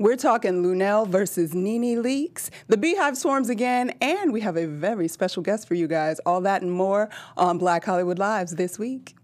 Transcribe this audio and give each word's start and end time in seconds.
We're 0.00 0.14
talking 0.14 0.62
Luenell 0.62 1.08
versus 1.08 1.56
Nene 1.56 2.00
Leakes. 2.00 2.50
The 2.68 2.76
Beehive 2.76 3.18
swarms 3.18 3.48
again, 3.48 3.92
and 4.00 4.32
we 4.32 4.40
have 4.42 4.56
a 4.56 4.64
very 4.64 5.08
special 5.08 5.42
guest 5.42 5.66
for 5.66 5.74
you 5.74 5.88
guys. 5.88 6.20
All 6.20 6.40
that 6.42 6.62
and 6.62 6.70
more 6.70 7.10
on 7.36 7.58
Black 7.58 7.84
Hollywood 7.84 8.16
Lives 8.16 8.54
this 8.54 8.78
week. 8.78 9.16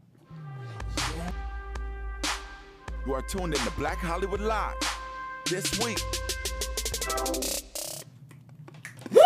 You 3.07 3.15
are 3.15 3.23
tuned 3.23 3.55
in 3.55 3.61
to 3.61 3.71
Black 3.79 3.99
Hollywood 3.99 4.41
Live 4.41 4.75
this 5.49 5.79
week. 5.79 6.03
Woo! 9.13 9.21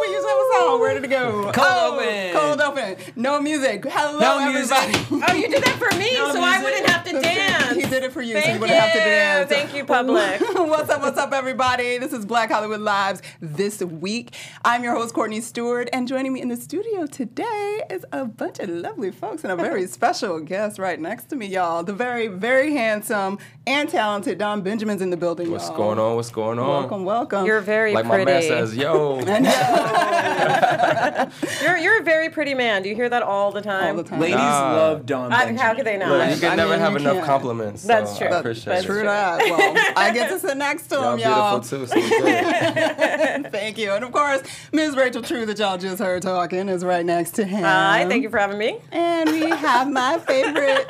We 0.00 0.06
use 0.14 0.24
that 0.58 0.66
song. 0.66 0.80
Where 0.80 0.94
did 0.94 1.04
it 1.04 1.08
go? 1.08 1.52
Cold 1.52 1.54
oh, 1.58 2.00
open. 2.00 2.32
Cold 2.32 2.60
open. 2.60 2.96
No 3.16 3.40
music. 3.40 3.84
Hello, 3.84 4.18
No 4.18 4.52
music. 4.52 4.76
everybody. 4.76 5.24
Oh, 5.28 5.34
you 5.34 5.48
did 5.48 5.62
that 5.62 5.76
for 5.78 5.96
me, 5.96 6.12
No 6.14 6.32
so 6.32 6.40
I 6.42 6.62
wouldn't 6.62 6.88
have 6.88 7.04
to 7.04 7.20
dance. 7.20 7.74
He 7.74 7.82
did 7.82 8.02
it 8.02 8.12
for 8.12 8.22
you, 8.22 8.34
so 8.34 8.40
Thank 8.40 8.54
you 8.54 8.60
wouldn't 8.60 8.78
have 8.78 8.92
to 8.92 8.98
dance. 8.98 9.48
Thank 9.48 9.74
you, 9.74 9.84
public. 9.84 10.40
what's 10.54 10.90
up, 10.90 11.02
what's 11.02 11.18
up, 11.18 11.32
everybody? 11.32 11.98
This 11.98 12.12
is 12.12 12.24
Black 12.24 12.50
Hollywood 12.50 12.80
Lives 12.80 13.22
this 13.40 13.82
week. 13.82 14.34
I'm 14.64 14.82
your 14.84 14.94
host, 14.94 15.14
Courtney 15.14 15.40
Stewart, 15.40 15.88
and 15.92 16.08
joining 16.08 16.32
me 16.32 16.40
in 16.40 16.48
the 16.48 16.56
studio 16.56 17.06
today 17.06 17.82
is 17.90 18.04
a 18.12 18.24
bunch 18.24 18.58
of 18.58 18.68
lovely 18.68 19.10
folks 19.10 19.44
and 19.44 19.52
a 19.52 19.56
very 19.56 19.86
special 19.98 20.40
guest 20.40 20.78
right 20.78 20.98
next 20.98 21.26
to 21.26 21.36
me, 21.36 21.46
y'all. 21.46 21.82
The 21.82 21.92
very, 21.92 22.28
very 22.28 22.72
handsome 22.72 23.38
and 23.66 23.88
talented 23.88 24.38
Don 24.38 24.62
Benjamin's 24.62 25.02
in 25.02 25.10
the 25.10 25.16
building, 25.16 25.50
What's 25.50 25.68
y'all. 25.68 25.76
going 25.76 25.98
on? 25.98 26.16
What's 26.16 26.30
going 26.30 26.58
on? 26.58 26.68
Welcome, 26.68 27.04
welcome. 27.04 27.46
You're 27.46 27.60
very 27.60 27.92
like 27.92 28.06
my 28.06 28.24
man 28.24 28.42
says, 28.42 28.76
yo. 28.76 29.18
You're 31.62 31.76
you're 31.78 32.00
a 32.00 32.02
very 32.04 32.28
pretty 32.30 32.54
man. 32.54 32.82
Do 32.82 32.88
you 32.88 32.94
hear 32.94 33.08
that 33.08 33.22
all 33.22 33.52
the 33.52 33.60
time? 33.62 33.96
all 33.96 34.02
the 34.02 34.08
time. 34.08 34.20
Ladies 34.20 34.36
Nah. 34.36 34.72
love 34.74 35.06
Don. 35.06 35.32
I, 35.32 35.44
uh, 35.54 35.58
how 35.58 35.74
could 35.74 35.84
they 35.86 35.96
not? 35.96 36.08
Look, 36.10 36.30
you 36.34 36.40
can 36.40 36.52
I 36.52 36.54
never 36.56 36.70
mean, 36.72 36.80
have 36.80 36.96
enough 36.96 37.14
can't. 37.14 37.26
compliments. 37.26 37.82
so 37.82 37.88
That's 37.88 38.16
true. 38.18 38.28
I 38.28 38.38
appreciate 38.38 38.64
That's 38.66 38.84
it. 38.84 38.86
True 38.86 39.02
that. 39.02 39.38
Well, 39.38 39.92
I 39.96 40.12
get 40.12 40.30
to 40.30 40.38
sit 40.38 40.56
next 40.56 40.86
to 40.88 40.94
Y'all 40.96 41.12
him, 41.14 41.18
y'all. 41.20 41.58
beautiful 41.60 41.78
too. 41.78 41.86
So. 41.86 42.00
Thank 43.50 43.78
you. 43.78 43.92
And 43.92 44.04
of 44.04 44.12
course, 44.12 44.42
Ms. 44.72 44.96
Rachel 44.96 45.22
True 45.22 45.46
that 45.46 45.58
y'all 45.58 45.78
just 45.78 45.98
heard 46.00 46.22
talking 46.22 46.68
is 46.68 46.84
right 46.84 47.04
next 47.04 47.32
to 47.32 47.44
him. 47.44 47.62
Hi, 47.64 48.06
thank 48.08 48.22
you 48.22 48.30
for 48.30 48.38
having 48.38 48.58
me. 48.58 48.78
And 48.92 49.30
we 49.30 49.48
have 49.50 49.90
my 49.90 50.18
favorite 50.18 50.86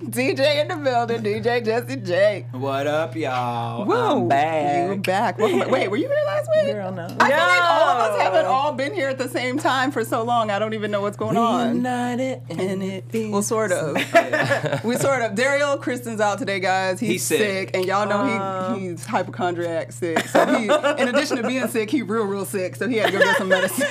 DJ 0.00 0.60
in 0.60 0.68
the 0.68 0.76
building, 0.76 1.22
DJ 1.22 1.64
Jesse 1.64 1.96
J. 1.96 2.46
What 2.50 2.88
up, 2.88 3.14
y'all? 3.14 3.84
Whoa, 3.86 4.22
I'm 4.22 4.28
back. 4.28 4.90
You 4.90 5.00
back? 5.00 5.38
Welcome 5.38 5.60
back. 5.60 5.70
Wait, 5.70 5.88
were 5.88 5.96
you 5.96 6.08
here 6.08 6.22
last 6.26 6.50
week? 6.52 6.74
Girl, 6.74 6.90
no. 6.90 7.04
I 7.04 7.28
feel 7.28 7.38
like 7.38 7.62
all 7.62 7.88
of 7.88 8.10
us 8.10 8.20
haven't 8.20 8.46
all 8.46 8.72
been 8.72 8.92
here 8.92 9.08
at 9.08 9.18
the 9.18 9.28
same 9.28 9.56
time 9.56 9.92
for 9.92 10.04
so 10.04 10.24
long. 10.24 10.50
I 10.50 10.58
don't 10.58 10.74
even 10.74 10.90
know 10.90 11.00
what's 11.00 11.16
going 11.16 11.36
on. 11.36 11.76
United 11.76 12.42
And 12.50 12.82
it, 12.82 13.04
well, 13.30 13.42
sort 13.42 13.70
of. 13.70 13.94
we 14.84 14.96
sort 14.96 15.22
of. 15.22 15.32
Daryl 15.36 15.80
Kristen's 15.80 16.20
out 16.20 16.38
today, 16.38 16.58
guys. 16.58 16.98
He's, 16.98 17.10
He's 17.10 17.22
sick. 17.22 17.70
and 17.72 17.84
y'all 17.84 18.08
know 18.08 18.24
he 18.26 18.32
um, 18.32 18.80
he's 18.80 19.06
hypochondriac 19.06 19.92
sick. 19.92 20.26
So 20.26 20.44
he, 20.58 20.64
in 20.64 21.08
addition 21.08 21.36
to 21.36 21.46
being 21.46 21.68
sick, 21.68 21.88
he 21.88 22.02
real 22.02 22.24
real 22.24 22.44
sick. 22.44 22.74
So 22.74 22.88
he 22.88 22.96
had 22.96 23.12
to 23.12 23.12
go 23.12 23.20
get 23.20 23.36
some 23.36 23.48
medicine. 23.48 23.86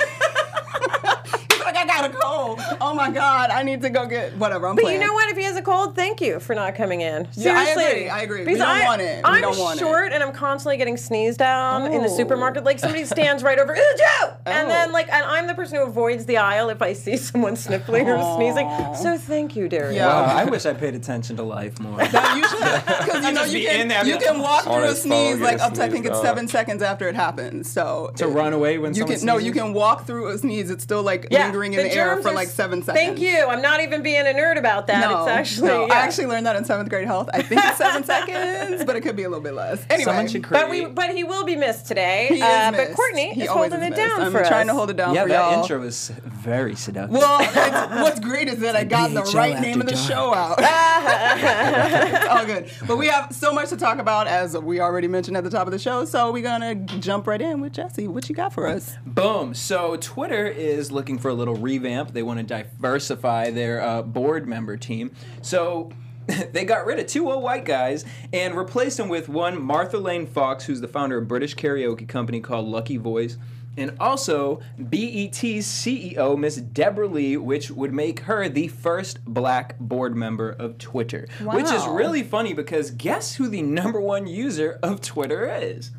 he's 1.49 1.59
like, 1.61 1.77
I 1.77 1.85
got 1.87 2.09
a 2.09 2.13
cold. 2.55 2.77
Oh 2.81 2.93
my 2.93 3.09
god, 3.11 3.49
I 3.49 3.63
need 3.63 3.81
to 3.81 3.89
go 3.89 4.05
get 4.05 4.35
whatever. 4.37 4.67
I'm 4.67 4.75
But 4.75 4.83
playing. 4.83 4.99
you 5.01 5.05
know 5.07 5.13
what? 5.13 5.29
If 5.29 5.37
he 5.37 5.43
has 5.43 5.55
a 5.55 5.61
cold, 5.61 5.95
thank 5.95 6.21
you 6.21 6.39
for 6.39 6.53
not 6.55 6.75
coming 6.75 7.01
in. 7.01 7.27
Yeah, 7.33 7.53
I 7.53 7.65
Seriously. 7.65 7.83
agree, 7.85 8.09
I 8.09 8.21
agree. 8.21 8.45
We 8.45 8.55
don't 8.55 8.67
I, 8.67 8.85
want 8.85 9.01
it. 9.01 9.17
We 9.17 9.23
I'm 9.23 9.41
don't 9.41 9.57
want 9.57 9.77
it. 9.79 9.83
short 9.83 10.11
and 10.13 10.21
I'm 10.23 10.31
constantly 10.33 10.77
getting 10.77 10.97
sneezed 10.97 11.39
down 11.39 11.91
in 11.91 12.01
the 12.01 12.09
Oh. 12.09 12.17
supermarket. 12.17 12.63
Like 12.63 12.79
somebody 12.79 13.05
stands 13.05 13.43
right 13.43 13.59
over, 13.59 13.73
ooh, 13.73 13.95
Joe! 13.97 14.33
And 14.45 14.67
Oh. 14.67 14.71
then 14.71 14.91
like, 14.91 15.07
and 15.11 15.23
I'm 15.25 15.47
the 15.47 15.53
person 15.53 15.77
who 15.77 15.83
avoids 15.83 16.25
the 16.25 16.37
aisle 16.37 16.69
if 16.69 16.81
I 16.81 16.93
see 16.93 17.17
someone 17.17 17.55
sniffling 17.55 18.07
or 18.09 18.17
sneezing. 18.35 18.69
So 18.95 19.17
thank 19.17 19.55
you, 19.55 19.67
Darius. 19.69 19.95
Yeah. 19.95 20.07
Wow, 20.07 20.23
I 20.35 20.45
wish 20.45 20.65
I 20.65 20.73
paid 20.73 20.95
attention 20.95 21.35
to 21.37 21.43
life 21.43 21.79
more. 21.79 21.97
That 21.97 22.37
you 22.37 22.47
should, 22.47 23.05
because 23.05 23.25
you 23.25 23.31
know 23.33 23.43
you 23.43 23.67
can 23.67 23.87
there, 23.87 24.05
you 24.05 24.17
can 24.17 24.39
walk 24.39 24.63
through 24.63 24.83
a 24.83 24.95
sneeze 24.95 25.39
like 25.39 25.59
up 25.59 25.73
to 25.75 25.83
I 25.83 25.89
think 25.89 26.05
it's 26.05 26.21
seven 26.21 26.45
uh, 26.45 26.49
seconds 26.49 26.81
after 26.81 27.07
it 27.09 27.15
happens. 27.15 27.71
So 27.71 28.11
to 28.17 28.27
run 28.27 28.53
away 28.53 28.77
when 28.77 28.93
you 28.93 29.05
can 29.05 29.23
no, 29.25 29.37
you 29.37 29.51
can 29.51 29.73
walk 29.73 30.05
through 30.05 30.27
a 30.29 30.37
sneeze. 30.37 30.69
It's 30.69 30.83
still 30.83 31.03
like 31.03 31.31
lingering 31.31 31.73
in 31.73 31.79
the, 31.83 31.93
air 31.93 32.21
for 32.21 32.29
are 32.29 32.33
like 32.45 32.53
seven 32.53 32.81
seconds. 32.83 33.03
Thank 33.05 33.19
you. 33.19 33.45
I'm 33.47 33.61
not 33.61 33.81
even 33.81 34.01
being 34.01 34.21
a 34.21 34.33
nerd 34.33 34.57
about 34.57 34.87
that. 34.87 35.09
No, 35.09 35.21
it's 35.21 35.29
actually 35.29 35.67
no. 35.69 35.87
yeah. 35.87 35.93
I 35.93 35.97
actually 35.97 36.27
learned 36.27 36.45
that 36.45 36.55
in 36.55 36.65
seventh 36.65 36.89
grade 36.89 37.07
health. 37.07 37.29
I 37.33 37.41
think 37.41 37.63
it's 37.63 37.77
seven 37.77 38.03
seconds, 38.13 38.83
but 38.85 38.95
it 38.95 39.01
could 39.01 39.15
be 39.15 39.23
a 39.23 39.29
little 39.29 39.43
bit 39.43 39.53
less. 39.53 39.85
Anyway, 39.89 40.05
Someone 40.05 40.27
should 40.27 40.43
create. 40.43 40.61
But 40.61 40.69
we, 40.69 40.85
but 40.85 41.15
he 41.15 41.23
will 41.23 41.43
be 41.45 41.55
missed 41.55 41.85
today. 41.87 42.27
he 42.29 42.35
is 42.35 42.41
uh, 42.43 42.71
But. 42.71 42.93
Courtney 42.95 43.33
He 43.33 43.43
is 43.43 43.49
holding 43.49 43.79
is 43.79 43.87
it 43.87 43.89
missed. 43.91 44.01
down 44.01 44.21
I'm 44.21 44.31
for 44.31 44.43
trying 44.43 44.69
us. 44.69 44.73
to 44.73 44.77
hold 44.77 44.89
it 44.89 44.97
down 44.97 45.15
yeah, 45.15 45.23
for 45.23 45.29
that 45.29 45.51
y'all. 45.51 45.61
intro 45.61 45.79
was 45.79 46.11
very 46.25 46.75
seductive. 46.75 47.17
Well, 47.17 47.39
it's, 47.41 48.01
what's 48.01 48.19
great 48.19 48.47
is 48.47 48.59
that 48.59 48.75
I 48.75 48.83
got 48.83 49.11
the 49.13 49.21
right 49.37 49.59
name 49.59 49.81
of 49.81 49.87
the 49.87 49.93
after 49.95 50.13
show 50.13 50.33
out. 50.33 50.55
it's 50.59 52.27
all 52.27 52.45
good. 52.45 52.69
But 52.87 52.97
we 52.97 53.07
have 53.07 53.33
so 53.33 53.53
much 53.53 53.69
to 53.69 53.77
talk 53.77 53.99
about, 53.99 54.27
as 54.27 54.57
we 54.57 54.79
already 54.79 55.07
mentioned 55.07 55.37
at 55.37 55.43
the 55.43 55.49
top 55.49 55.67
of 55.67 55.71
the 55.71 55.79
show. 55.79 56.05
So 56.05 56.31
we're 56.31 56.43
gonna 56.43 56.75
jump 56.75 57.27
right 57.27 57.41
in 57.41 57.61
with 57.61 57.73
Jesse. 57.73 58.07
What 58.07 58.29
you 58.29 58.35
got 58.35 58.53
for 58.53 58.67
us? 58.67 58.95
Boom. 59.05 59.53
So 59.53 59.95
Twitter 59.97 60.45
is 60.47 60.91
looking 60.91 61.17
for 61.19 61.29
a 61.29 61.33
little 61.33 61.55
revamp. 61.55 62.11
They 62.13 62.23
want 62.23 62.32
to 62.37 62.43
diversify 62.43 63.51
their 63.51 63.81
uh, 63.81 64.01
board 64.01 64.47
member 64.47 64.77
team. 64.77 65.15
So 65.41 65.91
they 66.51 66.65
got 66.65 66.85
rid 66.85 66.99
of 66.99 67.07
two 67.07 67.29
old 67.31 67.43
white 67.43 67.65
guys 67.65 68.05
and 68.31 68.55
replaced 68.55 68.97
them 68.97 69.09
with 69.09 69.29
one 69.29 69.61
Martha 69.61 69.97
Lane 69.97 70.25
Fox, 70.25 70.65
who's 70.65 70.81
the 70.81 70.87
founder 70.87 71.17
of 71.17 71.23
a 71.23 71.27
British 71.27 71.55
karaoke 71.55 72.07
company 72.07 72.39
called 72.39 72.67
Lucky 72.67 72.97
Voice. 72.97 73.37
And 73.75 73.95
also 73.99 74.61
BET's 74.77 75.65
CEO, 75.65 76.37
Miss 76.37 76.57
Debra 76.57 77.07
Lee, 77.07 77.37
which 77.37 77.71
would 77.71 77.91
make 77.91 78.21
her 78.21 78.47
the 78.47 78.67
first 78.67 79.25
black 79.25 79.79
board 79.79 80.15
member 80.15 80.51
of 80.51 80.77
Twitter. 80.77 81.27
Which 81.41 81.71
is 81.71 81.85
really 81.87 82.21
funny 82.21 82.53
because 82.53 82.91
guess 82.91 83.35
who 83.35 83.47
the 83.47 83.63
number 83.63 83.99
one 83.99 84.27
user 84.27 84.79
of 84.83 85.01
Twitter 85.01 85.49
is? 85.51 85.89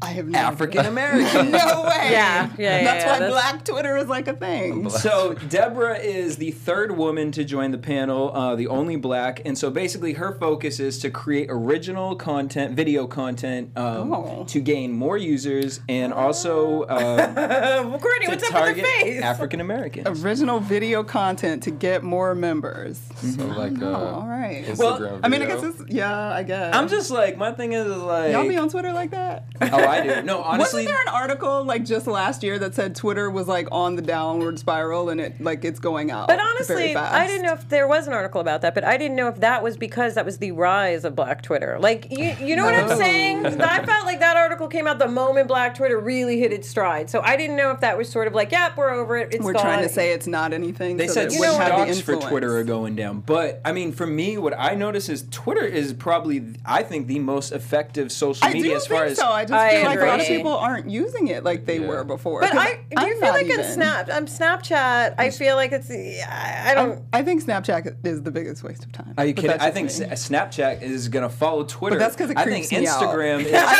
I 0.00 0.10
have 0.10 0.28
no 0.28 0.38
African 0.38 0.86
American. 0.86 1.50
No 1.50 1.82
way. 1.82 2.10
Yeah, 2.12 2.50
yeah, 2.56 2.78
yeah, 2.78 2.84
That's 2.84 3.04
yeah, 3.04 3.12
why 3.12 3.18
that's- 3.18 3.30
Black 3.32 3.64
Twitter 3.64 3.96
is 3.96 4.06
like 4.08 4.28
a 4.28 4.32
thing. 4.32 4.88
So 4.90 5.34
Debra 5.34 5.98
is 5.98 6.36
the 6.36 6.52
third 6.52 6.96
woman 6.96 7.32
to 7.32 7.42
join 7.44 7.72
the 7.72 7.78
panel, 7.78 8.30
uh, 8.32 8.54
the 8.54 8.68
only 8.68 8.94
black, 8.94 9.42
and 9.44 9.58
so 9.58 9.70
basically 9.70 10.12
her 10.12 10.32
focus 10.38 10.78
is 10.78 11.00
to 11.00 11.10
create 11.10 11.48
original 11.50 12.14
content, 12.14 12.76
video 12.76 13.08
content, 13.08 13.76
um, 13.76 14.12
Oh. 14.12 14.44
to 14.48 14.60
gain 14.60 14.92
more 14.92 15.16
users 15.16 15.80
and 15.88 16.12
also 16.12 16.82
uh, 16.82 17.32
Well, 17.84 17.98
Courtney, 17.98 18.26
to 18.26 18.30
what's 18.32 18.44
up 18.44 18.52
with 18.54 18.62
target 18.62 18.86
face? 18.86 19.20
African 19.22 19.60
Americans. 19.60 20.24
Original 20.24 20.60
video 20.60 21.02
content 21.02 21.64
to 21.64 21.72
get 21.72 22.04
more 22.04 22.36
members. 22.36 23.00
So 23.16 23.44
like, 23.46 23.82
uh, 23.82 23.86
Oh, 23.86 23.94
all 24.20 24.28
right. 24.28 24.64
Instagram 24.64 25.20
I 25.24 25.28
mean, 25.28 25.42
I 25.42 25.46
guess 25.46 25.62
it's 25.64 25.82
yeah. 25.88 26.30
I 26.32 26.44
guess. 26.44 26.72
I'm 26.74 26.86
just 26.88 27.10
like 27.10 27.36
my 27.36 27.50
thing 27.50 27.72
is 27.72 27.88
like 27.88 28.30
Y'all 28.32 28.46
be 28.48 28.56
on 28.56 28.68
Twitter 28.68 28.92
like 28.92 29.10
that? 29.10 29.44
I 29.88 30.00
do 30.02 30.22
no 30.22 30.42
honestly 30.42 30.84
Wasn't 30.84 30.88
there 30.88 31.02
an 31.02 31.08
article 31.22 31.64
like 31.64 31.84
just 31.84 32.06
last 32.06 32.42
year 32.42 32.58
that 32.58 32.74
said 32.74 32.94
Twitter 32.94 33.30
was 33.30 33.48
like 33.48 33.68
on 33.72 33.96
the 33.96 34.02
downward 34.02 34.58
spiral 34.58 35.08
and 35.08 35.20
it 35.20 35.40
like 35.40 35.64
it's 35.64 35.80
going 35.80 36.10
out? 36.10 36.28
But 36.28 36.36
very 36.36 36.48
honestly, 36.48 36.94
fast? 36.94 37.14
I 37.14 37.26
didn't 37.26 37.42
know 37.42 37.52
if 37.52 37.68
there 37.68 37.86
was 37.86 38.06
an 38.06 38.12
article 38.12 38.40
about 38.40 38.62
that, 38.62 38.74
but 38.74 38.84
I 38.84 38.96
didn't 38.96 39.16
know 39.16 39.28
if 39.28 39.40
that 39.40 39.62
was 39.62 39.76
because 39.76 40.14
that 40.14 40.24
was 40.24 40.38
the 40.38 40.52
rise 40.52 41.04
of 41.04 41.14
Black 41.14 41.42
Twitter. 41.42 41.78
Like, 41.80 42.10
you, 42.10 42.34
you 42.40 42.56
know 42.56 42.64
what 42.64 42.74
I'm 42.74 42.96
saying? 42.96 43.46
I 43.60 43.84
felt 43.84 44.06
like 44.06 44.20
that 44.20 44.36
article 44.36 44.68
came 44.68 44.86
out 44.86 44.98
the 44.98 45.08
moment 45.08 45.48
Black 45.48 45.74
Twitter 45.74 45.98
really 45.98 46.38
hit 46.38 46.52
its 46.52 46.68
stride. 46.68 47.10
So 47.10 47.20
I 47.20 47.36
didn't 47.36 47.56
know 47.56 47.70
if 47.70 47.80
that 47.80 47.96
was 47.96 48.08
sort 48.08 48.26
of 48.26 48.34
like, 48.34 48.52
yep, 48.52 48.76
we're 48.76 48.90
over 48.90 49.16
it. 49.16 49.32
It's 49.32 49.44
We're 49.44 49.52
gone. 49.52 49.62
trying 49.62 49.82
to 49.82 49.88
say 49.88 50.12
it's 50.12 50.26
not 50.26 50.52
anything. 50.52 50.96
They 50.96 51.06
so 51.06 51.14
said 51.14 51.30
that 51.30 51.34
it 51.34 51.40
wouldn't 51.40 51.58
have 51.58 51.88
the 51.88 51.94
stocks 51.94 52.22
for. 52.24 52.28
Twitter 52.28 52.56
are 52.56 52.64
going 52.64 52.96
down. 52.96 53.20
But 53.20 53.60
I 53.64 53.72
mean, 53.72 53.92
for 53.92 54.06
me, 54.06 54.38
what 54.38 54.54
I 54.58 54.74
notice 54.74 55.08
is 55.08 55.26
Twitter 55.30 55.64
is 55.64 55.92
probably, 55.92 56.44
I 56.64 56.82
think, 56.82 57.06
the 57.06 57.18
most 57.18 57.52
effective 57.52 58.10
social 58.12 58.46
I 58.46 58.52
media 58.52 58.70
do 58.70 58.76
as 58.76 58.86
far 58.86 59.04
as. 59.04 59.18
so. 59.18 59.28
I 59.28 59.44
just 59.44 59.52
I 59.52 59.70
feel 59.80 59.90
like 59.90 60.00
a 60.00 60.06
lot 60.06 60.20
of 60.20 60.26
people 60.26 60.54
aren't 60.56 60.90
using 60.90 61.28
it 61.28 61.44
like 61.44 61.64
they 61.66 61.78
Yeah. 61.80 61.86
were 61.88 62.04
before. 62.04 62.40
But 62.40 62.50
'Cause 62.52 62.60
I 62.60 62.74
do 62.74 62.80
I'm 62.96 63.08
you 63.08 63.20
feel 63.20 63.30
like 63.32 63.46
in 63.46 63.52
even. 63.52 63.64
Snap, 63.64 64.08
um, 64.10 64.26
Snapchat, 64.26 65.14
I 65.18 65.30
feel 65.30 65.56
like 65.56 65.72
it's, 65.72 65.90
I, 65.90 66.70
I 66.70 66.74
don't. 66.74 67.02
I 67.12 67.22
think 67.22 67.42
Snapchat 67.44 68.04
is 68.06 68.22
the 68.22 68.30
biggest 68.30 68.62
waste 68.62 68.84
of 68.84 68.92
time. 68.92 69.14
Are 69.18 69.24
you 69.24 69.34
kidding? 69.34 69.50
I 69.60 69.70
think 69.70 69.88
me. 69.88 70.06
Snapchat 70.06 70.82
is 70.82 71.08
gonna 71.08 71.28
follow 71.28 71.64
Twitter. 71.64 71.98
that's 71.98 72.16
'cause 72.16 72.30
it 72.30 72.38
I 72.38 72.44
think 72.44 72.68
creeps 72.68 72.72
me 72.72 72.86
out. 72.86 73.02
Instagram 73.02 73.40
is. 73.44 73.52
I 73.54 73.76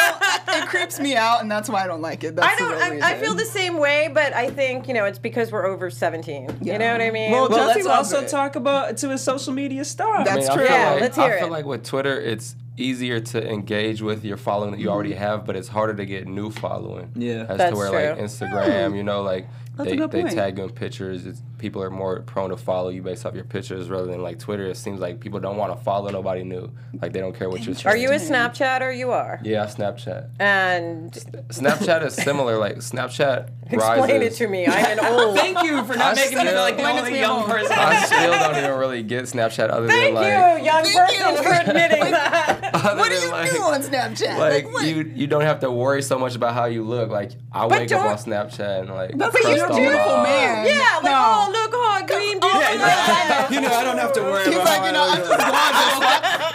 don't, 0.46 0.62
it 0.64 0.68
creeps 0.68 0.98
me 1.00 1.16
out, 1.16 1.40
and 1.42 1.50
that's 1.50 1.68
why 1.68 1.84
I 1.84 1.86
don't 1.86 2.02
like 2.02 2.24
it. 2.24 2.36
That's 2.36 2.46
I 2.46 2.56
don't. 2.58 2.98
The 3.00 3.04
I, 3.06 3.10
I 3.12 3.18
feel 3.18 3.34
the 3.34 3.44
same 3.44 3.78
way, 3.78 4.10
but 4.12 4.32
I 4.32 4.50
think 4.50 4.88
you 4.88 4.94
know 4.94 5.04
it's 5.04 5.18
because 5.18 5.52
we're 5.52 5.66
over 5.66 5.90
seventeen. 5.90 6.56
Yeah. 6.60 6.74
You 6.74 6.78
know 6.78 6.92
what 6.92 7.00
I 7.02 7.10
mean? 7.10 7.32
Well, 7.32 7.48
Well, 7.48 7.68
Jesse 7.68 7.82
let's 7.82 7.86
also 7.88 8.20
it. 8.24 8.28
talk 8.28 8.56
about 8.56 8.96
to 8.98 9.10
a 9.12 9.18
social 9.18 9.52
media 9.52 9.84
star. 9.84 10.24
That's 10.24 10.48
I 10.48 10.54
true. 10.54 10.66
feel 10.66 10.74
Yeah, 10.76 10.90
like, 10.92 11.00
let's 11.00 11.16
hear 11.16 11.24
I 11.34 11.38
feel 11.38 11.46
it. 11.48 11.50
like 11.50 11.64
with 11.66 11.84
Twitter, 11.84 12.20
it's 12.20 12.54
easier 12.78 13.20
to 13.20 13.48
engage 13.48 14.00
with 14.02 14.24
your 14.24 14.36
following 14.36 14.72
that 14.72 14.80
you 14.80 14.88
already 14.88 15.14
have, 15.14 15.44
but 15.44 15.56
it's 15.56 15.68
harder 15.68 15.94
to 15.94 16.06
get 16.06 16.26
new 16.26 16.50
following. 16.50 17.12
Yeah. 17.14 17.46
as 17.48 17.58
That's 17.58 17.72
to 17.72 17.76
where 17.76 17.90
like. 17.90 18.18
Instagram, 18.18 18.96
you 18.96 19.02
know, 19.02 19.22
like 19.22 19.46
That's 19.76 19.90
they, 19.90 19.96
they 19.96 20.22
tag 20.22 20.58
you 20.58 20.64
in 20.64 20.70
pictures. 20.70 21.26
It's 21.26 21.42
people 21.58 21.82
are 21.82 21.90
more 21.90 22.20
prone 22.20 22.50
to 22.50 22.56
follow 22.56 22.88
you 22.88 23.02
based 23.02 23.26
off 23.26 23.34
your 23.34 23.44
pictures 23.44 23.90
rather 23.90 24.06
than 24.06 24.22
like 24.22 24.38
Twitter. 24.38 24.66
It 24.66 24.76
seems 24.76 25.00
like 25.00 25.20
people 25.20 25.40
don't 25.40 25.56
want 25.56 25.76
to 25.76 25.84
follow 25.84 26.08
nobody 26.10 26.44
new. 26.44 26.70
Like 27.00 27.12
they 27.12 27.20
don't 27.20 27.34
care 27.36 27.48
what 27.50 27.64
you're. 27.66 27.74
Are 27.84 27.96
you 27.96 28.08
a 28.08 28.12
Interesting. 28.14 28.34
Snapchatter? 28.36 28.96
You 28.96 29.10
are. 29.12 29.40
Yeah, 29.42 29.66
Snapchat. 29.66 30.30
And 30.38 31.12
Snapchat 31.48 32.04
is 32.06 32.14
similar. 32.14 32.56
Like 32.58 32.76
Snapchat 32.76 33.50
explain 33.70 34.22
it 34.22 34.32
to 34.34 34.46
me. 34.48 34.66
I'm 34.66 34.98
an 34.98 35.04
old. 35.04 35.36
Thank 35.36 35.62
you 35.62 35.84
for 35.84 35.94
not 35.96 36.12
I 36.16 36.20
making 36.20 36.38
me 36.38 36.44
feel 36.44 36.54
like 36.60 36.76
the 36.76 36.82
Explain 36.82 36.96
it 36.96 37.00
to 37.00 37.06
only 37.06 37.20
young 37.20 37.40
all. 37.42 37.46
person. 37.48 37.72
I 37.78 38.04
still 38.04 38.32
don't 38.32 38.56
even 38.56 38.78
really 38.78 39.02
get 39.02 39.24
Snapchat 39.24 39.70
other 39.70 39.88
Thank 39.88 40.14
than 40.14 40.14
like. 40.14 40.60
you, 40.60 40.64
young 40.64 40.84
Thank 40.84 40.96
person, 41.10 41.34
you. 41.36 41.42
for 41.42 41.52
admitting 41.52 42.00
that. 42.12 42.70
What 42.96 43.08
do 43.08 43.14
you 43.14 43.30
like, 43.30 43.50
do 43.50 43.62
on 43.62 43.82
Snapchat? 43.82 44.38
Like 44.38 44.72
what? 44.72 44.86
you, 44.86 45.12
you 45.14 45.26
don't 45.26 45.42
have 45.42 45.60
to 45.60 45.70
worry 45.70 46.02
so 46.02 46.18
much 46.18 46.34
about 46.36 46.54
how 46.54 46.66
you 46.66 46.82
look. 46.84 47.10
Like 47.10 47.32
I 47.52 47.66
But 47.68 47.80
wake 47.80 47.92
up 47.92 48.04
on 48.06 48.16
Snapchat 48.16 48.80
and 48.80 48.90
like 48.90 49.16
That's 49.16 49.30
crust 49.32 49.36
because 49.46 49.56
you're 49.56 49.66
a 49.70 49.74
beautiful 49.74 50.16
man. 50.22 50.66
Yeah, 50.66 50.94
like, 50.96 51.04
No. 51.04 51.47
Oh, 51.48 51.56
look 51.56 51.72
hard, 51.72 52.06
green 52.06 52.38
beautiful. 52.40 52.60
Yeah, 52.60 53.48
you 53.50 53.60
know, 53.60 53.72
I 53.72 53.84
don't 53.84 53.98
have 53.98 54.12
to 54.14 54.22
worry 54.22 54.44
He's 54.44 54.54
about 54.54 54.66
like, 54.66 54.84
you 54.84 54.92
know, 54.92 55.04
I 55.04 55.08
I'm 55.08 55.24
just 55.24 55.32
gorgeous. 55.40 55.98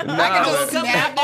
I 0.19 0.29
can 0.29 0.43
just 0.45 0.69
snap. 0.71 1.22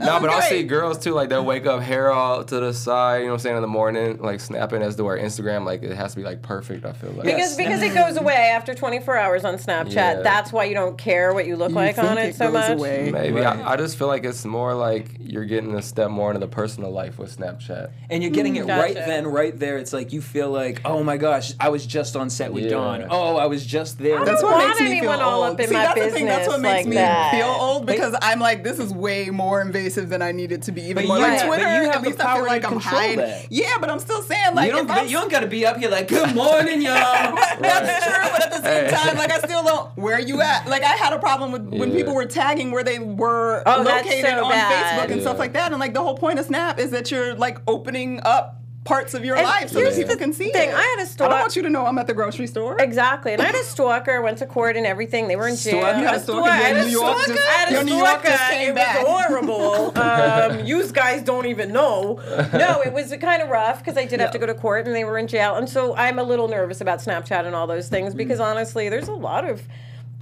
Snap. 0.04 0.22
No, 0.22 0.26
but 0.26 0.34
I'll 0.34 0.42
see 0.42 0.62
girls 0.62 0.98
too, 0.98 1.12
like 1.12 1.28
they'll 1.28 1.44
wake 1.44 1.66
up 1.66 1.82
hair 1.82 2.10
all 2.10 2.42
to 2.44 2.60
the 2.60 2.72
side, 2.72 3.18
you 3.18 3.24
know 3.24 3.32
what 3.32 3.34
I'm 3.34 3.40
saying, 3.40 3.56
in 3.56 3.62
the 3.62 3.68
morning, 3.68 4.18
like 4.18 4.40
snapping 4.40 4.82
as 4.82 4.96
to 4.96 5.04
where 5.04 5.18
Instagram, 5.18 5.64
like 5.66 5.82
it 5.82 5.94
has 5.94 6.12
to 6.12 6.16
be 6.16 6.22
like 6.24 6.40
perfect, 6.42 6.84
I 6.84 6.92
feel 6.92 7.10
like. 7.12 7.24
Because 7.24 7.56
because 7.56 7.82
it 7.82 7.92
goes 7.94 8.16
away 8.16 8.34
after 8.34 8.74
24 8.74 9.16
hours 9.16 9.44
on 9.44 9.56
Snapchat. 9.56 9.92
Yeah. 9.94 10.22
That's 10.22 10.52
why 10.52 10.64
you 10.64 10.74
don't 10.74 10.96
care 10.96 11.34
what 11.34 11.46
you 11.46 11.56
look 11.56 11.70
You 11.70 11.74
like 11.74 11.98
on 11.98 12.16
think 12.16 12.30
it, 12.30 12.36
so 12.36 12.46
goes 12.46 12.54
much. 12.54 12.70
away. 12.78 13.10
Maybe. 13.12 13.40
Right. 13.40 13.58
I, 13.58 13.72
I 13.72 13.76
just 13.76 13.98
feel 13.98 14.06
like 14.08 14.24
it's 14.24 14.44
more 14.44 14.74
like 14.74 15.16
you're 15.20 15.44
getting 15.44 15.74
a 15.74 15.82
step 15.82 16.10
more 16.10 16.30
into 16.30 16.40
the 16.40 16.48
personal 16.48 16.90
life 16.90 17.18
with 17.18 17.36
Snapchat. 17.36 17.90
And 18.08 18.22
you're 18.22 18.32
getting 18.32 18.56
it 18.56 18.66
mm, 18.66 18.78
right 18.78 18.94
then, 18.94 19.26
right 19.26 19.56
there. 19.58 19.76
It's 19.76 19.92
like 19.92 20.12
you 20.12 20.22
feel 20.22 20.50
like, 20.50 20.80
oh 20.84 21.04
my 21.04 21.16
gosh, 21.18 21.52
I 21.60 21.68
was 21.68 21.84
just 21.84 22.16
on 22.16 22.30
set 22.30 22.52
with 22.52 22.64
Yeah. 22.64 22.70
Don. 22.70 23.06
Oh, 23.10 23.36
I 23.36 23.46
was 23.46 23.66
just 23.66 23.98
there. 23.98 24.24
That's 24.24 24.42
what 24.42 24.66
makes 24.66 24.80
me 24.80 25.00
feel 25.00 25.10
old. 25.12 25.58
See, 25.60 25.66
that's 25.66 26.00
the 26.00 26.10
thing. 26.10 26.24
That's 26.26 26.48
what 26.48 26.60
makes 26.60 26.78
like 26.78 26.86
me 26.86 26.96
that. 26.96 27.32
feel 27.32 27.46
old 27.46 27.84
because 27.86 28.14
I'm 28.22 28.40
like, 28.40 28.64
this 28.64 28.78
is 28.78 28.94
way 28.94 29.28
more 29.30 29.60
invasive 29.60 29.89
than 29.94 30.22
I 30.22 30.32
need 30.32 30.52
it 30.52 30.62
to 30.62 30.72
be. 30.72 30.82
Even 30.82 30.94
But 30.96 31.06
more 31.08 31.16
you- 31.18 31.22
like 31.22 31.38
but 31.40 31.46
Twitter. 31.46 31.62
you 31.62 31.82
have 31.90 31.96
at 31.96 32.02
the 32.02 32.08
least 32.10 32.20
I 32.20 32.24
power 32.24 32.34
feel 32.36 32.44
to 32.44 32.50
like 32.50 32.64
I'm 32.64 32.72
control 32.72 33.00
hiding. 33.00 33.16
that. 33.18 33.46
Yeah, 33.50 33.74
but 33.80 33.90
I'm 33.90 33.98
still 33.98 34.22
saying 34.22 34.54
like, 34.54 34.66
you 34.66 34.76
don't, 34.76 34.90
if 34.90 35.10
you 35.10 35.16
don't 35.18 35.30
got 35.30 35.40
to 35.40 35.46
be 35.46 35.66
up 35.66 35.76
here 35.78 35.90
like, 35.90 36.08
good 36.08 36.34
morning, 36.34 36.82
y'all. 36.82 36.94
That's 36.94 38.04
true, 38.06 38.30
but 38.32 38.42
at 38.44 38.50
the 38.50 38.62
same 38.62 38.84
Hey. 38.84 38.90
time, 38.90 39.16
like 39.16 39.32
I 39.32 39.38
still 39.38 39.62
don't. 39.64 39.90
Where 39.96 40.14
are 40.16 40.20
you 40.20 40.40
at? 40.42 40.66
Like 40.68 40.82
I 40.82 40.94
had 40.96 41.12
a 41.12 41.18
problem 41.18 41.52
with 41.52 41.62
when 41.68 41.92
people 41.92 42.14
were 42.14 42.26
tagging 42.26 42.70
where 42.70 42.84
they 42.84 42.98
were 42.98 43.62
Oh, 43.66 43.82
located 43.82 44.24
so 44.26 44.44
on 44.44 44.50
bad. 44.50 44.72
Facebook 44.98 45.04
and 45.06 45.16
Yeah. 45.16 45.22
stuff 45.22 45.38
like 45.38 45.52
that. 45.54 45.72
And 45.72 45.80
like 45.80 45.94
the 45.94 46.00
whole 46.02 46.16
point 46.16 46.38
of 46.38 46.46
Snap 46.46 46.78
is 46.78 46.90
that 46.90 47.10
you're 47.10 47.34
like 47.34 47.58
opening 47.66 48.20
up 48.24 48.59
parts 48.84 49.12
of 49.12 49.24
your 49.26 49.36
And 49.36 49.44
life 49.46 49.68
so 49.68 49.80
that 49.82 49.94
people 49.94 50.16
can 50.16 50.32
see 50.32 50.50
thing, 50.50 50.70
it. 50.70 50.74
I 50.74 50.80
had 50.80 51.00
a 51.00 51.06
store- 51.06 51.26
I 51.26 51.30
don't 51.30 51.40
want 51.40 51.54
you 51.56 51.62
to 51.62 51.68
know 51.70 51.84
I'm 51.86 51.98
at 51.98 52.06
the 52.06 52.14
grocery 52.14 52.46
store. 52.46 52.80
Exactly. 52.80 53.34
And 53.34 53.42
I 53.42 53.44
had 53.44 53.54
a 53.54 53.62
stalker, 53.62 54.22
went 54.22 54.38
to 54.38 54.46
court 54.46 54.74
and 54.76 54.86
everything. 54.86 55.28
They 55.28 55.36
were 55.36 55.48
in 55.48 55.56
jail. 55.56 55.80
Stalker? 55.82 55.98
You 55.98 56.04
had 56.06 56.14
a 56.14 56.20
stalker? 56.20 56.48
I 56.48 56.56
had 56.56 56.76
a 56.78 56.90
stalker. 56.90 57.26
just- 57.34 57.46
I 57.48 57.52
had 57.52 57.68
a 57.68 57.72
your 57.72 57.84
New 57.84 57.94
York 57.96 58.08
stalker. 58.08 58.28
just 58.28 58.50
came 58.50 58.70
it 58.70 58.74
back. 58.76 59.02
was 59.02 59.06
horrible. 59.26 59.92
Um, 60.00 60.64
you 60.66 60.90
guys 60.92 61.22
don't 61.22 61.46
even 61.46 61.72
know. 61.72 62.20
No, 62.54 62.80
it 62.80 62.92
was 62.92 63.14
kind 63.20 63.42
of 63.42 63.48
rough 63.50 63.78
because 63.80 63.96
I 63.98 64.06
did 64.06 64.18
have 64.20 64.30
to 64.32 64.38
go 64.38 64.46
to 64.46 64.54
court 64.54 64.86
and 64.86 64.94
they 64.96 65.04
were 65.04 65.18
in 65.18 65.26
jail. 65.26 65.56
And 65.56 65.68
so 65.68 65.94
I'm 65.94 66.18
a 66.18 66.22
little 66.22 66.48
nervous 66.48 66.80
about 66.80 67.00
Snapchat 67.00 67.44
and 67.46 67.54
all 67.54 67.66
those 67.66 67.88
things 67.88 68.14
because 68.14 68.40
honestly, 68.40 68.88
there's 68.88 69.08
a 69.08 69.12
lot 69.12 69.44
of 69.48 69.62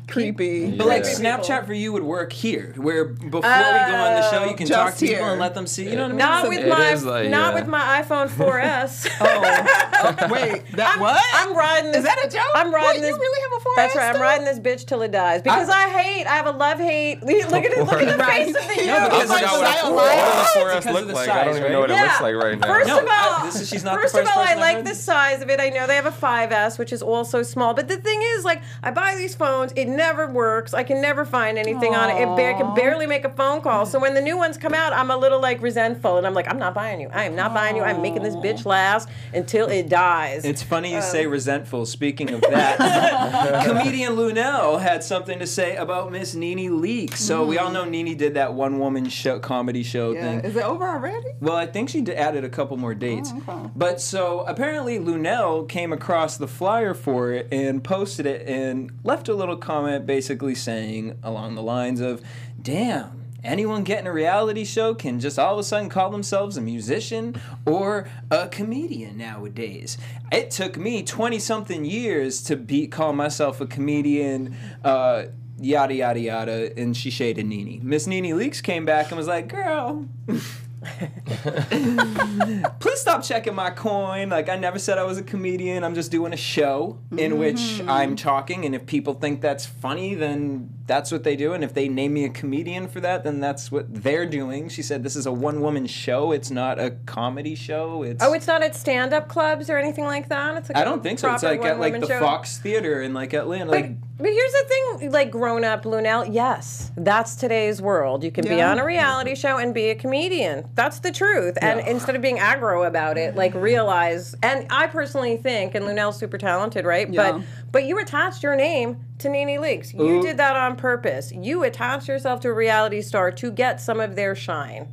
Creepy. 0.09 0.71
But 0.77 0.87
like 0.87 1.05
Yeah. 1.05 1.11
Snapchat 1.39 1.67
for 1.67 1.75
you 1.75 1.93
would 1.93 2.03
work 2.03 2.33
here, 2.33 2.73
where 2.77 3.05
before 3.05 3.41
we 3.41 3.43
go 3.43 3.97
on 3.97 4.15
the 4.15 4.31
show, 4.31 4.45
you 4.45 4.51
uh, 4.51 4.57
can 4.57 4.67
talk 4.67 4.95
to 4.97 5.07
people 5.07 5.27
and 5.27 5.41
let 5.41 5.55
them 5.55 5.67
see. 5.67 5.89
You 5.89 5.97
know 5.97 6.03
what 6.03 6.07
I 6.07 6.09
mean? 6.09 6.19
not 6.19 6.49
with 6.49 6.59
it 6.59 6.69
my 6.69 6.91
is 6.93 7.05
like, 7.05 7.29
not 7.31 7.55
yeah. 7.55 7.61
with 7.61 7.69
my 7.69 8.03
iPhone 8.03 8.29
4S. 8.39 9.07
Oh, 9.21 10.29
wait, 10.31 10.65
that 10.73 10.95
I'm, 10.95 11.01
what? 11.01 11.23
I'm 11.35 11.57
riding 11.57 11.93
this. 11.93 11.99
Is 11.99 12.05
that 12.05 12.25
a 12.25 12.29
joke? 12.29 12.43
I'm 12.55 12.73
riding 12.73 13.03
Wait, 13.03 13.09
this. 13.09 13.11
you 13.17 13.19
really 13.21 13.43
have 13.51 13.61
a 13.61 13.65
4S 13.65 13.77
That's 13.77 13.97
right. 13.97 14.15
I'm 14.15 14.21
riding 14.23 14.45
this 14.45 14.59
bitch 14.59 14.87
till 14.87 15.03
it 15.03 15.11
dies 15.11 15.43
because 15.43 15.69
I, 15.69 15.89
hate. 15.89 16.27
I 16.27 16.37
have 16.37 16.47
a 16.47 16.51
love 16.53 16.79
hate. 16.79 17.23
Look 17.23 17.33
at 17.35 17.73
it. 17.73 17.79
Look 17.79 17.93
at 18.03 18.09
the 18.09 18.17
Right. 18.19 18.47
face 18.47 18.57
of 18.57 18.63
the 18.63 18.87
No, 18.87 18.99
youth. 18.99 19.11
because 19.11 19.31
I 19.31 19.41
it's 19.41 19.51
forgot 19.53 19.61
like 19.61 19.83
what, 19.83 19.93
a 19.93 19.95
what 19.95 20.09
size. 20.09 20.55
does 20.55 20.63
4S 20.63 20.75
Because 20.79 20.87
of 20.87 20.93
look 20.95 21.07
the 21.09 21.15
like. 21.15 21.29
I 21.29 21.45
don't 21.45 21.57
even 21.57 21.73
know 21.73 21.81
what 21.81 21.91
it 21.91 21.95
looks 22.01 22.21
like 22.21 22.35
right 22.35 22.59
now. 22.59 22.67
First 22.67 22.89
No, 22.89 22.99
of 23.01 23.09
all, 23.11 23.45
this 23.45 23.61
is- 23.61 23.69
she's 23.69 23.85
not 23.85 24.01
first 24.01 24.15
first 24.15 24.31
of 24.31 24.37
all, 24.37 24.43
I 24.43 24.55
like 24.55 24.85
the 24.85 24.95
size 24.95 25.43
of 25.43 25.51
it. 25.51 25.61
I 25.61 25.69
know 25.71 25.87
they 25.87 25.97
have 25.97 26.07
a 26.07 26.11
5S, 26.13 26.79
which 26.79 26.93
is 26.93 27.03
also 27.03 27.43
small. 27.43 27.75
But 27.75 27.89
the 27.89 27.97
thing 27.97 28.21
is, 28.23 28.45
like, 28.45 28.63
I 28.83 28.91
buy 28.91 29.15
these 29.17 29.35
phones, 29.35 29.73
it 29.77 29.87
never 29.99 30.27
works. 30.27 30.73
I 30.73 30.83
can 30.83 31.03
never 31.03 31.27
find 31.27 31.59
anything 31.59 31.95
on 31.95 32.09
it. 32.09 32.15
It 32.23 32.27
ba- 32.27 32.55
I 32.55 32.55
can 32.55 32.75
barely 32.75 33.07
make 33.07 33.27
a 33.27 33.29
phone 33.31 33.61
call. 33.61 33.85
So 33.85 33.99
when 33.99 34.15
the 34.15 34.23
new 34.23 34.39
ones 34.39 34.57
come 34.57 34.73
out, 34.73 34.95
I'm 34.95 35.11
a 35.11 35.17
little 35.17 35.41
like 35.41 35.61
resentful, 35.61 36.17
and 36.17 36.27
I'm 36.27 36.33
like, 36.33 36.49
I'm 36.49 36.59
not 36.59 36.73
buying 36.73 37.01
you. 37.01 37.11
I 37.13 37.25
am 37.25 37.37
not 37.37 37.53
buying 37.53 37.77
you. 37.77 37.83
I'm 37.83 38.01
making 38.01 38.23
this 38.23 38.35
bitch 38.37 38.65
last 38.65 39.11
until 39.35 39.69
it 39.69 39.91
dies. 39.91 40.47
It's 40.47 40.63
funny 40.63 40.93
you 40.93 40.97
Um, 40.97 41.03
say 41.03 41.27
resentful. 41.27 41.85
Speaking 41.85 42.31
of 42.33 42.41
that, 42.41 42.79
comedian 43.67 44.15
Luenell 44.17 44.81
had 44.81 45.03
something 45.05 45.39
to 45.41 45.47
say 45.47 45.77
about 45.77 46.11
Miss 46.13 46.35
Nene 46.35 46.81
Leak. 46.81 47.17
So 47.17 47.45
we 47.45 47.59
all 47.59 47.71
know 47.71 47.85
Nene 47.85 48.17
did 48.17 48.35
that 48.35 48.55
one 48.55 48.79
woman 48.79 49.09
show 49.09 49.39
comedy 49.39 49.83
show 49.83 50.13
Yeah. 50.13 50.23
thing. 50.23 50.41
Is 50.41 50.57
it 50.57 50.63
over 50.63 50.87
already? 50.89 51.27
Well, 51.41 51.57
I 51.57 51.67
think 51.67 51.89
she 51.89 52.01
d- 52.01 52.15
added 52.15 52.45
a 52.45 52.49
couple 52.49 52.77
more 52.77 52.95
dates. 52.95 53.31
Oh, 53.35 53.39
okay. 53.55 53.71
But 53.77 54.01
so 54.01 54.41
apparently 54.47 54.99
Luenell 54.99 55.69
came 55.69 55.93
across 55.93 56.37
the 56.37 56.47
flyer 56.49 56.95
for 56.95 57.33
it 57.33 57.49
and 57.53 57.83
posted 57.83 58.27
it 58.27 58.47
and 58.47 58.91
left 59.05 59.29
a 59.29 59.35
little 59.35 59.57
comment 59.57 59.88
basically 60.07 60.55
saying 60.55 61.19
along 61.23 61.55
the 61.55 61.63
lines 61.63 62.01
of, 62.01 62.23
"Damn, 62.61 63.25
anyone 63.45 63.85
getting 63.85 64.07
a 64.07 64.13
reality 64.13 64.65
show 64.65 64.95
can 64.95 65.21
just 65.21 65.39
all 65.39 65.55
of 65.55 65.59
a 65.59 65.65
sudden 65.65 65.89
call 65.89 66.11
themselves 66.11 66.57
a 66.57 66.61
musician 66.61 67.41
or 67.67 68.09
a 68.31 68.49
comedian 68.49 69.17
nowadays. 69.17 69.97
It 70.33 70.51
took 70.51 70.77
me 70.77 71.03
20 71.03 71.39
something 71.39 71.85
years 71.85 72.43
to 72.45 72.57
be 72.57 72.87
call 72.87 73.13
myself 73.13 73.61
a 73.61 73.67
comedian 73.67 74.57
uh 74.85 75.25
Yada 75.61 75.93
yada 75.93 76.21
yada, 76.21 76.81
and 76.81 76.97
she 76.97 77.11
shaded 77.11 77.45
Nene. 77.45 77.81
Miss 77.83 78.07
Nene 78.07 78.37
Leakes 78.37 78.63
came 78.63 78.85
back 78.85 79.09
and 79.09 79.19
was 79.19 79.27
like, 79.27 79.49
"Girl, 79.49 80.07
please 82.81 83.01
stop 83.01 83.23
checking 83.23 83.55
my 83.55 83.71
coin. 83.71 84.29
Like 84.31 84.49
I 84.49 84.57
never 84.57 84.79
said 84.79 84.99
I 84.99 85.05
was 85.05 85.19
a 85.19 85.23
comedian. 85.23 85.85
I'm 85.85 85.95
just 85.95 86.11
doing 86.11 86.33
a 86.33 86.37
show 86.37 86.99
in 87.17 87.39
which 87.39 87.57
Mm-hmm. 87.59 87.91
I'm 87.91 88.17
talking, 88.17 88.65
and 88.65 88.75
if 88.75 88.87
people 88.87 89.15
think 89.15 89.41
that's 89.41 89.67
funny, 89.67 90.15
then 90.15 90.71
that's 90.89 91.13
what 91.13 91.23
they 91.23 91.37
do. 91.37 91.53
And 91.53 91.63
if 91.63 91.73
they 91.75 91.89
name 91.89 92.15
me 92.15 92.25
a 92.25 92.29
comedian 92.31 92.89
for 92.89 93.01
that, 93.01 93.23
then 93.23 93.39
that's 93.39 93.71
what 93.71 93.87
they're 94.03 94.27
doing. 94.27 94.69
She 94.69 94.83
said 94.83 95.05
this 95.05 95.15
is 95.15 95.27
a 95.27 95.33
one 95.33 95.61
woman 95.61 95.87
show. 95.87 96.33
It's 96.33 96.51
not 96.51 96.81
a 96.81 96.91
comedy 97.07 97.55
show. 97.55 98.03
It's 98.03 98.25
oh, 98.25 98.33
it's 98.33 98.47
not 98.47 98.63
at 98.63 98.75
stand-up 98.75 99.29
clubs 99.29 99.71
or 99.71 99.79
anything 99.79 100.05
like 100.07 100.29
that. 100.31 100.57
It's 100.57 100.71
like 100.71 100.79
I 100.79 100.85
don't 100.85 101.03
think 101.03 101.21
so. 101.21 101.33
It's 101.33 101.45
like 101.45 101.65
at 101.65 101.79
like 101.79 102.01
the 102.01 102.07
show. 102.09 102.19
Fox 102.19 102.59
Theater 102.59 103.03
in 103.03 103.15
like 103.15 103.33
Atlanta. 103.35 103.71
But, 103.71 103.81
Like 103.83 103.97
but 104.17 104.27
here's 104.27 104.53
the 104.53 104.65
thing, 104.67 105.13
like 105.13 105.31
grown 105.31 105.63
up 105.63 105.85
Luenell, 105.85 106.27
yes, 106.29 106.91
that's 106.97 107.37
today's 107.37 107.81
world. 107.81 108.25
You 108.25 108.33
can 108.33 108.45
be 108.45 108.61
on 108.61 108.81
a 108.81 108.85
reality 108.85 109.37
show 109.37 109.59
and 109.59 109.73
be 109.73 109.91
a 109.91 109.95
comedian. 109.95 110.69
That's 110.75 110.99
the 110.99 111.13
truth. 111.13 111.57
And 111.63 111.79
Yeah. 111.79 111.87
instead 111.91 112.17
of 112.17 112.23
being 112.23 112.39
aggro 112.39 112.85
about 112.85 113.17
it, 113.17 113.37
like 113.37 113.55
realize 113.55 114.35
and 114.43 114.67
I 114.71 114.89
personally 114.89 115.37
think, 115.37 115.77
and 115.77 115.85
Luenell's 115.85 116.19
super 116.19 116.37
talented, 116.39 116.85
right? 116.85 117.09
Yeah. 117.09 117.33
But 117.33 117.43
but 117.71 117.85
you 117.85 117.99
attached 117.99 118.43
your 118.43 118.57
name 118.57 119.05
to 119.19 119.29
Nene 119.29 119.61
Leakes. 119.61 119.93
You 119.93 120.19
Ooh. 120.19 120.23
did 120.23 120.37
that 120.39 120.57
on 120.57 120.77
purpose. 120.77 121.33
You 121.33 121.65
attached 121.65 122.09
yourself 122.09 122.41
to 122.41 122.49
a 122.49 122.55
reality 122.55 123.03
star 123.03 123.31
to 123.33 123.51
get 123.51 123.81
some 123.81 124.01
of 124.01 124.17
their 124.17 124.35
shine. 124.35 124.89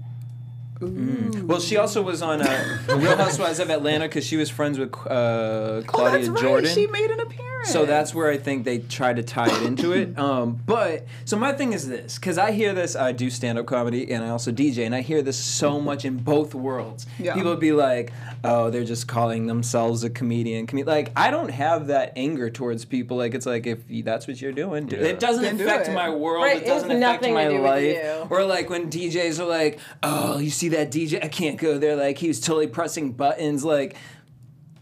Well, 0.81 1.59
she 1.59 1.77
also 1.77 2.01
was 2.01 2.21
on 2.21 2.41
uh, 2.41 2.79
Real 2.89 3.15
Housewives 3.15 3.59
of 3.59 3.69
Atlanta 3.69 4.05
because 4.05 4.25
she 4.25 4.35
was 4.35 4.49
friends 4.49 4.77
with 4.77 4.93
uh, 4.93 5.81
Claudia 5.87 5.87
oh, 5.87 6.11
that's 6.11 6.27
right. 6.29 6.41
Jordan. 6.41 6.71
She 6.73 6.87
made 6.87 7.11
an 7.11 7.19
appearance. 7.21 7.45
So 7.65 7.85
that's 7.85 8.13
where 8.13 8.29
I 8.29 8.37
think 8.37 8.63
they 8.63 8.79
tried 8.79 9.15
to 9.15 9.23
tie 9.23 9.47
it 9.47 9.63
into 9.63 9.91
it. 9.93 10.13
Um, 10.25 10.59
but 10.65 11.05
so 11.25 11.37
my 11.37 11.51
thing 11.53 11.73
is 11.73 11.87
this, 11.87 12.15
because 12.17 12.37
I 12.37 12.51
hear 12.51 12.73
this, 12.73 12.95
I 12.95 13.11
do 13.11 13.29
stand 13.29 13.57
up 13.59 13.65
comedy 13.65 14.11
and 14.11 14.23
I 14.23 14.29
also 14.29 14.51
DJ, 14.51 14.85
and 14.85 14.95
I 14.95 15.01
hear 15.01 15.21
this 15.21 15.37
so 15.37 15.79
much 15.79 16.05
in 16.05 16.17
both 16.17 16.55
worlds. 16.55 17.05
Yeah. 17.19 17.33
People 17.33 17.51
would 17.51 17.59
be 17.59 17.73
like, 17.73 18.11
"Oh, 18.43 18.69
they're 18.69 18.83
just 18.85 19.07
calling 19.07 19.45
themselves 19.47 20.03
a 20.03 20.09
comedian." 20.09 20.67
Com- 20.67 20.79
like 20.85 21.11
I 21.15 21.31
don't 21.31 21.49
have 21.49 21.87
that 21.87 22.13
anger 22.15 22.49
towards 22.49 22.85
people. 22.85 23.17
Like 23.17 23.33
it's 23.35 23.45
like 23.45 23.67
if 23.67 23.79
that's 24.03 24.27
what 24.27 24.41
you're 24.41 24.51
doing, 24.51 24.87
do 24.87 24.95
it. 24.95 25.01
Yeah. 25.01 25.07
It 25.09 25.19
doesn't 25.19 25.43
Then 25.43 25.57
do 25.57 25.65
affect 25.65 25.89
it. 25.89 25.93
my 25.93 26.09
world. 26.09 26.43
Right, 26.43 26.57
It 26.57 26.63
it 26.63 26.67
doesn't 26.67 26.91
affect 26.91 27.23
my 27.23 27.47
life. 27.47 28.31
Or 28.31 28.43
like 28.45 28.69
when 28.69 28.89
DJs 28.89 29.39
are 29.39 29.45
like, 29.45 29.79
"Oh, 30.01 30.39
you 30.39 30.49
see 30.49 30.64
that 30.69 30.91
DJ? 30.91 31.23
I 31.23 31.27
can't 31.27 31.57
go 31.57 31.77
there." 31.77 31.95
Like 31.95 32.17
he 32.17 32.27
was 32.27 32.39
totally 32.39 32.67
pressing 32.67 33.13
buttons. 33.13 33.63
Like. 33.63 33.95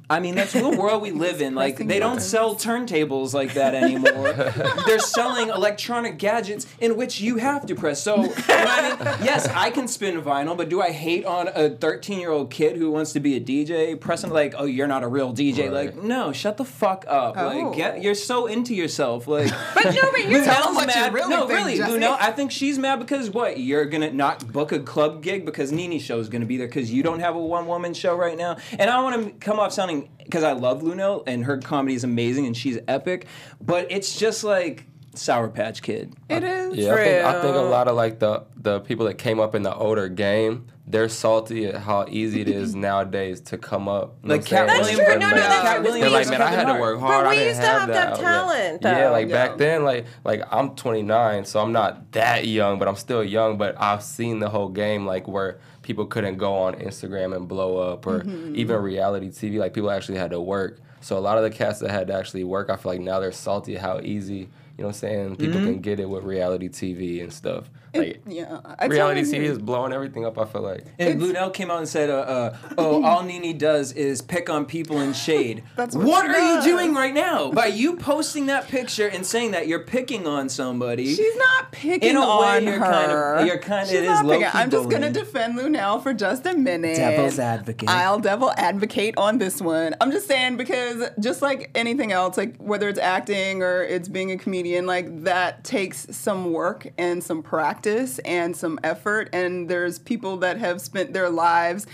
I 0.10 0.19
mean, 0.19 0.36
that's 0.36 0.53
the 0.53 0.69
world 0.69 1.01
we 1.01 1.12
live 1.12 1.41
in. 1.41 1.53
Like, 1.63 1.77
they 1.77 2.00
don't 2.00 2.15
buttons. 2.15 2.25
sell 2.25 2.55
turntables 2.55 3.33
like 3.33 3.53
that 3.53 3.74
anymore. 3.74 4.33
They're 4.86 5.00
selling 5.00 5.50
electronic 5.50 6.17
gadgets 6.17 6.65
in 6.81 6.98
which 6.98 7.22
you 7.22 7.38
have 7.38 7.65
to 7.67 7.75
press. 7.75 8.01
So, 8.01 8.15
you 8.17 8.24
know 8.24 8.27
what 8.33 8.48
I 8.50 9.17
mean? 9.17 9.25
Yes, 9.25 9.48
I 9.48 9.69
can 9.69 9.88
spin 9.88 10.19
vinyl, 10.22 10.57
but 10.57 10.67
do 10.67 10.81
I 10.81 10.91
hate 10.91 11.25
on 11.25 11.48
a 11.48 11.69
13 11.69 12.19
year 12.19 12.31
old 12.31 12.50
kid 12.51 12.75
who 12.75 12.91
wants 12.91 13.13
to 13.13 13.19
be 13.19 13.36
a 13.38 13.39
DJ 13.39 13.98
pressing, 14.00 14.29
like, 14.31 14.55
oh, 14.57 14.65
you're 14.65 14.88
not 14.88 15.03
a 15.03 15.07
real 15.07 15.31
DJ? 15.31 15.72
Right. 15.72 15.93
Like, 15.93 16.03
no, 16.03 16.33
shut 16.33 16.57
the 16.57 16.65
fuck 16.65 17.05
up. 17.07 17.36
Oh. 17.38 17.48
Like, 17.48 17.77
get, 17.77 17.93
oh. 17.95 17.98
you're 17.98 18.15
so 18.15 18.48
into 18.48 18.74
yourself. 18.74 19.27
Like, 19.27 19.51
But 19.75 19.86
no, 19.95 20.12
but 20.12 20.27
you're 20.27 20.43
Tell 20.43 20.69
'em 20.69 20.74
Luenell's 20.74 20.75
what 20.75 20.95
you 20.95 21.01
mad. 21.01 21.13
really 21.13 21.29
no, 21.29 21.48
think, 21.48 21.60
really, 21.60 21.77
Jesse. 21.77 21.91
Luenell, 21.93 22.17
I 22.19 22.31
think 22.31 22.51
she's 22.51 22.77
mad 22.77 23.00
because 23.00 23.29
what? 23.29 23.60
You're 23.60 23.86
gonna 23.86 24.12
not 24.12 24.51
book 24.51 24.72
a 24.72 24.79
club 24.79 25.22
gig 25.22 25.45
because 25.45 25.72
Nene 25.72 26.00
show 26.00 26.19
is 26.19 26.27
gonna 26.29 26.45
be 26.45 26.57
there 26.57 26.67
because 26.67 26.91
you 26.91 27.03
don't 27.03 27.19
have 27.19 27.36
a 27.36 27.39
one 27.39 27.67
woman 27.67 27.93
show 27.93 28.15
right 28.15 28.38
now. 28.38 28.57
And 28.77 28.89
I 28.89 29.01
want 29.01 29.24
to 29.24 29.31
come 29.45 29.60
off 29.60 29.72
sounding 29.72 29.93
telling 30.02 30.10
because 30.24 30.44
I 30.44 30.54
love 30.54 30.82
Luenell 30.82 31.24
and 31.28 31.44
her 31.46 31.58
comedy 31.58 31.96
is 31.96 32.04
amazing 32.04 32.46
and 32.46 32.56
she's 32.56 32.80
epic, 32.88 33.28
but 33.62 33.92
it's 33.92 34.18
just 34.18 34.44
like 34.44 34.86
Sour 35.16 35.50
Patch 35.50 35.82
Kid. 35.82 36.14
It 36.30 36.44
is. 36.44 36.76
Yeah, 36.78 36.94
I 36.94 36.98
think, 37.04 37.26
I 37.26 37.42
think 37.42 37.56
a 37.56 37.60
lot 37.60 37.88
of 37.88 37.96
like 37.96 38.20
the 38.20 38.46
the 38.56 38.80
people 38.82 39.06
that 39.08 39.16
came 39.16 39.40
up 39.40 39.54
in 39.54 39.62
the 39.64 39.76
older 39.76 40.08
game, 40.10 40.68
they're 40.88 41.10
salty 41.10 41.66
at 41.68 41.76
how 41.82 42.06
easy 42.10 42.42
it 42.42 42.48
is 42.50 42.74
nowadays 42.90 43.42
to 43.42 43.58
come 43.58 43.88
up. 43.88 44.16
You 44.24 44.30
know 44.30 44.36
Like 44.36 44.46
Katt? 44.46 44.68
That's 44.68 44.80
Williams. 44.90 45.06
true. 45.06 45.20
No, 45.20 45.30
no, 45.30 45.36
Like, 45.36 45.36
that's 45.36 45.62
Katt. 45.62 45.84
Williams 45.84 46.02
They're 46.02 46.10
like, 46.10 46.30
man, 46.30 46.42
I 46.42 46.50
had 46.50 46.62
to 46.64 46.68
Hart. 46.70 46.82
work 46.82 47.00
But 47.00 47.06
hard. 47.08 47.26
I 47.26 47.30
we 47.30 47.36
didn't 47.36 47.48
used 47.50 47.62
to 47.62 47.68
have, 47.68 47.80
have 47.82 47.88
that 47.90 47.96
have 47.96 48.14
outlet. 48.14 48.24
talent, 48.24 48.80
Yeah, 48.82 49.06
though. 49.08 49.12
like 49.12 49.28
Yeah. 49.30 49.48
back 49.48 49.58
then, 49.58 49.84
like 49.84 50.06
like 50.24 50.42
I'm 50.52 50.76
29, 50.76 51.46
so 51.46 51.60
I'm 51.60 51.74
not 51.74 52.12
that 52.14 52.48
young, 52.48 52.80
but 52.80 52.88
I'm 52.88 52.96
still 52.96 53.24
young. 53.24 53.58
But 53.58 53.80
I've 53.80 54.02
seen 54.04 54.40
the 54.40 54.50
whole 54.50 54.70
game, 54.70 55.06
like 55.06 55.28
where 55.28 55.60
people 55.84 56.06
couldn't 56.06 56.38
go 56.38 56.54
on 56.56 56.74
Instagram 56.75 57.36
and 57.36 57.48
blow 57.48 57.78
up, 57.78 58.08
or 58.08 58.22
Mm-hmm. 58.22 58.56
even 58.56 58.78
reality 58.82 59.28
TV. 59.30 59.60
Like 59.60 59.74
people 59.74 59.92
actually 59.92 60.18
had 60.18 60.32
to 60.32 60.42
work. 60.42 60.80
So 61.02 61.18
a 61.18 61.20
lot 61.20 61.38
of 61.38 61.44
the 61.44 61.52
cats 61.52 61.80
that 61.80 61.92
had 61.92 62.08
to 62.08 62.13
actually 62.13 62.44
work, 62.46 62.70
I 62.70 62.75
feel 62.78 62.94
like 62.94 63.02
now 63.02 63.20
they're 63.20 63.32
salty 63.32 63.75
how 63.75 64.00
easy. 64.02 64.50
You 64.78 64.82
know 64.82 64.86
what 64.86 64.88
I'm 64.88 64.94
saying? 64.94 65.36
People 65.36 65.60
Mm-hmm. 65.60 65.66
can 65.66 65.82
get 65.82 66.00
it 66.00 66.10
with 66.10 66.24
reality 66.24 66.70
TV 66.70 67.22
and 67.22 67.32
stuff. 67.32 67.70
Like 68.04 68.22
Yeah. 68.28 68.60
I 68.80 68.86
reality 68.88 69.22
TV 69.22 69.44
is 69.44 69.60
blowing 69.60 69.94
everything 69.94 70.26
up. 70.26 70.38
I 70.40 70.46
feel 70.46 70.62
like. 70.62 70.84
And 70.98 71.22
Luenell 71.22 71.54
came 71.54 71.70
out 71.70 71.78
and 71.78 71.88
said, 71.88 72.10
uh, 72.10 72.14
uh, 72.14 72.58
"Oh, 72.78 73.04
all 73.04 73.22
Nene 73.24 73.56
does 73.58 73.92
is 73.92 74.22
pick 74.22 74.50
on 74.50 74.66
people 74.66 75.00
in 75.00 75.14
shade." 75.14 75.64
That's 75.76 75.96
what 75.96 76.08
what 76.08 76.26
are 76.26 76.34
does. 76.34 76.66
you 76.66 76.72
doing 76.72 76.96
right 76.96 77.14
now 77.14 77.52
by 77.52 77.68
you 77.68 77.96
posting 77.98 78.48
that 78.48 78.68
picture 78.68 79.08
and 79.08 79.24
saying 79.26 79.52
that 79.52 79.68
you're 79.68 79.84
picking 79.84 80.26
on 80.26 80.50
somebody? 80.50 81.14
She's 81.14 81.36
not 81.36 81.72
picking 81.72 82.10
In 82.10 82.16
a 82.16 82.40
way, 82.40 82.64
you're 82.64 82.80
her. 82.80 82.80
kind 82.80 83.12
of- 83.12 83.48
you're 83.48 83.60
kind 83.60 83.84
of- 83.84 83.90
She's 83.90 84.00
it 84.00 84.06
is 84.06 84.22
low-key 84.24 84.46
I'm 84.54 84.72
just 84.72 84.90
gonna 84.90 85.12
defend 85.12 85.56
Lunel 85.58 86.00
for 86.02 86.14
just 86.14 86.46
a 86.48 86.56
minute. 86.58 86.96
Devil's 86.98 87.38
advocate. 87.38 87.90
I'll 87.90 88.20
devil 88.20 88.52
advocate 88.58 89.16
on 89.18 89.38
this 89.38 89.62
one. 89.62 89.96
I'm 90.02 90.12
just 90.12 90.28
saying 90.28 90.58
because 90.58 91.10
just 91.20 91.42
like 91.44 91.70
anything 91.76 92.12
else, 92.12 92.38
like 92.38 92.58
whether 92.58 92.90
it's 92.90 93.00
acting 93.00 93.62
or 93.62 93.84
it's 93.84 94.08
being 94.08 94.32
a 94.32 94.38
comedian, 94.38 94.88
like 94.88 95.26
that 95.26 95.64
takes 95.64 96.08
some 96.16 96.52
work 96.52 96.88
and 96.98 97.24
some 97.24 97.44
practice 97.44 97.83
and 97.86 98.56
some 98.56 98.80
effort. 98.84 99.30
And 99.34 99.70
there's 99.70 100.00
people 100.00 100.38
that 100.38 100.58
have 100.58 100.82
spent 100.82 101.13
their 101.13 101.30
lives 101.30 101.88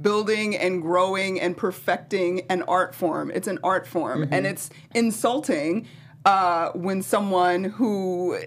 building 0.00 0.56
and 0.56 0.80
growing 0.80 1.40
and 1.40 1.56
perfecting 1.56 2.42
an 2.48 2.62
art 2.62 2.94
form. 2.94 3.30
It's 3.30 3.48
an 3.48 3.58
art 3.62 3.86
form, 3.86 4.22
Mm-hmm. 4.22 4.34
and 4.34 4.46
it's 4.46 4.70
insulting 4.94 5.86
uh, 6.24 6.70
when 6.70 7.02
someone 7.02 7.64
who 7.64 8.38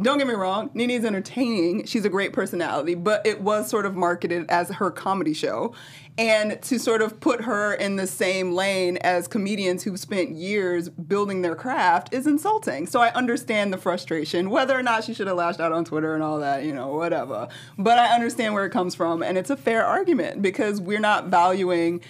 don't 0.00 0.16
get 0.18 0.26
me 0.26 0.34
wrong, 0.34 0.70
Nene's 0.72 1.04
entertaining. 1.04 1.84
She's 1.84 2.04
a 2.04 2.08
great 2.08 2.32
personality, 2.32 2.94
but 2.94 3.26
it 3.26 3.42
was 3.42 3.68
sort 3.68 3.84
of 3.84 3.94
marketed 3.94 4.46
as 4.48 4.70
her 4.70 4.90
comedy 4.90 5.34
show. 5.34 5.74
And 6.20 6.60
to 6.64 6.78
sort 6.78 7.00
of 7.00 7.18
put 7.18 7.44
her 7.44 7.72
in 7.72 7.96
the 7.96 8.06
same 8.06 8.52
lane 8.52 8.98
as 8.98 9.26
comedians 9.26 9.84
who've 9.84 9.98
spent 9.98 10.32
years 10.32 10.90
building 10.90 11.40
their 11.40 11.54
craft 11.54 12.12
is 12.12 12.26
insulting. 12.26 12.86
So 12.86 13.00
I 13.00 13.08
understand 13.14 13.72
the 13.72 13.78
frustration, 13.78 14.50
whether 14.50 14.78
or 14.78 14.82
not 14.82 15.04
she 15.04 15.14
should 15.14 15.28
have 15.28 15.38
lashed 15.38 15.60
out 15.60 15.72
on 15.72 15.86
Twitter 15.86 16.12
and 16.14 16.22
all 16.22 16.38
that, 16.40 16.62
you 16.64 16.74
know, 16.74 16.88
whatever. 16.88 17.48
But 17.78 17.98
I 17.98 18.14
understand 18.14 18.52
where 18.52 18.66
it 18.66 18.70
comes 18.70 18.94
from, 18.94 19.22
and 19.22 19.38
it's 19.38 19.48
a 19.48 19.56
fair 19.56 19.82
argument 19.82 20.42
because 20.42 20.78
we're 20.78 21.00
not 21.00 21.28
valuing 21.28 22.02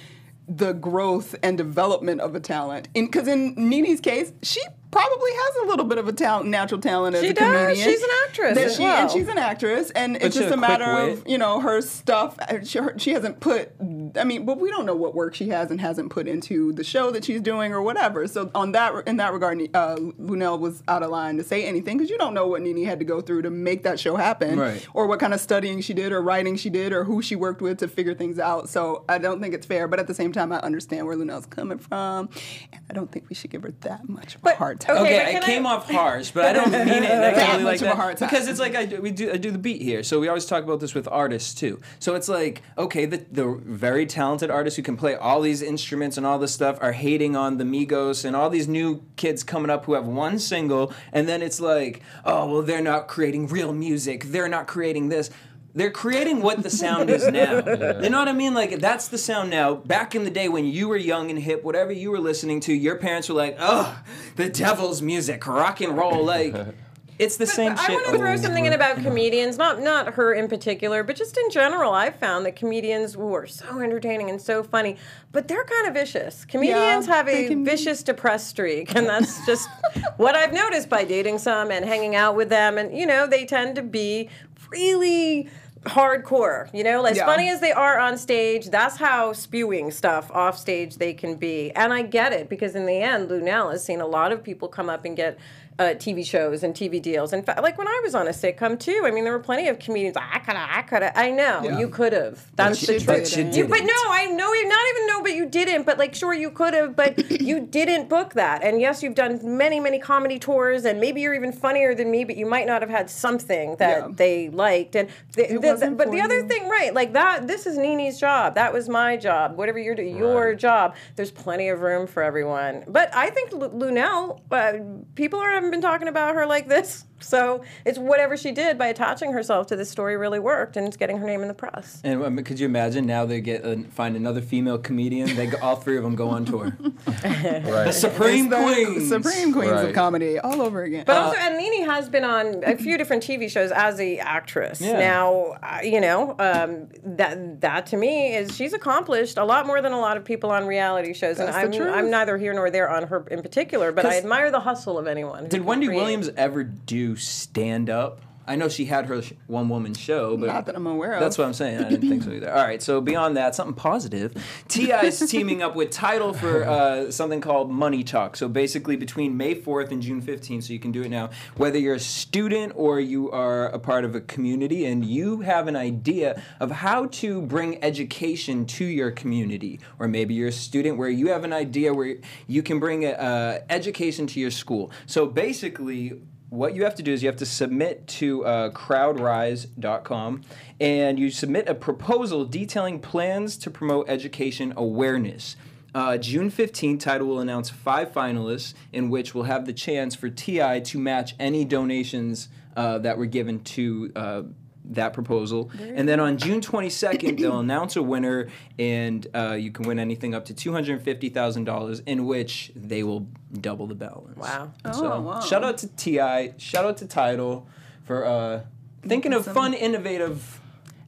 the 0.48 0.72
growth 0.72 1.36
and 1.44 1.56
development 1.56 2.20
of 2.20 2.34
a 2.34 2.40
talent. 2.40 2.88
Because 2.92 3.28
in, 3.28 3.54
Nene's 3.56 4.00
case, 4.00 4.32
she 4.42 4.60
probably 4.90 5.30
has 5.30 5.56
a 5.62 5.66
little 5.68 5.84
bit 5.84 5.98
of 5.98 6.08
a 6.08 6.12
talent, 6.12 6.48
natural 6.48 6.80
talent 6.80 7.14
as 7.14 7.22
She 7.22 7.28
a 7.28 7.32
does. 7.34 7.44
comedian. 7.76 7.88
She's 7.88 8.02
an 8.02 8.08
actress 8.26 8.54
That 8.56 8.66
as 8.66 8.76
she, 8.76 8.82
well. 8.82 9.02
And 9.02 9.10
she's 9.12 9.28
an 9.28 9.38
actress, 9.38 9.90
and 9.92 10.16
it's 10.16 10.34
just 10.34 10.50
a 10.50 10.54
a 10.54 10.56
matter 10.56 10.92
wit. 10.92 11.18
of 11.18 11.28
you 11.28 11.38
know 11.38 11.60
her 11.60 11.80
stuff. 11.80 12.36
uh, 12.40 12.64
She, 12.64 12.78
her, 12.80 12.98
she 12.98 13.12
hasn't 13.12 13.38
put. 13.38 13.70
I 14.16 14.24
mean, 14.24 14.44
but 14.44 14.58
we 14.58 14.70
don't 14.70 14.86
know 14.86 14.94
what 14.94 15.14
work 15.14 15.34
she 15.34 15.48
has 15.48 15.70
and 15.70 15.80
hasn't 15.80 16.10
put 16.10 16.26
into 16.28 16.72
the 16.72 16.84
show 16.84 17.10
that 17.10 17.24
she's 17.24 17.40
doing 17.40 17.72
or 17.72 17.82
whatever. 17.82 18.26
So 18.26 18.50
on 18.54 18.72
that, 18.72 18.92
in 19.06 19.16
that 19.18 19.32
regard, 19.32 19.60
uh, 19.74 19.96
Luenell 19.96 20.58
was 20.58 20.82
out 20.88 21.02
of 21.02 21.10
line 21.10 21.36
to 21.36 21.44
say 21.44 21.64
anything 21.64 21.98
because 21.98 22.10
you 22.10 22.18
don't 22.18 22.34
know 22.34 22.46
what 22.46 22.62
Nene 22.62 22.84
had 22.84 22.98
to 22.98 23.04
go 23.04 23.20
through 23.20 23.42
to 23.42 23.50
make 23.50 23.82
that 23.84 24.00
show 24.00 24.16
happen, 24.16 24.58
Right. 24.58 24.86
or 24.94 25.06
what 25.06 25.20
kind 25.20 25.34
of 25.34 25.40
studying 25.40 25.80
she 25.80 25.94
did 25.94 26.12
or 26.12 26.20
writing 26.22 26.56
she 26.56 26.70
did 26.70 26.92
or 26.92 27.04
who 27.04 27.22
she 27.22 27.36
worked 27.36 27.60
with 27.62 27.78
to 27.78 27.88
figure 27.88 28.14
things 28.14 28.38
out. 28.38 28.68
So 28.68 29.04
I 29.08 29.18
don't 29.18 29.40
think 29.40 29.54
it's 29.54 29.66
fair, 29.66 29.88
but 29.88 29.98
at 30.00 30.06
the 30.06 30.14
same 30.14 30.32
time, 30.32 30.52
I 30.52 30.58
understand 30.60 31.06
where 31.06 31.16
Luenell's 31.16 31.46
coming 31.46 31.78
from, 31.78 32.28
and 32.72 32.80
I 32.88 32.92
don't 32.94 33.10
think 33.10 33.26
we 33.28 33.34
should 33.34 33.50
give 33.50 33.62
her 33.62 33.72
that 33.82 34.08
much 34.08 34.34
of 34.34 34.40
a 34.40 34.44
But- 34.44 34.56
hard 34.56 34.80
time. 34.80 34.96
okay, 34.98 35.20
Okay, 35.20 35.28
it 35.30 35.32
can 35.32 35.42
came 35.42 35.66
I- 35.66 35.74
off 35.74 35.90
harsh, 35.90 36.30
but 36.30 36.44
I 36.44 36.52
don't 36.52 36.70
mean 36.72 36.88
it 36.88 37.08
That 37.08 37.36
negatively 37.36 37.64
much 37.64 37.80
like 37.80 37.90
of 37.92 37.98
a 37.98 38.00
hard 38.00 38.16
time. 38.16 38.28
Because 38.28 38.48
it's 38.48 38.60
like 38.60 38.74
I 38.74 38.84
do, 38.86 39.00
we 39.00 39.10
do 39.10 39.30
I 39.32 39.36
do 39.36 39.50
the 39.50 39.58
beat 39.58 39.82
here, 39.82 40.02
so 40.02 40.18
we 40.20 40.28
always 40.28 40.46
talk 40.46 40.64
about 40.64 40.80
this 40.80 40.94
with 40.94 41.06
artists 41.10 41.54
too. 41.54 41.80
So 41.98 42.14
it's 42.14 42.28
like 42.28 42.62
okay, 42.78 43.04
the 43.06 43.24
the 43.30 43.60
very 43.64 43.99
talented 44.06 44.50
artists 44.50 44.76
who 44.76 44.82
can 44.82 44.96
play 44.96 45.14
all 45.14 45.40
these 45.40 45.62
instruments 45.62 46.16
and 46.16 46.26
all 46.26 46.38
this 46.38 46.52
stuff 46.52 46.78
are 46.80 46.92
hating 46.92 47.36
on 47.36 47.58
the 47.58 47.64
Migos 47.64 48.24
and 48.24 48.34
all 48.34 48.50
these 48.50 48.68
new 48.68 49.02
kids 49.16 49.42
coming 49.42 49.70
up 49.70 49.84
who 49.84 49.94
have 49.94 50.06
one 50.06 50.38
single, 50.38 50.92
and 51.12 51.28
then 51.28 51.42
it's 51.42 51.60
like 51.60 52.02
oh 52.24 52.46
well 52.50 52.62
they're 52.62 52.82
not 52.82 53.08
creating 53.08 53.46
real 53.46 53.72
music, 53.72 54.24
they're 54.24 54.48
not 54.48 54.66
creating 54.66 55.08
this. 55.08 55.30
They're 55.72 55.92
creating 55.92 56.42
what 56.42 56.64
the 56.64 56.70
sound 56.70 57.10
is 57.10 57.24
now. 57.32 57.58
You 58.00 58.10
know 58.10 58.18
what 58.18 58.26
I 58.26 58.32
mean? 58.32 58.54
Like 58.54 58.80
that's 58.80 59.06
the 59.06 59.18
sound 59.18 59.50
now. 59.50 59.76
Back 59.76 60.16
in 60.16 60.24
the 60.24 60.30
day 60.30 60.48
when 60.48 60.64
you 60.64 60.88
were 60.88 60.96
young 60.96 61.30
and 61.30 61.38
hip, 61.38 61.62
whatever 61.62 61.92
you 61.92 62.10
were 62.10 62.18
listening 62.18 62.58
to, 62.62 62.72
your 62.74 62.96
parents 62.96 63.28
were 63.28 63.36
like, 63.36 63.56
"Oh, 63.60 64.02
the 64.34 64.48
devil's 64.48 65.00
music, 65.00 65.46
rock 65.46 65.80
and 65.80 65.96
roll." 65.96 66.24
Like 66.24 66.56
it's 67.20 67.36
the 67.36 67.46
same 67.46 67.72
I 67.72 67.74
shit. 67.76 67.90
I 67.90 67.92
want 67.92 68.06
to 68.06 68.18
throw 68.18 68.36
something 68.36 68.64
in 68.64 68.72
about 68.72 68.96
comedians, 69.02 69.58
not 69.58 69.80
not 69.82 70.14
her 70.14 70.32
in 70.32 70.48
particular, 70.48 71.02
but 71.02 71.16
just 71.16 71.36
in 71.36 71.50
general. 71.50 71.92
I've 71.92 72.16
found 72.16 72.46
that 72.46 72.56
comedians 72.56 73.14
who 73.14 73.34
are 73.34 73.46
so 73.46 73.80
entertaining 73.80 74.30
and 74.30 74.40
so 74.40 74.62
funny, 74.62 74.96
but 75.30 75.46
they're 75.46 75.64
kind 75.64 75.86
of 75.88 75.94
vicious. 75.94 76.44
Comedians 76.46 77.06
have 77.06 77.28
a 77.28 77.54
vicious 77.54 78.02
depressed 78.02 78.48
streak, 78.48 78.94
and 78.96 79.06
that's 79.06 79.44
just 79.44 79.68
what 80.16 80.34
I've 80.34 80.52
noticed 80.54 80.88
by 80.88 81.04
dating 81.04 81.38
some 81.38 81.70
and 81.70 81.84
hanging 81.84 82.16
out 82.16 82.36
with 82.36 82.48
them. 82.48 82.78
And 82.78 82.96
you 82.96 83.06
know, 83.06 83.26
they 83.26 83.44
tend 83.44 83.76
to 83.76 83.82
be 83.82 84.30
really 84.70 85.48
hardcore 85.84 86.68
you 86.74 86.84
know 86.84 87.06
as 87.06 87.16
Yeah. 87.16 87.24
funny 87.24 87.48
as 87.48 87.60
they 87.60 87.72
are 87.72 87.98
on 87.98 88.18
stage 88.18 88.68
that's 88.68 88.96
how 88.98 89.32
spewing 89.32 89.90
stuff 89.90 90.30
off 90.30 90.58
stage 90.58 90.96
they 90.96 91.14
can 91.14 91.36
be 91.36 91.70
and 91.72 91.90
i 91.90 92.02
get 92.02 92.34
it 92.34 92.50
because 92.50 92.74
in 92.74 92.84
the 92.84 93.00
end 93.00 93.30
luenell 93.30 93.70
has 93.70 93.82
seen 93.82 93.98
a 94.02 94.06
lot 94.06 94.30
of 94.30 94.44
people 94.44 94.68
come 94.68 94.90
up 94.90 95.06
and 95.06 95.16
get 95.16 95.38
uh, 95.80 95.94
TV 95.94 96.24
shows 96.24 96.62
and 96.62 96.74
TV 96.74 97.00
deals. 97.00 97.32
And 97.32 97.44
fact, 97.44 97.62
like 97.62 97.78
when 97.78 97.88
I 97.88 98.00
was 98.04 98.14
on 98.14 98.26
a 98.28 98.32
sitcom 98.32 98.78
too, 98.78 99.02
I 99.06 99.10
mean, 99.10 99.24
there 99.24 99.32
were 99.32 99.38
plenty 99.38 99.66
of 99.68 99.78
comedians. 99.78 100.14
I 100.16 100.38
could 100.40 100.54
have, 100.54 100.68
I 100.70 100.82
could 100.82 101.02
have. 101.02 101.12
I 101.16 101.30
know 101.30 101.62
Yeah. 101.64 101.78
you 101.78 101.88
could 101.88 102.12
have. 102.12 102.44
That's 102.54 102.80
But 102.80 102.86
the 102.86 102.92
truth. 103.04 103.06
But 103.06 103.56
you 103.56 103.66
but 103.66 103.80
no, 103.80 103.94
I 104.10 104.26
know 104.26 104.52
you 104.52 104.68
not 104.68 104.84
even 104.94 105.06
know, 105.06 105.22
but 105.22 105.32
you 105.34 105.46
didn't. 105.46 105.86
But 105.86 105.96
like, 105.98 106.14
sure, 106.14 106.34
you 106.34 106.50
could 106.50 106.74
have, 106.74 106.94
but 106.94 107.30
you 107.40 107.60
didn't 107.60 108.10
book 108.10 108.34
that. 108.34 108.62
And 108.62 108.78
yes, 108.80 109.02
you've 109.02 109.14
done 109.14 109.40
many, 109.56 109.80
many 109.80 109.98
comedy 109.98 110.38
tours, 110.38 110.84
and 110.84 111.00
maybe 111.00 111.22
you're 111.22 111.34
even 111.34 111.50
funnier 111.52 111.94
than 111.94 112.10
me, 112.10 112.24
but 112.24 112.36
you 112.36 112.44
might 112.44 112.66
not 112.66 112.82
have 112.82 112.90
had 112.90 113.08
something 113.08 113.76
that 113.76 114.02
Yeah. 114.02 114.08
they 114.14 114.50
liked. 114.50 114.96
And 114.96 115.08
the, 115.32 115.46
the- 115.46 115.58
wasn't 115.58 115.96
but 115.96 116.10
the 116.10 116.20
other 116.20 116.40
you. 116.40 116.46
thing, 116.48 116.68
right? 116.68 116.92
Like 116.92 117.14
that. 117.14 117.46
This 117.46 117.66
is 117.66 117.78
Nene's 117.78 118.20
job. 118.20 118.54
That 118.54 118.70
was 118.72 118.88
my 118.88 119.16
job. 119.16 119.56
Whatever 119.56 119.78
you're 119.78 119.94
doing, 119.94 120.14
your 120.16 120.54
job. 120.54 120.94
There's 121.16 121.30
plenty 121.30 121.68
of 121.70 121.80
room 121.80 122.06
for 122.06 122.22
everyone. 122.22 122.84
But 122.86 123.14
I 123.14 123.30
think 123.30 123.52
Lu- 123.52 123.70
Luenell, 123.70 124.40
uh, 124.50 124.74
people 125.14 125.38
are, 125.40 125.50
haven't 125.50 125.69
been 125.70 125.80
talking 125.80 126.08
about 126.08 126.34
her 126.34 126.46
like 126.46 126.68
this. 126.68 127.04
So 127.22 127.62
it's 127.84 127.98
whatever 127.98 128.36
she 128.36 128.52
did 128.52 128.78
by 128.78 128.88
attaching 128.88 129.32
herself 129.32 129.66
to 129.68 129.76
this 129.76 129.90
story 129.90 130.16
really 130.16 130.38
worked, 130.38 130.76
and 130.76 130.86
it's 130.86 130.96
getting 130.96 131.18
her 131.18 131.26
name 131.26 131.42
in 131.42 131.48
the 131.48 131.54
press. 131.54 132.00
And 132.04 132.22
um, 132.22 132.36
could 132.44 132.58
you 132.58 132.66
imagine 132.66 133.06
now 133.06 133.24
they 133.24 133.40
get 133.40 133.64
uh, 133.64 133.76
find 133.90 134.16
another 134.16 134.40
female 134.40 134.78
comedian? 134.78 135.34
They 135.36 135.46
go, 135.46 135.58
all 135.62 135.76
three 135.76 135.96
of 135.96 136.02
them 136.02 136.14
go 136.14 136.28
on 136.28 136.44
tour. 136.44 136.76
Right. 137.30 137.92
Supreme 137.92 138.48
the 138.48 138.56
Queens. 138.56 139.08
Supreme 139.08 139.52
Queens 139.52 139.80
of 139.80 139.94
comedy 139.94 140.38
all 140.38 140.60
over 140.60 140.82
again. 140.82 141.04
But 141.06 141.16
also, 141.16 141.38
and 141.38 141.56
Nene 141.56 141.84
has 141.84 142.08
been 142.08 142.24
on 142.24 142.62
a 142.64 142.76
few 142.76 142.98
different 142.98 143.22
TV 143.22 143.50
shows 143.50 143.70
as 143.70 144.00
a 144.00 144.18
actress. 144.18 144.80
Yeah. 144.80 144.98
Now, 144.98 145.58
uh, 145.62 145.80
you 145.82 146.00
know, 146.00 146.30
um, 146.38 146.88
that 147.04 147.60
that 147.60 147.86
to 147.86 147.96
me 147.96 148.34
is 148.34 148.54
she's 148.54 148.72
accomplished 148.72 149.38
a 149.38 149.44
lot 149.44 149.66
more 149.66 149.80
than 149.82 149.92
a 149.92 150.00
lot 150.00 150.16
of 150.16 150.24
people 150.24 150.50
on 150.50 150.66
reality 150.66 151.14
shows. 151.14 151.38
That's 151.38 151.56
and 151.56 151.66
I'm, 151.66 151.72
truth. 151.72 151.92
I'm 151.92 152.10
neither 152.10 152.38
here 152.38 152.52
nor 152.52 152.70
there 152.70 152.90
on 152.90 153.06
her 153.06 153.26
in 153.30 153.42
particular, 153.42 153.92
but 153.92 154.06
I 154.06 154.18
admire 154.18 154.50
the 154.50 154.60
hustle 154.60 154.98
of 154.98 155.06
anyone. 155.06 155.48
Did 155.48 155.64
Wendy 155.64 155.86
create. 155.86 156.00
Williams 156.00 156.30
ever 156.36 156.64
do 156.64 157.09
stand 157.16 157.90
up? 157.90 158.20
I 158.50 158.56
know 158.56 158.68
she 158.68 158.86
had 158.86 159.06
her 159.06 159.22
one 159.46 159.68
woman 159.68 159.94
show, 159.94 160.36
but 160.36 160.46
Not 160.46 160.66
that 160.66 160.74
I'm 160.74 160.88
aware 160.88 161.12
of. 161.12 161.20
That's 161.20 161.38
what 161.38 161.46
I'm 161.46 161.52
saying. 161.52 161.84
I 161.84 161.88
didn't 161.88 162.08
think 162.08 162.24
so 162.24 162.32
either. 162.32 162.52
All 162.52 162.64
right, 162.64 162.82
so 162.82 163.00
beyond 163.00 163.36
that, 163.36 163.54
something 163.54 163.76
positive. 163.76 164.34
TI 164.68 164.90
is 164.90 165.20
teaming 165.30 165.62
up 165.62 165.76
with 165.76 165.90
Tidal 165.90 166.32
for 166.32 166.64
uh, 166.64 167.12
something 167.12 167.40
called 167.40 167.70
Money 167.70 168.02
Talk. 168.02 168.36
So 168.36 168.48
basically, 168.48 168.96
between 168.96 169.36
May 169.36 169.54
4th 169.54 169.92
and 169.92 170.02
June 170.02 170.20
15th, 170.20 170.64
so 170.64 170.72
you 170.72 170.80
can 170.80 170.90
do 170.90 171.02
it 171.02 171.10
now. 171.10 171.30
Whether 171.58 171.78
you're 171.78 171.94
a 171.94 172.00
student 172.00 172.72
or 172.74 172.98
you 172.98 173.30
are 173.30 173.68
a 173.68 173.78
part 173.78 174.04
of 174.04 174.16
a 174.16 174.20
community, 174.20 174.84
and 174.84 175.04
you 175.04 175.42
have 175.42 175.68
an 175.68 175.76
idea 175.76 176.42
of 176.58 176.72
how 176.72 177.06
to 177.06 177.42
bring 177.42 177.82
education 177.84 178.66
to 178.66 178.84
your 178.84 179.12
community, 179.12 179.78
or 180.00 180.08
maybe 180.08 180.34
you're 180.34 180.48
a 180.48 180.52
student 180.52 180.96
where 180.96 181.08
you 181.08 181.28
have 181.28 181.44
an 181.44 181.52
idea 181.52 181.94
where 181.94 182.16
you 182.48 182.64
can 182.64 182.80
bring 182.80 183.06
uh, 183.06 183.60
education 183.70 184.26
to 184.26 184.40
your 184.40 184.50
school. 184.50 184.90
So 185.06 185.26
basically 185.26 186.20
what 186.50 186.74
you 186.74 186.82
have 186.84 186.96
to 186.96 187.02
do 187.02 187.12
is 187.12 187.22
you 187.22 187.28
have 187.28 187.36
to 187.36 187.46
submit 187.46 188.06
to 188.06 188.44
uh, 188.44 188.70
crowdrise.com 188.70 190.42
and 190.80 191.18
you 191.18 191.30
submit 191.30 191.68
a 191.68 191.74
proposal 191.74 192.44
detailing 192.44 192.98
plans 192.98 193.56
to 193.56 193.70
promote 193.70 194.08
education 194.08 194.72
awareness. 194.76 195.56
Uh, 195.94 196.16
June 196.16 196.50
15th, 196.50 197.00
Tidal 197.00 197.26
will 197.26 197.40
announce 197.40 197.70
five 197.70 198.12
finalists, 198.12 198.74
in 198.92 199.10
which 199.10 199.34
we'll 199.34 199.44
have 199.44 199.66
the 199.66 199.72
chance 199.72 200.14
for 200.14 200.28
TI 200.28 200.80
to 200.80 200.98
match 200.98 201.34
any 201.38 201.64
donations 201.64 202.48
uh, 202.76 202.98
that 202.98 203.18
were 203.18 203.26
given 203.26 203.60
to 203.64 204.12
uh, 204.14 204.42
that 204.90 205.12
proposal. 205.12 205.70
And 205.80 206.08
then 206.08 206.20
on 206.20 206.36
June 206.36 206.60
22nd, 206.60 207.38
they'll 207.38 207.58
announce 207.68 207.96
a 207.96 208.02
winner, 208.02 208.48
and 208.78 209.26
uh, 209.34 209.52
you 209.52 209.70
can 209.70 209.86
win 209.86 209.98
anything 209.98 210.34
up 210.34 210.44
to 210.46 210.54
$250,000, 210.54 212.02
in 212.06 212.26
which 212.26 212.72
they 212.74 213.02
will 213.02 213.26
double 213.60 213.86
the 213.86 213.94
balance. 213.94 214.36
Wow. 214.38 214.72
So, 214.92 215.12
Oh, 215.12 215.20
wow. 215.22 215.40
shout 215.40 215.64
out 215.64 215.78
to 215.78 215.88
TI, 215.88 216.54
shout 216.58 216.84
out 216.84 216.96
to 216.98 217.06
Tidal 217.06 217.66
for 218.04 218.24
uh, 218.24 218.60
thinking 219.06 219.32
of 219.32 219.44
fun, 219.44 219.74
innovative. 219.74 220.60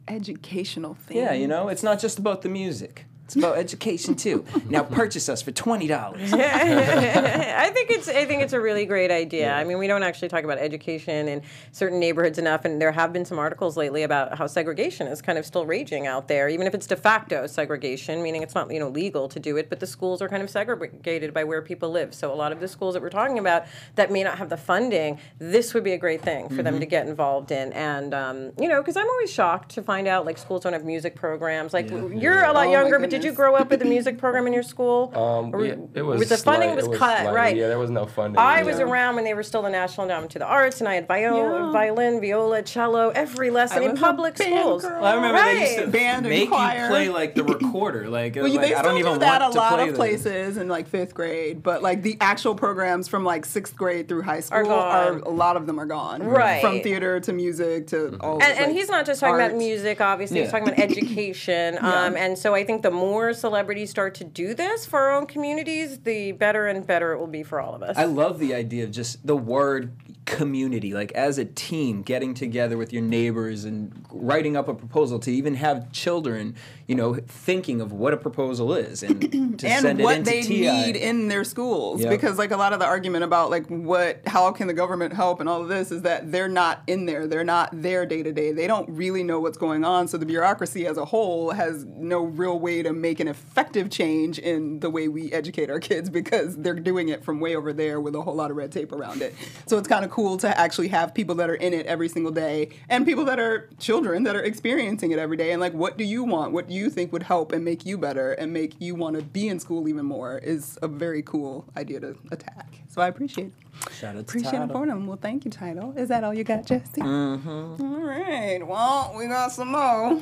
Educational 0.09 0.95
thing. 0.95 1.17
Yeah, 1.17 1.33
you 1.33 1.47
know, 1.47 1.69
it's 1.69 1.83
not 1.83 2.01
just 2.01 2.19
about 2.19 2.43
the 2.43 2.49
music. 2.49 3.07
It's 3.25 3.37
about 3.37 3.57
education 3.57 4.15
too. 4.15 4.45
Now 4.69 4.83
purchase 4.83 5.29
us 5.29 5.41
for 5.43 5.53
twenty 5.53 5.87
dollars. 5.87 6.33
I 6.35 7.71
think 7.73 7.91
it's 7.91 8.09
I 8.09 8.25
think 8.25 8.43
it's 8.43 8.53
a 8.53 8.61
really 8.61 8.85
great 8.85 9.11
idea. 9.11 9.53
I 9.55 9.65
mean, 9.65 9.79
we 9.79 9.87
don't 9.87 10.03
actually 10.03 10.29
talk 10.29 10.45
about 10.45 10.59
education 10.59 11.29
in 11.29 11.43
certain 11.71 11.99
neighborhoods 11.99 12.39
enough, 12.39 12.65
and 12.65 12.81
there 12.81 12.93
have 12.93 13.13
been 13.13 13.25
some 13.25 13.39
articles 13.39 13.77
lately 13.77 14.03
about 14.03 14.37
how 14.37 14.47
segregation 14.47 15.07
is 15.07 15.23
kind 15.23 15.39
of 15.39 15.47
still 15.47 15.65
raging 15.67 16.07
out 16.07 16.29
there, 16.29 16.49
even 16.49 16.67
if 16.67 16.75
it's 16.75 16.87
de 16.87 16.97
facto 16.97 17.47
segregation, 17.47 18.23
meaning 18.23 18.43
it's 18.43 18.55
not 18.55 18.71
you 18.73 18.79
know 18.81 18.89
legal 18.89 19.29
to 19.29 19.39
do 19.41 19.57
it, 19.57 19.69
but 19.71 19.81
the 19.81 19.87
schools 19.87 20.21
are 20.21 20.29
kind 20.29 20.43
of 20.43 20.51
segregated 20.51 21.33
by 21.33 21.45
where 21.45 21.63
people 21.63 21.91
live. 21.91 22.15
So 22.15 22.33
a 22.33 22.37
lot 22.37 22.53
of 22.53 22.61
the 22.61 22.69
schools 22.69 22.95
that 22.95 23.03
we're 23.03 23.09
talking 23.11 23.39
about 23.39 23.65
that 23.95 24.11
may 24.11 24.23
not 24.25 24.39
have 24.39 24.49
the 24.49 24.57
funding, 24.57 25.19
this 25.39 25.75
would 25.75 25.85
be 25.85 25.93
a 25.93 25.99
great 25.99 26.23
thing 26.23 26.49
for 26.49 26.63
them 26.63 26.81
to 26.81 26.87
get 26.87 27.07
involved 27.07 27.51
in, 27.51 27.73
and 27.73 28.13
um, 28.15 28.53
you 28.59 28.69
know, 28.69 28.81
because 28.83 28.97
I'm 28.97 29.09
always 29.09 29.33
shocked 29.33 29.71
to 29.77 29.83
find 29.83 30.07
out 30.07 30.27
like 30.27 30.39
schools 30.39 30.63
don't 30.63 30.73
have 30.73 30.85
music 30.85 31.15
programs. 31.15 31.73
Like 31.73 31.89
you're 31.91 32.43
a 32.45 32.53
lot 32.53 32.63
Oh, 32.63 32.71
younger, 32.71 32.99
but 33.01 33.11
did 33.13 33.25
you 33.25 33.33
grow 33.33 33.55
up 33.55 33.71
with 33.71 33.81
a 33.83 33.85
music 33.85 34.19
program 34.19 34.47
in 34.47 34.53
your 34.53 34.63
school? 34.63 35.13
Um, 35.23 35.55
Or 35.55 35.65
yeah, 35.65 35.75
it 35.95 36.03
was 36.03 36.29
the 36.29 36.37
funding 36.37 36.71
slight- 36.71 36.77
was, 36.77 36.87
it 36.87 36.99
cut, 36.99 37.21
slight- 37.23 37.35
right? 37.35 37.57
Yeah, 37.57 37.69
there 37.69 37.79
was 37.79 37.91
no 37.91 38.07
funding. 38.07 38.39
I 38.39 38.63
was 38.65 38.81
around 38.81 39.15
when 39.17 39.25
they 39.25 39.35
were 39.35 39.43
still 39.45 39.63
the 39.63 39.71
National 39.71 40.05
Endowment 40.07 40.33
to 40.33 40.39
the 40.41 40.47
Arts, 40.47 40.81
and 40.81 40.89
I 40.89 40.95
had 40.95 41.07
viola, 41.07 41.67
Yeah. 41.67 41.73
violin, 41.73 42.21
viola, 42.21 42.63
cello, 42.63 43.11
every 43.15 43.51
lesson 43.51 43.83
I 43.83 43.87
in 43.91 43.97
public 43.97 44.37
schools. 44.39 44.83
girl. 44.85 45.01
Well, 45.01 45.13
I 45.13 45.15
remember 45.15 45.43
they 45.43 45.61
used 45.61 45.79
to 45.85 45.87
Band 45.89 46.27
make 46.27 46.49
choir. 46.49 46.83
you 46.83 46.89
play 46.89 47.09
like 47.09 47.35
the 47.35 47.45
recorder. 47.55 48.09
Like, 48.09 48.35
Well, 48.37 48.45
like 48.49 48.61
they 48.61 48.75
I 48.75 48.79
still 48.81 48.91
don't 48.91 48.99
even 48.99 49.13
do 49.15 49.19
that 49.21 49.41
want 49.43 49.55
a 49.55 49.59
lot 49.59 49.79
of 49.81 49.89
this. 49.89 49.97
places 49.97 50.57
in 50.57 50.69
like 50.69 50.89
fifth 50.89 51.15
grade, 51.15 51.63
but 51.63 51.83
like 51.83 52.03
the 52.03 52.17
actual 52.21 52.55
programs 52.55 53.07
from 53.09 53.25
like 53.25 53.45
sixth 53.45 53.77
grade 53.77 54.09
through 54.09 54.23
high 54.23 54.41
school 54.41 54.65
gone. 54.65 55.23
a 55.25 55.29
lot 55.31 55.57
of 55.57 55.67
them 55.67 55.79
are 55.79 55.87
gone. 55.87 56.23
Right. 56.23 56.61
From 56.61 56.81
theater 56.83 57.21
to 57.21 57.33
music 57.33 57.87
to 57.89 58.17
all. 58.21 58.35
And, 58.43 58.53
and 58.59 58.67
like, 58.69 58.77
he's 58.77 58.89
not 58.89 59.07
just 59.07 59.21
talking 59.21 59.37
about 59.37 59.55
music, 59.57 60.01
obviously. 60.01 60.41
He's 60.41 60.51
talking 60.51 60.69
about 60.69 60.79
education. 60.91 61.79
Um, 61.81 62.17
and 62.17 62.39
so 62.39 62.55
I 62.55 62.65
think 62.65 62.83
the 62.83 62.91
more 63.03 63.35
celebrities 63.35 63.91
start 63.91 64.15
to 64.15 64.25
do 64.25 64.55
this 64.55 64.87
for 64.87 65.01
our 65.01 65.13
own 65.13 65.27
communities, 65.27 65.99
the 65.99 66.31
better 66.33 66.69
and 66.69 66.87
better 66.87 67.13
it 67.13 67.19
will 67.19 67.27
be 67.27 67.43
for 67.43 67.61
all 67.61 67.75
of 67.75 67.83
us. 67.83 67.99
I 67.99 68.05
love 68.05 68.39
the 68.39 68.55
idea 68.55 68.85
of 68.85 68.93
just 68.93 69.27
the 69.27 69.37
word 69.37 69.93
community, 70.25 70.95
like 70.95 71.11
as 71.13 71.37
a 71.37 71.45
team, 71.45 72.03
getting 72.03 72.33
together 72.33 72.77
with 72.77 72.93
your 72.93 73.03
neighbors 73.03 73.65
and 73.65 74.07
writing 74.09 74.57
up 74.57 74.69
a 74.69 74.75
proposal 74.75 75.19
to 75.19 75.33
even 75.33 75.55
have 75.57 75.91
children, 75.91 76.55
you 76.87 76.95
know, 76.95 77.15
thinking 77.15 77.81
of 77.81 77.93
what 77.93 78.13
a 78.13 78.17
proposal 78.17 78.75
is 78.75 79.03
and 79.03 79.21
to 79.59 79.67
and 79.69 79.83
send 79.83 80.01
what 80.01 80.15
it 80.15 80.19
into 80.19 80.31
they 80.31 80.43
TI. 80.43 80.61
need 80.61 80.97
in 80.97 81.29
their 81.29 81.45
schools. 81.45 82.01
Yep. 82.03 82.11
because 82.11 82.39
like 82.39 82.51
a 82.51 82.57
lot 82.57 82.73
of 82.73 82.79
the 82.79 82.87
argument 82.87 83.25
about 83.25 83.51
like 83.51 83.67
what 83.69 84.21
how 84.27 84.51
can 84.53 84.67
the 84.67 84.75
government 84.75 85.13
help 85.13 85.41
and 85.41 85.49
all 85.49 85.63
of 85.63 85.69
this 85.69 85.91
is 85.91 86.03
that 86.03 86.31
they're 86.31 86.49
not 86.49 86.83
in 86.87 87.07
there. 87.07 87.27
They're 87.27 87.45
not 87.45 87.71
there 87.73 88.07
day 88.07 88.23
to 88.23 88.33
day 88.33 88.53
they 88.53 88.67
don't 88.67 88.89
really 88.89 89.23
know 89.23 89.41
what's 89.41 89.59
going 89.59 89.85
on. 89.85 90.09
So 90.09 90.19
the 90.19 90.27
bureaucracy 90.27 90.87
as 90.87 90.97
a 90.97 91.05
whole 91.05 91.51
has 91.53 91.85
no 91.85 92.23
real 92.23 92.59
way 92.59 92.83
to 92.83 92.93
make 92.93 93.21
an 93.21 93.29
effective 93.29 93.91
change 93.91 94.39
in 94.39 94.81
the 94.81 94.91
way 94.91 95.09
we 95.09 95.33
educate 95.33 95.71
our 95.71 95.81
kids 95.81 96.11
because 96.11 96.57
they're 96.57 96.75
doing 96.75 97.09
it 97.09 97.25
from 97.25 97.41
way 97.41 97.55
over 97.55 97.73
there 97.73 98.01
with 98.01 98.15
a 98.15 98.23
whole 98.23 98.35
lot 98.35 98.51
of 98.51 98.57
red 98.57 98.73
tape 98.73 98.93
around 98.93 99.23
it. 99.23 99.35
So 99.67 99.79
it's 99.79 99.89
kind 99.89 100.05
of 100.05 100.11
cool 100.11 100.37
to 100.39 100.59
actually 100.59 100.89
have 100.89 101.15
people 101.15 101.35
that 101.37 101.51
are 101.51 101.55
in 101.55 101.73
it 101.73 101.87
every 101.87 102.09
single 102.09 102.33
day 102.33 102.71
and 102.89 103.07
people 103.07 103.25
that 103.27 103.39
are 103.39 103.69
children 103.79 104.25
that 104.25 104.37
are 104.37 104.43
experiencing 104.43 105.11
it 105.13 105.19
every 105.19 105.37
day. 105.37 105.53
And 105.53 105.61
like 105.61 105.73
what 105.73 105.97
do 105.97 106.05
you 106.05 106.25
want? 106.25 106.53
What 106.53 106.71
you 106.73 106.91
think 106.91 107.13
would 107.13 107.23
help 107.23 107.53
and 107.53 107.65
make 107.65 107.85
you 107.87 107.99
better 107.99 108.33
and 108.33 108.53
make 108.53 108.75
you 108.81 108.95
want 108.95 109.17
to 109.17 109.23
be 109.23 109.49
in 109.49 109.61
school 109.61 109.89
even 109.89 110.05
more 110.05 110.39
is 110.39 110.79
a 110.83 110.89
very 110.89 111.23
cool 111.23 111.65
idea 111.77 112.01
to 112.01 112.17
attack. 112.31 112.81
So 112.89 113.01
i 113.01 113.09
appreciate 113.09 113.49
it. 113.49 113.93
Shout 113.93 114.11
out 114.11 114.13
to 114.15 114.19
appreciate 114.21 114.63
it 114.63 114.73
for 114.73 114.87
them 114.87 115.07
well 115.07 115.19
thank 115.21 115.45
you 115.45 115.51
Tidal 115.51 115.93
is 115.97 116.09
that 116.09 116.25
all 116.25 116.35
you 116.35 116.45
got 116.45 116.67
jesse? 116.67 117.01
Mm-hmm. 117.01 117.83
all 117.83 118.01
right. 118.01 118.67
Well 118.67 119.15
we 119.17 119.27
got 119.29 119.53
some 119.53 119.73
more 119.73 120.21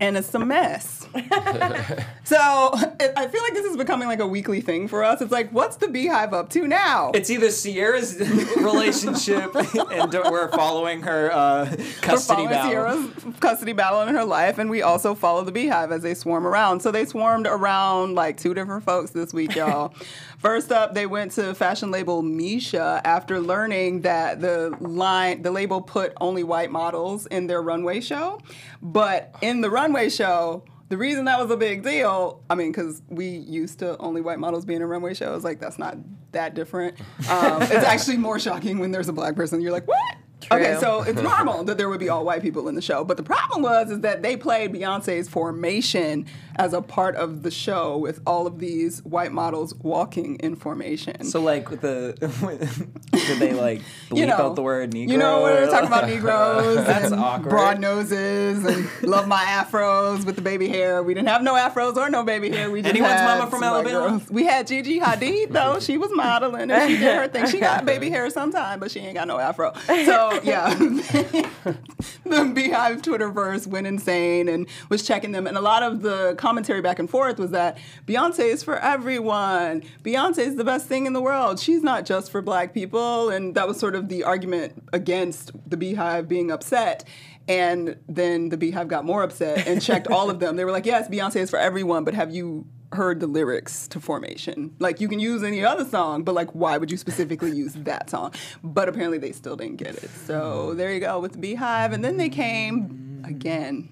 and 0.00 0.16
it's 0.16 0.32
a 0.34 0.38
mess. 0.38 1.06
so 2.24 2.36
I 2.36 3.28
feel 3.28 3.42
like 3.42 3.54
this 3.54 3.64
is 3.66 3.76
becoming 3.76 4.08
like 4.08 4.20
a 4.20 4.26
weekly 4.26 4.60
thing 4.60 4.88
for 4.88 5.02
us. 5.02 5.20
It's 5.20 5.32
like, 5.32 5.50
what's 5.50 5.76
the 5.76 5.88
beehive 5.88 6.32
up 6.32 6.50
to 6.50 6.66
now? 6.66 7.10
It's 7.14 7.30
either 7.30 7.50
Ciara's 7.50 8.18
relationship 8.56 9.54
and 9.54 10.12
we're 10.12 10.50
following 10.52 11.02
her 11.02 11.32
uh, 11.32 11.74
We're 12.06 12.18
following 12.18 12.48
battle. 12.48 12.70
Ciara's 12.70 13.10
custody 13.40 13.72
battle 13.72 14.02
in 14.02 14.14
her 14.14 14.24
life, 14.24 14.58
and 14.58 14.70
we 14.70 14.82
also 14.82 15.14
follow 15.14 15.42
the 15.42 15.52
beehive 15.52 15.90
as 15.92 16.02
they 16.02 16.14
swarm 16.14 16.46
around. 16.46 16.80
So 16.80 16.90
they 16.90 17.04
swarmed 17.04 17.46
around 17.46 18.14
like 18.14 18.36
two 18.36 18.54
different 18.54 18.84
folks 18.84 19.10
this 19.10 19.32
week, 19.32 19.54
y'all. 19.54 19.94
First 20.38 20.70
up, 20.70 20.94
they 20.94 21.06
went 21.06 21.32
to 21.32 21.52
fashion 21.54 21.90
label 21.90 22.22
Misha 22.22 23.00
after 23.04 23.40
learning 23.40 24.02
that 24.02 24.40
the 24.40 24.76
line, 24.80 25.42
the 25.42 25.50
label 25.50 25.80
put 25.80 26.12
only 26.20 26.44
white 26.44 26.70
models 26.70 27.26
in 27.26 27.48
their 27.48 27.60
runway 27.60 28.00
show, 28.00 28.40
but 28.80 29.34
in 29.42 29.60
the 29.60 29.70
runway 29.70 30.08
show. 30.08 30.64
The 30.90 30.96
reason 30.96 31.26
that 31.26 31.38
was 31.38 31.50
a 31.50 31.56
big 31.56 31.82
deal, 31.82 32.42
I 32.48 32.54
mean, 32.54 32.72
because 32.72 33.02
we 33.08 33.26
used 33.28 33.80
to 33.80 33.98
only 33.98 34.22
white 34.22 34.38
models 34.38 34.64
being 34.64 34.80
in 34.80 34.86
runway 34.86 35.12
shows. 35.12 35.44
Like, 35.44 35.60
that's 35.60 35.78
not 35.78 35.98
that 36.32 36.54
different. 36.54 36.98
Um, 37.28 37.60
it's 37.60 37.84
actually 37.84 38.16
more 38.16 38.38
shocking 38.38 38.78
when 38.78 38.90
there's 38.90 39.08
a 39.10 39.12
black 39.12 39.36
person. 39.36 39.60
You're 39.60 39.72
like, 39.72 39.86
what? 39.86 40.16
Okay, 40.50 40.76
so 40.80 41.02
it's 41.02 41.20
normal 41.20 41.64
that 41.64 41.78
there 41.78 41.88
would 41.88 42.00
be 42.00 42.08
all 42.08 42.24
white 42.24 42.42
people 42.42 42.68
in 42.68 42.74
the 42.74 42.82
show. 42.82 43.04
But 43.04 43.16
the 43.16 43.22
problem 43.22 43.62
was 43.62 43.90
is 43.90 44.00
that 44.00 44.22
they 44.22 44.36
played 44.36 44.72
Beyonce's 44.72 45.28
formation 45.28 46.26
as 46.56 46.72
a 46.72 46.80
part 46.80 47.16
of 47.16 47.42
the 47.42 47.50
show 47.50 47.98
with 47.98 48.20
all 48.26 48.46
of 48.46 48.58
these 48.58 49.04
white 49.04 49.32
models 49.32 49.74
walking 49.76 50.36
in 50.36 50.56
formation. 50.56 51.24
So 51.24 51.40
like 51.40 51.70
with 51.70 51.82
the 51.82 52.14
did 53.12 53.38
they 53.38 53.52
like 53.52 53.80
bleep 54.10 54.18
you 54.18 54.26
know, 54.26 54.34
out 54.34 54.56
the 54.56 54.62
word 54.62 54.92
Negro? 54.92 55.08
You 55.08 55.18
know, 55.18 55.42
we're 55.42 55.66
talking 55.66 55.86
about 55.86 56.08
Negroes 56.08 56.76
That's 56.86 57.12
awkward. 57.12 57.50
broad 57.50 57.80
noses 57.80 58.64
and 58.64 58.88
love 59.02 59.28
my 59.28 59.44
afros 59.44 60.24
with 60.24 60.36
the 60.36 60.42
baby 60.42 60.68
hair. 60.68 61.02
We 61.02 61.14
didn't 61.14 61.28
have 61.28 61.42
no 61.42 61.54
afros 61.54 61.96
or 61.96 62.08
no 62.10 62.24
baby 62.24 62.50
hair. 62.50 62.70
We 62.70 62.82
just 62.82 62.94
Anyone's 62.94 63.20
mama 63.22 63.50
from 63.50 63.62
Alabama? 63.62 64.22
We 64.30 64.44
had 64.44 64.66
Gigi 64.66 65.00
Hadid 65.00 65.52
though. 65.52 65.78
She 65.80 65.98
was 65.98 66.10
modeling 66.14 66.70
and 66.70 66.90
she 66.90 66.96
did 66.96 67.16
her 67.16 67.28
thing. 67.28 67.46
She 67.46 67.60
got 67.60 67.84
baby 67.84 68.08
hair 68.08 68.30
sometime, 68.30 68.80
but 68.80 68.90
she 68.90 69.00
ain't 69.00 69.14
got 69.14 69.28
no 69.28 69.38
afro. 69.38 69.72
So 69.86 70.27
yeah, 70.42 70.74
the 72.24 72.52
Beehive 72.54 73.02
Twitterverse 73.02 73.66
went 73.66 73.86
insane 73.86 74.48
and 74.48 74.66
was 74.88 75.06
checking 75.06 75.32
them. 75.32 75.46
And 75.46 75.56
a 75.56 75.60
lot 75.60 75.82
of 75.82 76.02
the 76.02 76.34
commentary 76.38 76.80
back 76.80 76.98
and 76.98 77.08
forth 77.08 77.38
was 77.38 77.50
that 77.50 77.78
Beyonce 78.06 78.40
is 78.40 78.62
for 78.62 78.78
everyone. 78.78 79.82
Beyonce 80.02 80.38
is 80.38 80.56
the 80.56 80.64
best 80.64 80.86
thing 80.86 81.06
in 81.06 81.12
the 81.12 81.20
world. 81.20 81.58
She's 81.58 81.82
not 81.82 82.06
just 82.06 82.30
for 82.30 82.42
black 82.42 82.74
people. 82.74 83.30
And 83.30 83.54
that 83.54 83.66
was 83.66 83.78
sort 83.78 83.94
of 83.94 84.08
the 84.08 84.24
argument 84.24 84.82
against 84.92 85.52
the 85.68 85.76
Beehive 85.76 86.28
being 86.28 86.50
upset. 86.50 87.04
And 87.48 87.96
then 88.08 88.50
the 88.50 88.56
Beehive 88.56 88.88
got 88.88 89.04
more 89.04 89.22
upset 89.22 89.66
and 89.66 89.80
checked 89.80 90.08
all 90.08 90.28
of 90.28 90.38
them. 90.38 90.56
They 90.56 90.64
were 90.64 90.72
like, 90.72 90.86
yes, 90.86 91.08
Beyonce 91.08 91.36
is 91.36 91.50
for 91.50 91.58
everyone, 91.58 92.04
but 92.04 92.14
have 92.14 92.30
you 92.30 92.66
heard 92.92 93.20
the 93.20 93.26
lyrics 93.26 93.86
to 93.88 94.00
Formation? 94.00 94.74
Like, 94.78 95.00
you 95.00 95.08
can 95.08 95.20
use 95.20 95.42
any 95.42 95.64
other 95.64 95.84
song, 95.84 96.22
but 96.22 96.34
like, 96.34 96.54
why 96.54 96.78
would 96.78 96.90
you 96.90 96.96
specifically 96.96 97.50
use 97.50 97.74
that 97.74 98.10
song? 98.10 98.32
But 98.62 98.88
apparently 98.88 99.18
they 99.18 99.32
still 99.32 99.56
didn't 99.56 99.76
get 99.76 99.96
it. 99.96 100.10
So 100.10 100.74
there 100.74 100.92
you 100.92 101.00
go 101.00 101.20
with 101.20 101.40
Beehive. 101.40 101.92
And 101.92 102.04
then 102.04 102.16
they 102.16 102.28
came 102.28 103.22
again. 103.26 103.88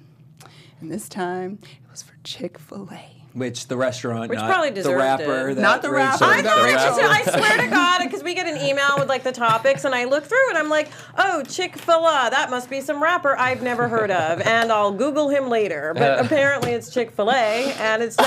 And 0.81 0.91
this 0.91 1.09
time 1.09 1.59
it 1.63 1.91
was 1.91 2.03
for 2.03 2.15
Chick 2.25 2.59
fil 2.59 2.89
A. 2.93 3.16
Which 3.37 3.69
the 3.69 3.77
restaurant, 3.77 4.31
Which 4.31 4.39
not 4.39 4.51
probably 4.51 4.71
the 4.71 4.97
rapper. 4.97 5.51
it. 5.51 5.57
That 5.57 5.61
Not 5.61 5.83
the 5.83 5.91
rapper. 5.91 6.25
I 6.25 6.41
thought 6.41 6.57
The 6.57 6.63
Rachel 6.65 6.97
rapper. 6.97 7.23
said, 7.27 7.37
I 7.37 7.39
swear 7.39 7.59
to 7.67 7.71
God, 7.71 8.03
because 8.03 8.23
we 8.23 8.35
get 8.35 8.47
an 8.47 8.57
email 8.67 8.95
with 8.99 9.11
like 9.11 9.25
the 9.25 9.33
topics, 9.33 9.85
and 9.85 9.95
I 9.95 10.05
look 10.05 10.25
through 10.25 10.49
and 10.49 10.57
I'm 10.57 10.71
like, 10.71 10.89
oh, 11.19 11.43
Chick 11.43 11.77
fil 11.77 12.07
A, 12.07 12.31
that 12.31 12.49
must 12.49 12.71
be 12.71 12.81
some 12.81 13.03
rapper 13.03 13.37
I've 13.39 13.63
never 13.63 13.89
heard 13.89 14.11
of. 14.11 14.41
And 14.41 14.73
I'll 14.73 14.93
Google 14.93 15.29
him 15.29 15.51
later. 15.51 15.93
But 15.95 16.25
apparently 16.25 16.71
it's 16.73 16.89
Chick 16.91 17.11
fil 17.11 17.31
A, 17.31 17.75
and 17.79 18.03
it's. 18.03 18.17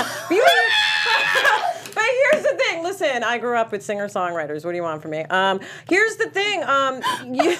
But 1.92 2.04
here's 2.32 2.44
the 2.44 2.56
thing. 2.56 2.82
Listen, 2.84 3.24
I 3.24 3.38
grew 3.38 3.56
up 3.56 3.72
with 3.72 3.82
singer 3.82 4.06
songwriters. 4.06 4.64
What 4.64 4.70
do 4.70 4.76
you 4.76 4.82
want 4.82 5.02
from 5.02 5.10
me? 5.10 5.24
Um, 5.24 5.60
here's 5.88 6.16
the 6.16 6.30
thing. 6.30 6.62
Um, 6.62 7.02
you 7.34 7.56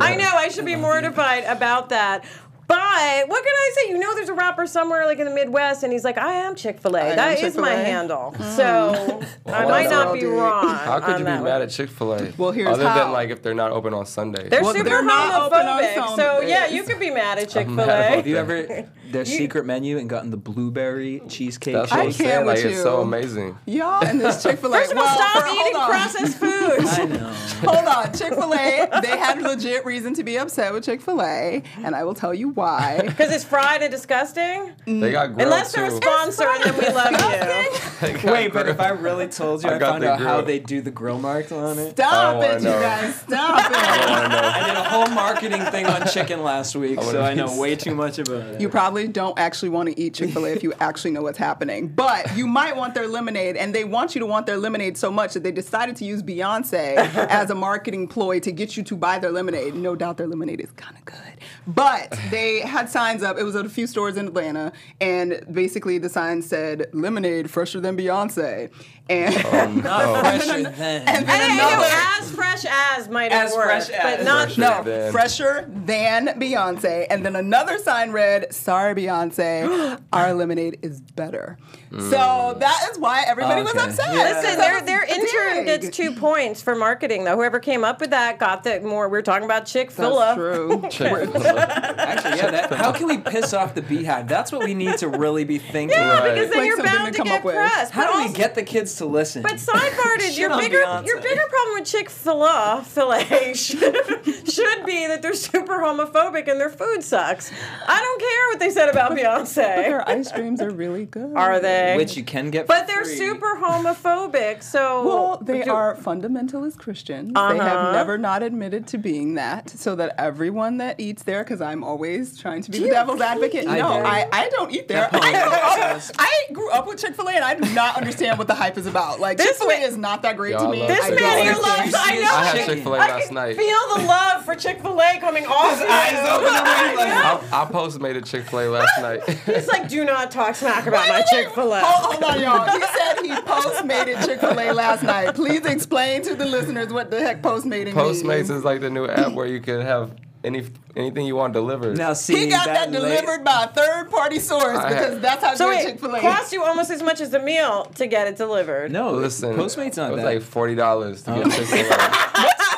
I 0.00 0.16
know 0.18 0.28
I 0.34 0.48
should 0.50 0.64
be 0.64 0.74
mortified 0.76 1.44
about 1.44 1.90
that. 1.90 2.24
But 2.66 3.28
what 3.28 3.44
can 3.44 3.52
I 3.52 3.70
say? 3.74 3.90
You 3.90 3.98
know, 3.98 4.14
there's 4.14 4.28
a 4.28 4.34
rapper 4.34 4.66
somewhere 4.66 5.04
like 5.06 5.18
in 5.18 5.26
the 5.26 5.34
Midwest, 5.34 5.82
and 5.82 5.92
he's 5.92 6.04
like, 6.04 6.16
"I 6.18 6.32
am 6.32 6.54
Chick 6.54 6.80
Fil 6.80 6.96
A. 6.96 7.00
am 7.00 7.16
That 7.16 7.38
is 7.38 7.56
my 7.56 7.68
Chick-fil-A." 7.70 7.74
Mm. 7.76 7.84
handle." 7.84 8.34
So 8.56 9.22
I 9.46 9.64
might 9.66 9.90
not 9.90 10.14
be 10.14 10.20
dude. 10.20 10.32
wrong. 10.38 10.68
How 10.68 11.00
could 11.00 11.12
you 11.18 11.24
be 11.24 11.24
mad 11.24 11.42
one. 11.42 11.62
at 11.62 11.70
Chick 11.70 11.90
Fil 11.90 12.14
A? 12.14 12.32
Well, 12.38 12.52
here's 12.52 12.68
other 12.68 12.88
how. 12.88 12.98
than 13.04 13.12
like 13.12 13.30
if 13.30 13.42
they're 13.42 13.54
not 13.54 13.72
open 13.72 13.92
on 13.94 14.06
Sundays. 14.06 14.48
They're 14.50 14.62
Well, 14.62 14.72
super 14.72 14.88
they're 14.88 15.04
not 15.04 15.42
open 15.52 15.66
on 15.66 15.82
homophobic. 15.82 16.16
So 16.16 16.40
yeah, 16.40 16.66
you 16.66 16.82
could 16.84 16.98
be 17.00 17.10
mad 17.10 17.38
at 17.38 17.48
Chick 17.50 17.66
Fil 17.66 17.74
mad 17.76 17.88
about 17.88 18.14
Have 18.16 18.26
you 18.26 18.36
A. 18.36 18.40
ever 18.40 18.88
their 19.12 19.24
secret 19.24 19.66
menu 19.66 19.98
and 19.98 20.08
gotten 20.08 20.30
the 20.30 20.36
blueberry 20.36 21.22
cheesecake? 21.28 21.74
That's 21.74 21.92
I 21.92 21.96
what 21.96 22.06
I'm 22.06 22.12
can't 22.12 22.16
saying. 22.16 22.46
Like 22.46 22.56
with 22.56 22.66
it's 22.66 22.82
so 22.82 23.00
amazing. 23.02 23.58
Y'all 23.66 24.04
and 24.04 24.20
this 24.20 24.42
Chick 24.42 24.58
Fil 24.58 24.74
A. 24.74 24.78
First 24.78 24.92
of 24.92 24.98
all, 24.98 25.04
well, 25.04 25.14
stop 25.16 25.54
eating 25.54 25.76
on. 25.76 25.88
processed 25.88 26.38
foods. 26.38 26.98
I 26.98 27.04
know. 27.04 27.32
Hold 27.72 27.86
on, 27.86 28.12
Chick 28.12 28.34
Fil 28.34 28.54
A. 28.54 29.00
They 29.00 29.16
had 29.16 29.42
legit 29.42 29.84
reason 29.84 30.14
to 30.14 30.24
be 30.24 30.38
upset 30.38 30.72
with 30.72 30.84
Chick 30.84 31.00
Fil 31.00 31.22
A, 31.22 31.62
and 31.78 31.94
I 31.94 32.04
will 32.04 32.14
tell 32.14 32.34
you 32.34 32.48
why. 32.50 33.00
Because 33.14 33.32
it's 33.32 33.44
fried 33.44 33.80
and 33.80 33.92
disgusting. 33.92 34.72
Mm. 34.86 35.00
They 35.00 35.12
got 35.12 35.34
grilled 35.34 35.42
Unless 35.42 35.72
they're 35.72 35.84
a 35.84 35.90
sponsor, 35.90 36.48
and 36.48 36.64
then 36.64 36.76
we 36.76 36.88
love 36.92 37.12
you. 37.12 37.80
They 38.00 38.12
got 38.14 38.24
Wait, 38.24 38.52
but 38.52 38.68
if. 38.68 38.80
I 38.80 38.88
really 38.90 39.28
told 39.28 39.62
you, 39.62 39.70
I 39.70 39.76
I, 39.76 39.78
got 39.78 39.90
found 39.92 40.02
the 40.02 40.12
out 40.12 40.20
how 40.20 40.40
they 40.40 40.58
do 40.58 40.80
the 40.80 40.90
grill 40.90 41.20
marks 41.20 41.52
on 41.52 41.78
it. 41.78 41.92
Stop 41.92 42.36
wanna 42.36 42.54
it, 42.54 42.62
you 42.62 42.68
guys. 42.68 43.14
Stop 43.14 43.70
it. 43.70 43.76
I. 43.76 44.60
I 44.60 44.66
did 44.66 44.76
a 44.76 44.84
whole 44.84 45.06
marketing 45.14 45.62
thing 45.66 45.86
on 45.86 46.06
chicken 46.08 46.42
last 46.42 46.74
week, 46.74 46.98
wanna 46.98 47.10
so 47.10 47.22
I 47.22 47.34
know 47.34 47.58
way 47.58 47.76
too 47.76 47.94
much 47.94 48.18
about 48.18 48.54
it. 48.54 48.60
You 48.60 48.68
probably 48.68 48.93
don't 49.08 49.38
actually 49.38 49.68
want 49.68 49.88
to 49.88 50.00
eat 50.00 50.14
Chick 50.14 50.30
fil 50.30 50.46
A 50.46 50.50
if 50.50 50.62
you 50.62 50.72
actually 50.80 51.10
know 51.10 51.22
what's 51.22 51.38
happening. 51.38 51.88
But 51.88 52.36
you 52.36 52.46
might 52.46 52.76
want 52.76 52.94
their 52.94 53.08
lemonade, 53.08 53.56
and 53.56 53.74
they 53.74 53.84
want 53.84 54.14
you 54.14 54.20
to 54.20 54.26
want 54.26 54.46
their 54.46 54.56
lemonade 54.56 54.96
so 54.96 55.10
much 55.10 55.34
that 55.34 55.42
they 55.42 55.52
decided 55.52 55.96
to 55.96 56.04
use 56.04 56.22
Beyonce 56.22 56.96
as 57.28 57.50
a 57.50 57.54
marketing 57.54 58.08
ploy 58.08 58.40
to 58.40 58.52
get 58.52 58.76
you 58.76 58.82
to 58.84 58.96
buy 58.96 59.18
their 59.18 59.32
lemonade. 59.32 59.74
No 59.74 59.94
doubt 59.96 60.16
their 60.16 60.26
lemonade 60.26 60.60
is 60.60 60.70
kind 60.72 60.96
of 60.96 61.04
good. 61.04 61.18
But 61.66 62.18
they 62.30 62.60
had 62.60 62.88
signs 62.88 63.22
up, 63.22 63.38
it 63.38 63.42
was 63.42 63.56
at 63.56 63.66
a 63.66 63.68
few 63.68 63.86
stores 63.86 64.16
in 64.16 64.28
Atlanta, 64.28 64.72
and 65.00 65.44
basically 65.50 65.98
the 65.98 66.08
sign 66.08 66.42
said, 66.42 66.86
Lemonade 66.92 67.50
fresher 67.50 67.80
than 67.80 67.96
Beyonce. 67.96 68.70
And, 69.06 69.34
oh, 69.44 69.80
Not 69.84 70.20
fresher 70.20 70.62
than. 70.62 71.02
and 71.06 71.28
then 71.28 71.50
I 71.50 71.56
know 71.56 71.68
another. 71.68 71.88
as 72.22 72.30
fresh 72.30 72.64
as 72.66 73.08
might 73.10 73.32
have 73.32 73.48
As 73.48 73.54
worked, 73.54 73.66
fresh 73.66 73.88
but 73.88 74.20
as. 74.20 74.24
not 74.24 74.44
Fresher 74.46 74.60
No, 74.62 74.82
than. 74.82 75.12
fresher 75.12 75.70
than 75.70 76.26
Beyonce. 76.40 77.06
And 77.10 77.24
then 77.24 77.36
another 77.36 77.76
sign 77.78 78.12
read, 78.12 78.54
Sorry, 78.54 78.94
Beyonce, 78.94 80.00
our 80.12 80.32
lemonade 80.32 80.78
is 80.80 81.02
better. 81.02 81.58
So 81.92 81.98
mm. 82.00 82.58
that 82.60 82.88
is 82.90 82.98
why 82.98 83.22
everybody 83.26 83.62
was 83.62 83.74
upset. 83.76 84.12
Yeah. 84.14 84.22
Listen, 84.24 84.50
So 84.52 84.56
their 84.56 84.76
it's 84.78 84.86
their 84.86 85.04
intern 85.04 85.64
big. 85.66 85.82
gets 85.82 85.96
two 85.96 86.10
points 86.12 86.60
for 86.62 86.74
marketing 86.74 87.22
though. 87.24 87.36
Whoever 87.36 87.60
came 87.60 87.84
up 87.84 88.00
with 88.00 88.10
that 88.10 88.38
got 88.40 88.64
the 88.64 88.80
more. 88.80 89.08
We 89.08 89.18
are 89.18 89.22
talking 89.22 89.44
about 89.44 89.66
Chick 89.66 89.90
Fil 89.92 90.18
A. 90.18 90.34
true. 90.34 90.82
Actually, 90.84 92.36
yeah. 92.38 92.50
That, 92.50 92.72
how 92.72 92.90
can 92.90 93.06
we 93.06 93.18
piss 93.18 93.52
off 93.52 93.74
the 93.74 93.82
beehive? 93.82 94.26
That's 94.28 94.50
what 94.50 94.64
we 94.64 94.74
need 94.74 94.96
to 94.98 95.08
really 95.08 95.44
be 95.44 95.58
thinking. 95.58 95.96
Yeah, 95.96 96.18
Right. 96.20 96.34
because 96.34 96.50
then 96.50 96.58
Like 96.58 96.66
you're 96.66 96.76
something 96.78 96.92
bound 96.94 97.06
to 97.06 97.12
to 97.12 97.18
come 97.18 97.26
get 97.28 97.38
up 97.38 97.44
with. 97.44 97.54
pressed. 97.54 97.92
How 97.92 98.12
do 98.12 98.26
we 98.28 98.34
get 98.34 98.54
the 98.56 98.62
kids 98.64 98.93
to 98.98 99.06
listen? 99.06 99.42
But 99.42 99.54
sidebar 99.54 100.18
is 100.20 100.38
your 100.38 100.56
bigger 100.58 100.78
Beyonce. 100.78 101.06
your 101.06 101.20
bigger 101.20 101.46
problem 101.48 101.74
with 101.80 101.88
Chick 101.88 102.10
Fil 102.10 102.44
A 102.44 102.82
should, 103.54 104.50
should 104.50 104.86
be 104.86 105.06
that 105.06 105.20
they're 105.22 105.34
super 105.34 105.78
homophobic 105.78 106.48
and 106.48 106.60
their 106.60 106.70
food 106.70 107.02
sucks. 107.02 107.50
I 107.86 108.00
don't 108.00 108.13
what 108.54 108.60
they 108.60 108.70
said 108.70 108.88
about 108.88 109.12
Beyonce. 109.12 109.54
Their 109.56 110.08
ice 110.08 110.30
creams 110.30 110.60
are 110.60 110.70
really 110.70 111.06
good. 111.06 111.34
Are 111.36 111.60
they? 111.60 111.94
Which 111.96 112.16
you 112.16 112.22
can 112.24 112.50
get. 112.50 112.66
but 112.66 112.82
for 112.82 112.86
they're 112.86 113.04
free. 113.04 113.16
super 113.16 113.56
homophobic. 113.56 114.62
So 114.62 115.04
Well, 115.06 115.38
they 115.42 115.62
do- 115.62 115.70
are 115.72 115.96
fundamentalist 115.96 116.78
Christians. 116.78 117.32
They 117.34 117.40
Uh-huh. 117.40 117.58
have 117.58 117.92
never 117.92 118.16
not 118.18 118.42
admitted 118.42 118.86
to 118.88 118.98
being 118.98 119.34
that, 119.34 119.70
so 119.70 119.94
that 119.96 120.14
everyone 120.18 120.78
that 120.78 121.00
eats 121.00 121.22
there, 121.24 121.42
because 121.42 121.60
I'm 121.60 121.82
always 121.84 122.38
trying 122.38 122.62
to 122.62 122.70
be 122.70 122.78
the 122.78 122.84
you 122.86 122.90
devil's 122.90 123.20
advocate. 123.20 123.66
I 123.68 123.78
no, 123.78 123.88
do. 123.88 124.04
I, 124.06 124.28
I 124.32 124.48
don't 124.50 124.72
eat 124.72 124.88
there. 124.88 125.08
I, 125.12 125.18
grew 125.20 125.52
up. 125.52 126.02
I 126.18 126.32
grew 126.52 126.70
up 126.70 126.86
with 126.86 126.98
Chick 127.00 127.14
Fil 127.14 127.28
A, 127.28 127.32
and 127.32 127.44
I 127.44 127.54
do 127.54 127.68
not 127.74 127.96
understand 127.96 128.38
what 128.38 128.46
the 128.46 128.54
hype 128.54 128.78
is 128.78 128.86
about. 128.86 129.18
Like 129.20 129.38
Chick 129.38 129.56
Fil 129.56 129.70
A 129.70 129.74
is 129.74 129.96
not 129.96 130.22
that 130.22 130.36
great 130.36 130.56
to 130.58 130.68
me. 130.68 130.80
love 130.80 130.90
I 130.90 130.94
This 131.10 131.20
man 131.20 131.42
here 131.42 131.52
loves. 131.54 131.94
I 131.96 132.14
know. 132.20 132.34
I 132.34 132.44
had 132.44 132.52
Chicken. 132.56 132.74
Chick 132.74 132.82
Fil 132.84 132.94
A 132.94 132.98
I 132.98 133.08
last 133.08 133.26
can 133.26 133.34
night. 133.34 133.56
feel 133.56 133.78
the 133.96 134.02
love 134.06 134.44
for 134.44 134.54
Chick 134.54 134.80
Fil 134.80 135.00
A 135.00 135.18
coming 135.20 135.46
off 135.46 135.80
you. 135.80 135.86
I, 135.88 137.40
I 137.52 137.64
postmated 137.66 138.24
Chick 138.26 138.43
Fil 138.46 138.60
A 138.60 138.68
last 138.68 139.00
night. 139.00 139.28
He's 139.46 139.66
like, 139.68 139.88
do 139.88 140.04
not 140.04 140.30
talk 140.30 140.54
smack 140.54 140.86
about 140.86 141.08
my 141.08 141.22
Chick 141.30 141.50
Fil 141.50 141.72
A. 141.72 141.80
Hold, 141.80 142.14
hold 142.14 142.24
on, 142.24 142.40
y'all. 142.40 142.68
He 142.74 142.80
said 142.80 143.22
he 143.22 143.30
postmated 143.42 144.24
Chick 144.26 144.40
Fil 144.40 144.58
A 144.58 144.72
last 144.72 145.02
night. 145.02 145.34
Please 145.34 145.64
explain 145.64 146.22
to 146.22 146.34
the 146.34 146.44
listeners 146.46 146.92
what 146.92 147.10
the 147.10 147.20
heck 147.20 147.42
postmating 147.42 147.94
means. 147.94 148.22
Postmates 148.22 148.50
is 148.50 148.64
like 148.64 148.80
the 148.80 148.90
new 148.90 149.06
app 149.06 149.32
where 149.32 149.46
you 149.46 149.60
can 149.60 149.80
have 149.80 150.12
any 150.42 150.62
anything 150.94 151.24
you 151.26 151.34
want 151.36 151.52
delivered. 151.54 151.96
Now 151.96 152.12
see 152.12 152.36
He 152.36 152.46
got 152.50 152.66
that, 152.66 152.90
late- 152.90 153.00
delivered 153.00 153.44
by 153.44 153.64
a 153.64 153.68
third 153.68 154.10
party 154.10 154.38
source 154.38 154.76
I 154.76 154.88
because 154.90 155.12
had- 155.14 155.22
that's 155.22 155.42
how 155.44 155.54
So 155.54 155.66
good 155.70 155.76
wait, 155.76 155.86
Chick 155.86 156.00
Fil 156.00 156.14
A 156.14 156.20
cost 156.20 156.52
you 156.52 156.62
almost 156.62 156.90
as 156.90 157.02
much 157.02 157.20
as 157.22 157.30
the 157.30 157.38
meal 157.40 157.86
to 157.94 158.06
get 158.06 158.26
it 158.28 158.36
delivered. 158.36 158.92
No, 158.92 159.12
Listen, 159.12 159.56
Postmates 159.56 159.96
not 159.96 160.10
it 160.10 160.14
was 160.14 160.22
that. 160.22 160.34
like 160.34 160.42
forty 160.42 160.74
dollars 160.74 161.22
to 161.22 161.32
Oh. 161.34 161.42
get 161.44 161.52
Chick 161.52 161.66
Fil 161.66 161.78
A. 161.78 161.80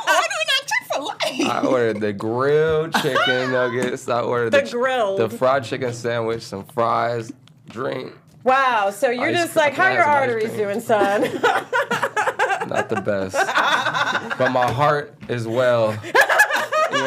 ordering 0.06 0.48
at 0.54 0.62
Chick 0.62 0.92
Fil 0.92 1.10
A. 1.10 1.25
I 1.44 1.60
ordered 1.66 2.00
the 2.00 2.12
grilled 2.12 2.94
chicken 2.94 3.50
nuggets. 3.52 4.08
I 4.08 4.20
ordered 4.20 4.52
The 4.52 4.62
ch- 4.62 4.72
grilled. 4.72 5.18
the 5.20 5.28
fried 5.28 5.64
chicken 5.64 5.92
sandwich, 5.92 6.42
some 6.42 6.64
fries, 6.64 7.32
drink. 7.68 8.12
Wow, 8.44 8.90
so 8.90 9.10
you're 9.10 9.28
Ice 9.30 9.34
just 9.34 9.56
like, 9.56 9.74
how 9.74 9.90
your 9.90 10.02
had 10.02 10.04
some 10.04 10.12
ice 10.12 10.20
arteries 10.28 10.52
doing, 10.52 10.80
son? 10.80 11.22
Not 12.68 12.88
the 12.88 13.00
best, 13.04 13.34
but 14.38 14.50
my 14.50 14.70
heart 14.70 15.14
is 15.28 15.46
well. 15.48 15.96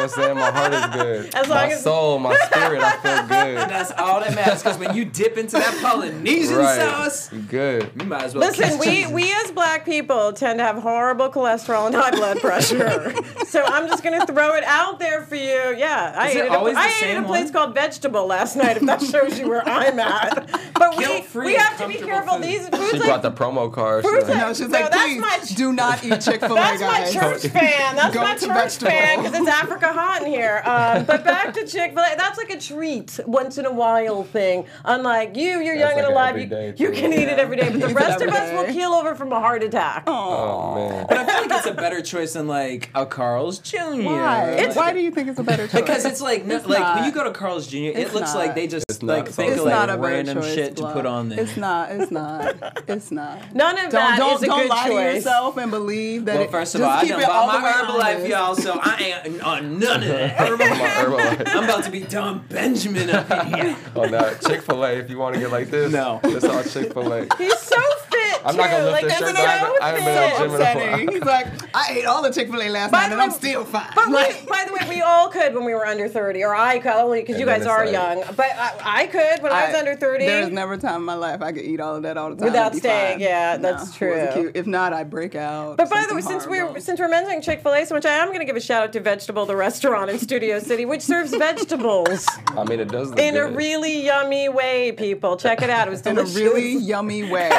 You 0.00 0.06
know 0.06 0.06
what 0.06 0.18
I'm 0.18 0.24
saying? 0.24 0.36
My 0.38 0.50
heart 0.50 0.72
is 0.74 1.02
good. 1.02 1.34
As 1.34 1.48
long 1.48 1.58
my 1.58 1.66
as- 1.72 1.82
soul, 1.82 2.18
my 2.18 2.36
spirit, 2.36 2.82
I 2.82 2.96
feel 2.98 3.22
good. 3.28 3.56
That's 3.70 3.92
all 3.92 4.20
that 4.20 4.34
matters. 4.34 4.62
Because 4.62 4.78
when 4.78 4.94
you 4.96 5.04
dip 5.04 5.36
into 5.38 5.56
that 5.56 5.78
Polynesian 5.82 6.56
right. 6.56 6.80
sauce, 6.80 7.32
You 7.32 7.40
good. 7.42 7.90
you 8.00 8.06
might 8.06 8.24
as 8.24 8.34
well. 8.34 8.48
Listen, 8.48 8.78
we, 8.78 8.86
Jesus. 8.86 9.12
we 9.12 9.32
as 9.44 9.50
black 9.50 9.84
people 9.84 10.32
tend 10.32 10.58
to 10.58 10.64
have 10.64 10.76
horrible 10.78 11.28
cholesterol 11.30 11.86
and 11.86 11.94
high 11.94 12.10
blood 12.10 12.40
pressure. 12.40 13.14
so 13.46 13.62
I'm 13.64 13.86
just 13.88 14.02
gonna 14.02 14.26
throw 14.26 14.54
it 14.54 14.64
out 14.64 14.98
there 14.98 15.22
for 15.22 15.36
you. 15.36 15.74
Yeah, 15.76 16.14
I 16.16 16.28
Is 16.30 16.36
ate 16.36 16.38
it 16.40 16.50
at 16.50 16.60
a, 16.60 16.64
the 16.64 16.78
I 16.78 16.92
ate 17.02 17.16
at 17.16 17.22
a 17.22 17.26
place 17.26 17.44
one? 17.44 17.52
called 17.52 17.74
Vegetable 17.74 18.26
last 18.26 18.56
night. 18.56 18.76
If 18.78 18.84
that 18.86 19.02
shows 19.02 19.38
you 19.38 19.48
where 19.48 19.66
I'm 19.68 19.98
at, 19.98 20.50
but 20.74 20.96
we, 20.96 21.04
Guilt-free 21.04 21.46
we 21.46 21.54
and 21.56 21.62
have 21.62 21.78
to 21.78 21.88
be 21.88 21.94
careful. 22.04 22.34
food. 22.34 22.44
These 22.44 22.64
She 22.64 22.70
foods 22.70 23.04
brought 23.04 23.08
like 23.08 23.22
the 23.22 23.32
promo 23.32 23.72
card. 23.72 24.04
She's 24.04 24.12
Who's 24.12 24.28
like. 24.28 24.36
No, 24.38 24.54
she's 24.54 24.68
No, 24.68 24.78
like, 24.80 24.90
that's 24.90 25.04
please 25.04 25.20
my- 25.20 25.38
do 25.56 25.72
not 25.72 26.04
eat 26.04 26.20
Chick 26.20 26.40
Fil 26.40 26.52
A, 26.52 26.54
That's 26.54 26.80
my 26.80 26.86
guys. 27.00 27.12
church 27.12 27.52
fan. 27.52 27.96
That's 27.96 28.14
Go 28.14 28.20
my 28.22 28.34
to 28.34 28.46
church 28.46 28.54
vegetable. 28.78 28.90
fan 28.90 29.22
because 29.22 29.38
it's 29.40 29.48
Africa 29.48 29.89
hot 29.92 30.22
in 30.22 30.28
here. 30.28 30.62
Um, 30.64 31.04
but 31.04 31.24
back 31.24 31.54
to 31.54 31.66
Chick 31.66 31.92
Fil 31.94 32.02
A. 32.02 32.16
That's 32.16 32.38
like 32.38 32.50
a 32.50 32.58
treat, 32.58 33.18
once 33.26 33.58
in 33.58 33.66
a 33.66 33.72
while 33.72 34.22
thing. 34.24 34.66
Unlike 34.84 35.36
you, 35.36 35.60
you're 35.60 35.74
young 35.74 35.90
like 35.94 35.98
and 35.98 36.06
alive. 36.06 36.36
You, 36.36 36.42
everyday 36.44 36.74
you 36.82 36.90
can 36.92 37.12
eat 37.12 37.28
it 37.28 37.38
every 37.38 37.56
day. 37.56 37.70
But 37.70 37.80
the 37.88 37.94
rest 37.94 38.20
of 38.22 38.28
us 38.30 38.52
will 38.52 38.72
keel 38.72 38.90
over 38.92 39.14
from 39.14 39.32
a 39.32 39.40
heart 39.40 39.62
attack. 39.62 40.04
Oh 40.06 40.74
man. 40.74 41.06
But 41.08 41.18
I 41.18 41.26
feel 41.26 41.48
like 41.48 41.58
it's 41.58 41.66
a 41.66 41.74
better 41.74 42.00
choice 42.02 42.32
than 42.34 42.46
like 42.48 42.90
a 42.94 43.06
Carl's 43.06 43.58
Jr. 43.58 43.76
Why? 44.02 44.54
Like- 44.56 44.76
Why 44.76 44.92
do 44.92 45.00
you 45.00 45.10
think 45.10 45.28
it's 45.28 45.38
a 45.40 45.42
better 45.44 45.66
choice? 45.66 45.80
Because 45.80 46.04
it's 46.04 46.20
like 46.20 46.44
no, 46.44 46.56
It's 46.56 46.66
like 46.66 46.78
not. 46.80 46.96
when 46.96 47.04
you 47.04 47.12
go 47.12 47.24
to 47.24 47.30
Carl's 47.32 47.66
Jr. 47.66 47.76
It 47.76 47.96
It's 47.96 48.14
looks 48.14 48.34
not. 48.34 48.38
like 48.38 48.54
they 48.54 48.66
just 48.66 48.84
It's 48.88 49.02
like 49.02 49.26
It's 49.26 49.36
think 49.36 49.52
it's 49.52 49.60
of 49.60 49.66
not 49.66 49.88
like 49.88 49.98
a 49.98 50.00
better 50.00 50.14
random 50.14 50.40
choice. 50.42 50.54
shit 50.54 50.76
to 50.76 50.92
put 50.92 51.06
on 51.06 51.28
there. 51.28 51.40
It's 51.40 51.56
not. 51.56 51.90
It's 51.92 52.10
not. 52.10 52.82
It's 52.88 53.10
not. 53.10 53.54
None 53.54 53.76
of 53.78 53.82
Don't 53.84 53.92
that 53.92 54.18
don't 54.18 54.34
is 54.36 54.42
a 54.42 54.46
don't 54.46 54.60
good 54.60 54.68
lie 54.70 54.88
to 54.88 54.94
yourself 54.94 55.56
and 55.56 55.70
believe 55.70 56.24
that. 56.26 56.36
well, 56.38 56.48
first 56.48 56.74
of 56.74 56.82
all, 56.82 56.88
I 56.90 57.00
keep 57.02 57.10
done 57.10 57.20
it 57.22 57.28
all 57.28 57.46
bought 57.46 57.58
the 57.58 57.64
way 57.64 57.70
my 57.70 57.72
Herbalife, 57.72 58.14
honest. 58.16 58.28
y'all, 58.28 58.54
so 58.54 58.78
I 58.82 58.96
ain't 59.24 59.42
on 59.50 59.78
none 59.80 60.02
of 60.02 60.08
that. 60.08 60.38
My 60.38 60.46
Herbalife. 60.46 61.42
I'm 61.48 61.64
about 61.64 61.84
to 61.84 61.90
be 61.90 62.00
Don 62.00 62.44
Benjamin 62.48 63.10
up 63.10 63.30
in 63.30 63.54
here. 63.54 63.76
Oh 63.96 64.04
no, 64.04 64.34
Chick 64.46 64.62
Fil 64.62 64.84
A. 64.84 64.92
If 64.98 65.10
you 65.10 65.18
want 65.18 65.34
to 65.34 65.40
get 65.40 65.50
like 65.50 65.68
this, 65.70 65.92
No. 65.92 66.20
it's 66.24 66.44
all 66.44 66.62
Chick 66.62 66.92
Fil 66.92 67.12
A. 67.12 67.26
He's 67.38 67.58
so 67.58 67.76
fit 68.08 68.09
I'm 68.44 68.56
not 68.56 68.70
gonna 68.70 68.84
lift 68.84 68.92
like, 68.92 69.04
this 69.04 69.20
isn't 69.20 69.36
shirt, 69.36 69.36
he 69.36 69.42
but 69.44 69.46
I 69.46 69.52
haven't- 69.56 69.76
so 69.76 69.82
I 69.82 69.88
haven't 69.88 70.04
been 70.04 70.16
at 70.16 70.30
fit? 70.30 70.38
the 70.38 70.44
gym 70.44 70.54
in 70.54 70.60
a 70.60 71.04
while. 71.06 71.14
He's 71.14 71.24
like, 71.24 71.46
I 71.76 71.92
ate 71.92 72.04
all 72.06 72.22
the 72.22 72.30
Chick 72.32 72.50
Fil 72.50 72.62
A 72.62 72.68
last 72.68 72.90
By 72.92 72.98
night 73.02 73.06
the 73.08 73.12
and 73.14 73.22
I'm 73.22 73.30
way- 73.30 73.34
still 73.36 73.64
fine. 73.64 73.86
But 73.94 74.08
we, 74.08 74.14
by 74.48 74.64
the 74.66 74.72
way, 74.72 74.86
we 74.88 75.00
all 75.02 75.28
could 75.28 75.54
when 75.54 75.64
we 75.64 75.74
were 75.74 75.86
under 75.86 76.08
30, 76.08 76.42
or 76.44 76.54
I 76.54 76.78
could 76.78 76.92
only 76.92 77.20
because 77.20 77.38
you 77.38 77.46
guys 77.46 77.66
are 77.66 77.84
like- 77.84 77.92
young. 77.92 78.22
But 78.36 78.46
I, 78.56 79.02
I 79.02 79.06
could 79.06 79.42
when 79.42 79.52
I, 79.52 79.66
was 79.68 79.76
under 79.76 79.94
30. 79.96 80.26
There 80.26 80.40
was 80.44 80.50
never 80.50 80.74
a 80.74 80.78
time 80.78 80.96
in 80.96 81.02
my 81.02 81.14
life 81.14 81.42
I 81.42 81.52
could 81.52 81.64
eat 81.64 81.80
all 81.80 81.96
of 81.96 82.02
that 82.02 82.16
all 82.16 82.30
the 82.30 82.36
time 82.36 82.44
Without 82.46 82.74
staying, 82.74 83.12
fine. 83.14 83.20
yeah, 83.20 83.56
No, 83.60 83.62
that's 83.76 83.90
it 83.94 83.98
true. 83.98 84.28
cute. 84.32 84.52
If 84.56 84.66
not, 84.66 84.92
I'd 84.92 85.10
break 85.10 85.34
out. 85.34 85.76
But 85.76 85.90
by 85.90 86.06
the 86.08 86.14
way, 86.14 86.20
something 86.20 86.40
since 86.40 86.46
we're 86.50 86.80
since 86.80 87.00
we're 87.00 87.08
mentioning 87.08 87.40
Chick 87.42 87.62
Fil 87.62 87.74
A 87.74 87.84
so 87.84 87.94
much, 87.94 88.06
I 88.06 88.12
am 88.14 88.28
going 88.28 88.40
to 88.40 88.44
give 88.44 88.56
a 88.56 88.60
shout 88.60 88.82
out 88.84 88.92
to 88.94 89.00
Vegetable, 89.00 89.46
the 89.46 89.56
restaurant 89.56 90.10
in 90.10 90.18
Studio 90.18 90.58
City, 90.58 90.84
which 90.84 91.02
serves 91.02 91.30
vegetables 91.34 92.26
I 92.56 92.64
mean, 92.64 92.80
it 92.80 92.88
does 92.88 93.10
look 93.10 93.18
in 93.18 93.36
a 93.36 93.46
really 93.48 94.04
yummy 94.04 94.48
way. 94.48 94.92
People, 94.92 95.36
check 95.36 95.62
it 95.62 95.70
out. 95.70 95.86
It 95.88 95.90
was 95.90 96.02
in 96.02 96.18
a 96.18 96.24
really 96.24 96.72
yummy 96.76 97.30
way. 97.30 97.48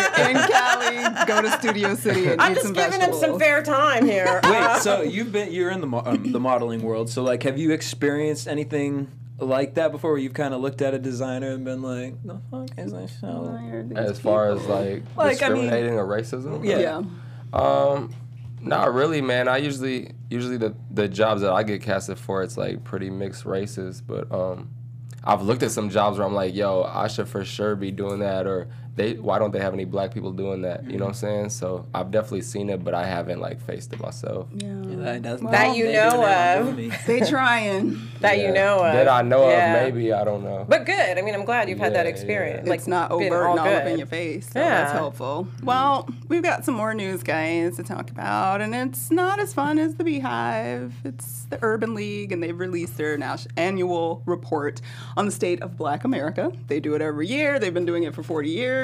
if 0.00 0.18
you're 0.18 0.30
in 0.30 0.36
Cali, 0.48 1.26
go 1.26 1.42
to 1.42 1.50
Studio 1.58 1.94
City 1.94 2.26
and 2.28 2.40
I'm 2.40 2.52
eat 2.52 2.54
just 2.56 2.66
some 2.66 2.74
giving 2.74 3.00
him 3.00 3.12
some 3.14 3.38
fair 3.38 3.62
time 3.62 4.04
here. 4.06 4.40
Wait, 4.44 4.80
so 4.82 5.02
you've 5.02 5.32
been 5.32 5.52
you're 5.52 5.70
in 5.70 5.80
the 5.80 5.86
mo- 5.86 6.02
um, 6.04 6.32
the 6.32 6.40
modeling 6.40 6.82
world. 6.82 7.08
So 7.10 7.22
like, 7.22 7.42
have 7.44 7.58
you 7.58 7.72
experienced 7.72 8.48
anything 8.48 9.10
like 9.38 9.74
that 9.74 9.92
before? 9.92 10.10
Where 10.12 10.18
you've 10.20 10.34
kind 10.34 10.52
of 10.54 10.60
looked 10.60 10.82
at 10.82 10.92
a 10.94 10.98
designer 10.98 11.50
and 11.50 11.64
been 11.64 11.82
like, 11.82 12.22
"The 12.24 12.40
fuck 12.50 12.68
is 12.78 12.92
this 12.92 13.18
show?" 13.20 13.56
As 13.96 14.18
far 14.20 14.50
as 14.50 14.64
like, 14.66 15.02
Like, 15.16 15.42
I 15.42 15.48
mean- 15.48 15.62
discriminating 15.64 15.94
or 15.94 16.06
racism. 16.06 16.64
Yeah. 16.64 16.78
yeah. 16.78 17.02
Um, 17.52 18.14
Not 18.60 18.92
really, 18.92 19.22
man. 19.22 19.48
I 19.48 19.56
usually 19.58 20.12
usually 20.28 20.58
the 20.58 20.74
the 20.90 21.08
jobs 21.08 21.40
that 21.42 21.52
I 21.52 21.62
get 21.62 21.82
casted 21.82 22.18
for, 22.18 22.42
it's 22.42 22.56
like 22.58 22.84
pretty 22.84 23.08
mixed 23.10 23.46
races. 23.46 24.00
But 24.02 24.30
um, 24.30 24.68
I've 25.24 25.42
looked 25.42 25.62
at 25.62 25.70
some 25.70 25.88
jobs 25.90 26.18
where 26.18 26.26
I'm 26.26 26.34
like, 26.34 26.54
yo, 26.54 26.82
I 26.82 27.08
should 27.08 27.28
for 27.28 27.44
sure 27.44 27.74
be 27.76 27.90
doing 27.90 28.18
that, 28.20 28.46
or 28.46 28.68
they 28.96 29.14
why 29.14 29.38
don't 29.38 29.52
they 29.52 29.60
have 29.60 29.72
any 29.72 29.84
black 29.84 30.12
people 30.12 30.32
doing 30.32 30.62
that? 30.62 30.84
You 30.84 30.98
know 30.98 31.06
what 31.06 31.10
I'm 31.10 31.14
mm-hmm. 31.14 31.26
saying? 31.26 31.50
So 31.50 31.86
I've 31.94 32.10
definitely 32.10 32.42
seen 32.42 32.70
it, 32.70 32.84
but 32.84 32.94
I 32.94 33.04
haven't 33.06 33.40
like 33.40 33.60
faced 33.60 33.92
it 33.92 34.00
myself. 34.00 34.48
Yeah. 34.54 34.68
That, 34.74 35.22
does- 35.22 35.40
That 35.40 35.76
you 35.76 35.92
know 35.92 36.24
of. 36.24 36.66
on 36.68 36.76
movie. 36.76 36.92
They 37.06 37.20
trying. 37.28 38.00
that 38.20 38.38
you 38.38 38.52
know 38.52 38.84
of. 38.84 38.92
That 38.92 39.08
I 39.08 39.22
know 39.22 39.48
Yeah. 39.48 39.74
of, 39.74 39.94
maybe 39.94 40.12
I 40.12 40.24
don't 40.24 40.42
know. 40.42 40.66
But 40.68 40.86
good. 40.86 41.18
I 41.18 41.22
mean, 41.22 41.34
I'm 41.34 41.44
glad 41.44 41.68
you've 41.68 41.78
had 41.78 41.94
that 41.94 42.06
experience. 42.06 42.62
yeah. 42.64 42.70
Like 42.70 42.80
it's 42.80 42.88
not 42.88 43.10
been 43.10 43.32
overt 43.32 43.46
all 43.46 43.58
all 43.58 43.68
up 43.68 43.84
in 43.86 43.98
your 43.98 44.06
face. 44.06 44.46
So 44.46 44.54
that's 44.54 44.92
Yeah. 44.92 44.98
helpful. 44.98 45.46
Well, 45.62 46.08
we've 46.28 46.42
got 46.42 46.64
some 46.64 46.74
more 46.74 46.94
news, 46.94 47.22
guys, 47.22 47.76
to 47.76 47.82
talk 47.82 48.10
about, 48.10 48.60
and 48.60 48.74
it's 48.74 49.10
not 49.10 49.40
as 49.40 49.54
fun 49.54 49.78
as 49.78 49.94
the 49.96 50.04
Beehive. 50.04 50.94
It's 51.04 51.44
the 51.50 51.58
Urban 51.62 51.94
League, 51.94 52.32
and 52.32 52.42
they've 52.42 52.58
released 52.58 52.96
their 52.96 53.18
annual 53.56 54.22
report 54.26 54.80
on 55.16 55.26
the 55.26 55.32
state 55.32 55.62
of 55.62 55.76
Black 55.76 56.04
America. 56.04 56.52
They 56.68 56.80
do 56.80 56.94
it 56.94 57.02
every 57.02 57.26
year. 57.26 57.58
They've 57.58 57.74
been 57.74 57.86
doing 57.86 58.04
it 58.04 58.14
for 58.14 58.22
40 58.22 58.48
years, 58.48 58.79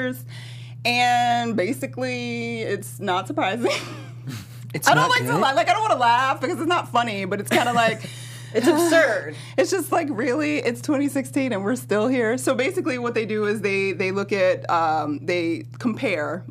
and 0.85 1.55
basically, 1.55 2.61
it's 2.61 2.99
not 2.99 3.27
surprising. 3.27 3.71
It's 4.73 4.85
I 4.85 4.95
don't 4.95 5.09
like 5.09 5.19
to 5.19 5.27
good. 5.27 5.39
laugh. 5.41 5.55
Like 5.55 5.69
I 5.69 5.71
don't 5.71 5.81
want 5.81 5.93
to 5.93 5.97
laugh 5.97 6.41
because 6.41 6.59
it's 6.59 6.67
not 6.67 6.89
funny, 6.89 7.23
but 7.23 7.39
it's 7.39 7.49
kind 7.49 7.69
of 7.69 7.75
like. 7.75 8.07
It's 8.53 8.67
absurd. 8.67 9.35
It's 9.57 9.71
just 9.71 9.91
like 9.91 10.07
really, 10.09 10.59
it's 10.59 10.81
2016 10.81 11.51
and 11.51 11.63
we're 11.63 11.75
still 11.75 12.07
here. 12.07 12.37
So 12.37 12.55
basically, 12.55 12.97
what 12.97 13.13
they 13.13 13.25
do 13.25 13.45
is 13.45 13.61
they 13.61 13.91
they 13.91 14.11
look 14.11 14.31
at 14.31 14.69
um, 14.69 15.19
they 15.21 15.65
compare 15.79 16.45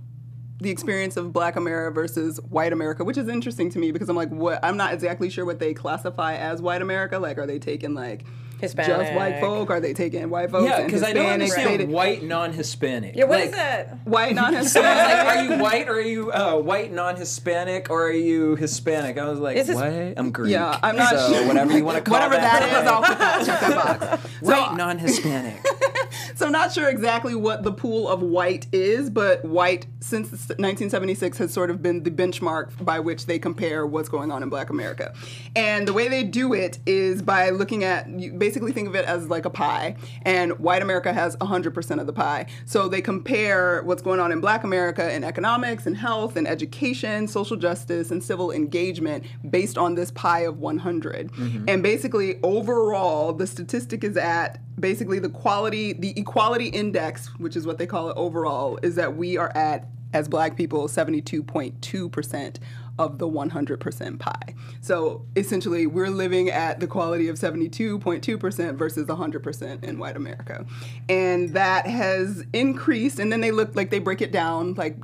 the 0.60 0.70
experience 0.70 1.16
of 1.16 1.32
Black 1.32 1.56
America 1.56 1.94
versus 1.94 2.38
White 2.50 2.72
America, 2.72 3.02
which 3.04 3.16
is 3.16 3.28
interesting 3.28 3.70
to 3.70 3.78
me 3.78 3.92
because 3.92 4.08
I'm 4.08 4.16
like, 4.16 4.28
what? 4.30 4.60
I'm 4.62 4.76
not 4.76 4.92
exactly 4.92 5.30
sure 5.30 5.44
what 5.44 5.58
they 5.58 5.72
classify 5.72 6.36
as 6.36 6.60
White 6.60 6.82
America. 6.82 7.18
Like, 7.18 7.38
are 7.38 7.46
they 7.46 7.58
taking 7.58 7.94
like 7.94 8.24
just 8.60 8.76
white 8.76 9.38
folk? 9.40 9.70
Are 9.70 9.80
they 9.80 9.92
taking 9.92 10.28
white 10.30 10.50
folks? 10.50 10.68
Yeah, 10.68 10.84
because 10.84 11.02
I 11.02 11.12
don't 11.12 11.24
Hispanics? 11.26 11.32
understand 11.32 11.80
They- 11.80 11.84
white 11.86 12.22
non-Hispanic. 12.22 13.14
Yeah, 13.16 13.24
what 13.24 13.38
like, 13.40 13.44
is 13.46 13.52
that? 13.52 13.98
White 14.04 14.34
So 14.36 14.42
I 14.42 14.50
was 14.50 14.74
non-Hispanic. 14.74 15.26
like, 15.26 15.36
are 15.36 15.44
you 15.56 15.62
white 15.62 15.88
or 15.88 15.94
are 15.94 16.00
you 16.00 16.32
uh, 16.32 16.56
white 16.56 16.92
non-Hispanic 16.92 17.90
or 17.90 18.06
are 18.06 18.12
you 18.12 18.56
Hispanic? 18.56 19.18
I 19.18 19.28
was 19.28 19.38
like, 19.38 19.56
Is 19.56 19.66
this- 19.66 19.76
what? 19.76 19.86
I'm 19.86 20.30
Greek. 20.30 20.52
Yeah, 20.52 20.78
I'm 20.82 20.96
not 20.96 21.10
so 21.10 21.32
sure. 21.32 21.46
whatever 21.46 21.76
you 21.76 21.84
want 21.84 21.98
to 21.98 22.02
call 22.10 22.14
Whatever 22.14 22.36
that 22.36 22.60
that 22.60 22.82
is, 22.82 22.88
I'll 22.90 23.02
put 23.02 23.18
that, 23.18 23.46
check 23.46 23.60
that 23.60 24.10
box. 24.10 24.22
White 24.40 24.76
non-Hispanic. 24.76 25.64
So 26.36 26.44
I'm 26.44 26.52
not 26.52 26.70
sure 26.70 26.90
exactly 26.90 27.34
what 27.34 27.62
the 27.62 27.72
pool 27.72 28.08
of 28.08 28.20
white 28.20 28.66
is, 28.70 29.08
but 29.08 29.42
white 29.42 29.86
since 30.00 30.30
1976 30.30 31.38
has 31.38 31.50
sort 31.50 31.70
of 31.70 31.82
been 31.82 32.02
the 32.02 32.10
benchmark 32.10 32.84
by 32.84 33.00
which 33.00 33.24
they 33.24 33.38
compare 33.38 33.86
what's 33.86 34.10
going 34.10 34.30
on 34.30 34.42
in 34.42 34.50
Black 34.50 34.68
America. 34.68 35.14
And 35.56 35.88
the 35.88 35.94
way 35.94 36.08
they 36.08 36.24
do 36.24 36.52
it 36.52 36.78
is 36.84 37.22
by 37.22 37.48
looking 37.48 37.84
at 37.84 38.06
you 38.10 38.34
basically 38.34 38.72
think 38.72 38.86
of 38.86 38.94
it 38.94 39.06
as 39.06 39.30
like 39.30 39.46
a 39.46 39.50
pie, 39.50 39.96
and 40.22 40.58
white 40.58 40.82
America 40.82 41.10
has 41.10 41.36
100% 41.36 42.00
of 42.00 42.06
the 42.06 42.12
pie. 42.12 42.44
So 42.66 42.86
they 42.86 43.00
compare 43.00 43.82
what's 43.84 44.02
going 44.02 44.20
on 44.20 44.30
in 44.30 44.40
Black 44.42 44.62
America 44.62 45.10
in 45.10 45.24
economics 45.24 45.86
and 45.86 45.96
health 45.96 46.36
and 46.36 46.46
education, 46.46 47.28
social 47.28 47.56
justice, 47.56 48.10
and 48.10 48.22
civil 48.22 48.52
engagement 48.52 49.24
based 49.48 49.78
on 49.78 49.94
this 49.94 50.10
pie 50.10 50.40
of 50.40 50.58
100. 50.58 51.32
Mm-hmm. 51.32 51.64
And 51.66 51.82
basically, 51.82 52.38
overall, 52.42 53.32
the 53.32 53.46
statistic 53.46 54.04
is 54.04 54.18
at 54.18 54.60
basically 54.78 55.18
the 55.18 55.30
quality, 55.30 55.94
the 55.94 56.12
equality 56.26 56.66
index, 56.66 57.28
which 57.38 57.54
is 57.54 57.66
what 57.66 57.78
they 57.78 57.86
call 57.86 58.10
it 58.10 58.16
overall, 58.16 58.80
is 58.82 58.96
that 58.96 59.16
we 59.16 59.36
are 59.36 59.56
at, 59.56 59.86
as 60.12 60.26
black 60.26 60.56
people, 60.56 60.88
72.2% 60.88 62.56
of 62.98 63.18
the 63.18 63.28
100% 63.28 64.18
pie. 64.18 64.54
So 64.80 65.24
essentially, 65.36 65.86
we're 65.86 66.10
living 66.10 66.50
at 66.50 66.80
the 66.80 66.88
quality 66.88 67.28
of 67.28 67.36
72.2% 67.36 68.74
versus 68.74 69.06
100% 69.06 69.84
in 69.84 69.98
white 69.98 70.16
America. 70.16 70.66
And 71.08 71.50
that 71.50 71.86
has 71.86 72.44
increased, 72.52 73.20
and 73.20 73.30
then 73.30 73.40
they 73.40 73.52
look 73.52 73.76
like 73.76 73.90
they 73.90 74.00
break 74.00 74.20
it 74.20 74.32
down 74.32 74.74
like 74.74 74.96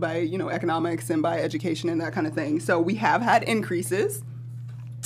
by, 0.00 0.18
you 0.18 0.38
know, 0.38 0.48
economics 0.48 1.10
and 1.10 1.20
by 1.20 1.38
education 1.38 1.90
and 1.90 2.00
that 2.00 2.14
kind 2.14 2.26
of 2.26 2.32
thing. 2.32 2.60
So 2.60 2.80
we 2.80 2.94
have 2.94 3.20
had 3.20 3.42
increases 3.42 4.22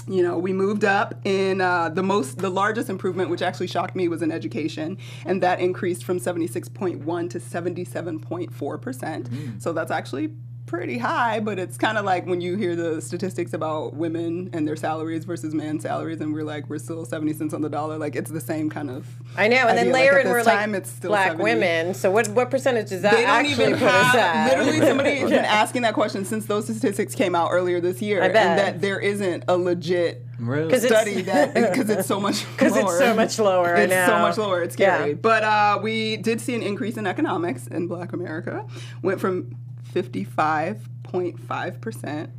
you 0.07 0.23
know 0.23 0.39
we 0.39 0.53
moved 0.53 0.85
up 0.85 1.15
in 1.25 1.61
uh, 1.61 1.89
the 1.89 2.03
most 2.03 2.39
the 2.39 2.51
largest 2.51 2.89
improvement 2.89 3.31
which 3.31 3.43
actually 3.43 3.67
shocked 3.67 3.97
me 3.97 4.09
was 4.09 4.23
in 4.23 4.31
education. 4.31 4.99
And 5.25 5.43
that 5.43 5.61
increased 5.61 6.05
from 6.05 6.19
76.1 6.19 7.31
to 7.31 7.39
77.4 7.39 8.83
percent. 8.83 9.29
So 9.59 9.73
that's 9.73 9.91
actually 9.91 10.31
pretty 10.67 10.99
high 10.99 11.39
but 11.41 11.59
it's 11.59 11.79
kind 11.79 11.97
of 11.97 12.05
like 12.05 12.27
when 12.27 12.41
you 12.41 12.57
hear 12.57 12.75
the 12.75 13.01
statistics 13.01 13.53
about 13.53 13.95
women 13.95 14.51
and 14.53 14.67
their 14.67 14.75
salaries 14.77 15.25
versus 15.25 15.55
men's 15.55 15.83
salaries 15.85 16.21
and 16.21 16.35
we're 16.35 16.43
like 16.45 16.69
we're 16.69 16.79
still 16.79 17.05
70 17.05 17.33
cents 17.35 17.55
on 17.55 17.63
the 17.63 17.69
dollar 17.69 17.97
like 17.99 18.17
it's 18.17 18.31
the 18.31 18.41
same 18.41 18.69
kind 18.69 18.91
of 18.91 19.07
I 19.37 19.49
know, 19.49 19.69
and 19.69 19.79
then 19.79 19.89
idea. 19.89 19.93
layer 19.93 20.13
like, 20.15 20.25
in 20.25 20.31
we're 20.31 20.39
this 20.39 20.47
like 20.47 20.69
it's 20.71 20.91
still 20.91 21.11
black 21.11 21.27
70. 21.33 21.45
women. 21.45 21.95
So 21.95 22.11
what 22.11 22.29
what 22.29 22.51
percentage 22.51 22.91
is 22.91 23.03
that 23.03 23.15
they 23.15 23.23
don't 23.23 23.31
actually 23.31 23.65
even 23.65 23.73
put 23.79 23.83
have 23.91 24.51
literally 24.59 24.79
somebody 24.81 25.17
has 25.21 25.31
been 25.31 25.45
asking 25.45 25.83
that 25.83 25.95
question 25.95 26.25
since 26.25 26.47
those 26.47 26.65
statistics 26.65 27.15
came 27.15 27.35
out 27.35 27.51
earlier 27.53 27.81
this 27.81 28.03
year 28.03 28.23
I 28.23 28.29
bet. 28.29 28.47
and 28.47 28.59
that 28.59 28.81
there 28.81 28.99
isn't 28.99 29.45
a 29.49 29.57
legit 29.57 30.23
Really? 30.39 30.71
'Cause 30.71 30.85
it's- 30.85 31.01
study 31.01 31.23
that 31.23 31.55
because 31.73 31.89
it's 31.89 32.07
so 32.07 32.21
much 32.21 32.45
Because 32.57 32.77
it's 32.77 32.99
so 32.99 33.15
much 33.15 33.39
lower. 33.39 33.77
I 33.77 33.81
It's 33.83 34.07
so 34.07 34.19
much 34.19 34.37
lower. 34.37 34.63
It's 34.63 34.75
scary. 34.75 35.11
Yeah. 35.11 35.15
But 35.15 35.45
uh, 35.45 35.79
we 35.83 36.17
did 36.19 36.41
see 36.43 36.55
an 36.55 36.63
increase 36.63 36.97
in 36.99 37.07
economics 37.07 37.67
in 37.69 37.87
Black 37.87 38.13
America. 38.13 38.67
Went 39.03 39.19
from 39.21 39.55
55.5 39.97 41.81
percent. 41.81 42.31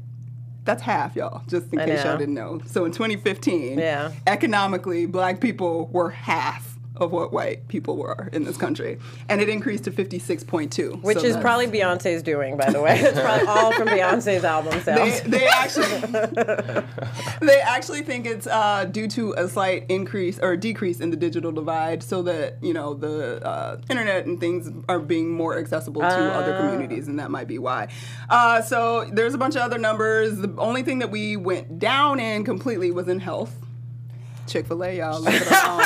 That's 0.63 0.81
half, 0.81 1.15
y'all. 1.15 1.43
Just 1.47 1.71
in 1.71 1.79
I 1.79 1.85
case 1.85 2.03
y'all 2.03 2.17
didn't 2.17 2.33
know. 2.33 2.59
So 2.65 2.83
in 2.85 2.91
2015, 2.91 3.79
Yeah. 3.79 4.11
economically, 4.27 5.05
Black 5.05 5.39
people 5.39 5.87
were 5.87 6.09
half 6.09 6.66
of 6.97 7.11
what 7.11 7.31
white 7.31 7.67
people 7.67 7.95
were 7.97 8.29
in 8.33 8.43
this 8.43 8.57
country, 8.57 8.97
and 9.29 9.41
it 9.41 9.49
increased 9.49 9.83
to 9.85 9.91
56.2, 9.91 11.01
Which 11.03 11.19
So 11.19 11.25
is 11.25 11.37
probably 11.37 11.67
Beyonce's 11.67 12.21
doing, 12.23 12.57
by 12.57 12.71
the 12.71 12.81
way. 12.81 12.99
It's 12.99 13.19
probably 13.19 13.47
all 13.47 13.71
from 13.73 13.87
Beyonce's 13.87 14.43
album 14.43 14.79
sales. 14.81 15.21
they 15.21 15.45
actually 15.47 15.85
they 17.41 17.59
actually 17.61 18.01
think 18.01 18.25
it's 18.25 18.47
uh, 18.47 18.85
due 18.85 19.07
to 19.09 19.33
a 19.37 19.47
slight 19.47 19.85
increase 19.89 20.39
or 20.39 20.55
decrease 20.57 20.99
in 20.99 21.09
the 21.09 21.17
digital 21.17 21.51
divide, 21.51 22.03
so 22.03 22.21
that 22.23 22.57
you 22.61 22.73
know 22.73 22.93
the 22.93 23.45
uh, 23.45 23.81
internet 23.89 24.25
and 24.25 24.39
things 24.39 24.69
are 24.89 24.99
being 24.99 25.29
more 25.31 25.57
accessible 25.57 26.01
to 26.01 26.07
other 26.07 26.53
Ah. 26.55 26.59
communities, 26.61 27.07
and 27.07 27.19
that 27.19 27.31
might 27.31 27.47
be 27.47 27.59
why. 27.59 27.87
Uh, 28.29 28.61
so 28.61 29.05
there's 29.11 29.33
a 29.33 29.37
bunch 29.37 29.55
of 29.55 29.61
other 29.61 29.77
numbers. 29.77 30.37
The 30.37 30.53
only 30.57 30.83
thing 30.83 30.99
that 30.99 31.11
we 31.11 31.37
went 31.37 31.79
down 31.79 32.19
in 32.19 32.43
completely 32.43 32.91
was 32.91 33.07
in 33.07 33.19
health. 33.19 33.53
Chick 34.47 34.65
Fil 34.67 34.83
A, 34.83 34.97
y'all, 34.97 35.19
leave 35.19 35.41
it 35.41 35.51
alone. 35.51 35.81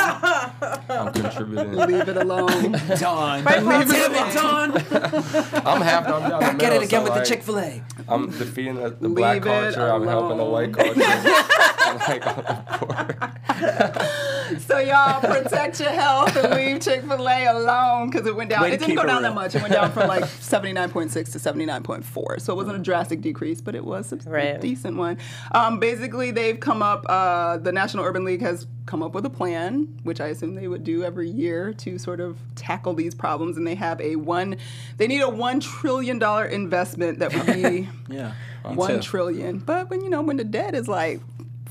I'm 0.90 1.14
contributing. 1.14 1.76
leave 1.76 2.08
it 2.08 2.18
alone. 2.18 2.72
Don. 3.00 3.44
Leave 3.44 3.92
it 3.92 4.12
Damn 4.12 4.38
alone. 4.38 4.72
I'm 5.66 5.82
half 5.82 6.06
down 6.06 6.30
down 6.30 6.40
the 6.40 6.46
Get 6.46 6.58
middle, 6.58 6.82
it 6.82 6.86
again 6.86 7.06
so, 7.06 7.12
with 7.12 7.14
the 7.16 7.26
Chick 7.26 7.42
Fil 7.42 7.60
A. 7.60 7.84
I'm 8.08 8.30
defeating 8.30 8.76
the, 8.76 8.92
the 8.92 9.10
black 9.10 9.44
Leave 9.44 9.54
it 9.54 9.74
culture. 9.74 9.92
I'm 9.92 10.06
helping 10.08 10.38
the 10.38 10.46
white 10.46 10.74
culture. 10.74 10.94
I'm 11.92 11.98
like 12.08 12.28
on 12.28 12.36
the 12.38 12.78
board. 12.80 14.62
So 14.62 14.80
y'all 14.80 15.22
protect 15.22 15.80
your 15.80 15.92
health 15.92 16.36
and 16.36 16.54
leave 16.54 16.82
Chick 16.82 17.04
Fil 17.04 17.28
A 17.28 17.46
alone 17.46 18.10
because 18.10 18.28
it 18.28 18.36
went 18.36 18.50
down. 18.50 18.62
Way 18.64 18.74
It 18.74 18.80
didn't 18.80 18.96
go 18.96 19.06
down 19.06 19.22
that 19.22 19.34
much. 19.34 19.56
It 19.56 19.62
went 19.62 19.74
down 19.74 19.92
from 19.92 20.08
like 20.08 20.24
79.6 20.26 21.12
to 21.32 21.38
79.4. 21.40 22.42
So 22.42 22.54
it 22.54 22.56
wasn't 22.56 22.76
a 22.76 22.80
drastic 22.80 23.22
decrease, 23.22 23.62
but 23.62 23.76
it 23.76 23.84
was 23.86 24.12
a 24.12 24.18
Right. 24.30 24.60
decent 24.60 24.98
one. 24.98 25.18
Um, 25.54 25.80
basically, 25.80 26.32
they've 26.32 26.60
come 26.60 26.82
up. 26.84 27.06
Uh, 27.08 27.58
the 27.58 27.72
National 27.72 28.04
Urban 28.06 28.26
League 28.26 28.42
has 28.42 28.68
come 28.88 29.02
up 29.04 29.14
with 29.14 29.26
a 29.26 29.30
plan, 29.30 29.88
which 30.04 30.20
I 30.20 30.28
assume 30.28 30.56
they 30.56 30.68
would 30.68 30.84
do 30.84 31.04
every 31.04 31.30
year 31.30 31.74
to 31.76 31.98
sort 31.98 32.20
of 32.20 32.38
tackle 32.56 32.94
these 32.94 33.16
problems. 33.16 33.56
And 33.58 33.66
they 33.66 33.76
have 33.76 34.02
a 34.02 34.16
one. 34.18 34.58
They 34.98 35.08
need 35.08 35.22
a 35.22 35.30
one 35.30 35.60
trillion 35.62 36.20
dollar 36.20 36.46
investment 36.46 37.20
that 37.20 37.34
would 37.34 37.46
be 37.46 37.88
Yeah. 38.10 38.34
one 38.64 38.96
too. 38.96 39.00
trillion. 39.02 39.60
But 39.60 39.90
when 39.90 40.02
you 40.02 40.10
know 40.10 40.22
when 40.22 40.38
the 40.38 40.44
debt 40.44 40.76
is 40.76 40.88
like. 40.90 41.22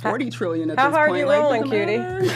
Forty 0.03 0.31
trillion 0.31 0.71
at 0.71 0.79
How 0.79 0.89
this 0.89 0.97
hard 0.97 1.09
point. 1.11 1.21
you 1.21 1.27
like, 1.27 1.41
rolling, 1.41 1.63
doesn't 1.63 1.87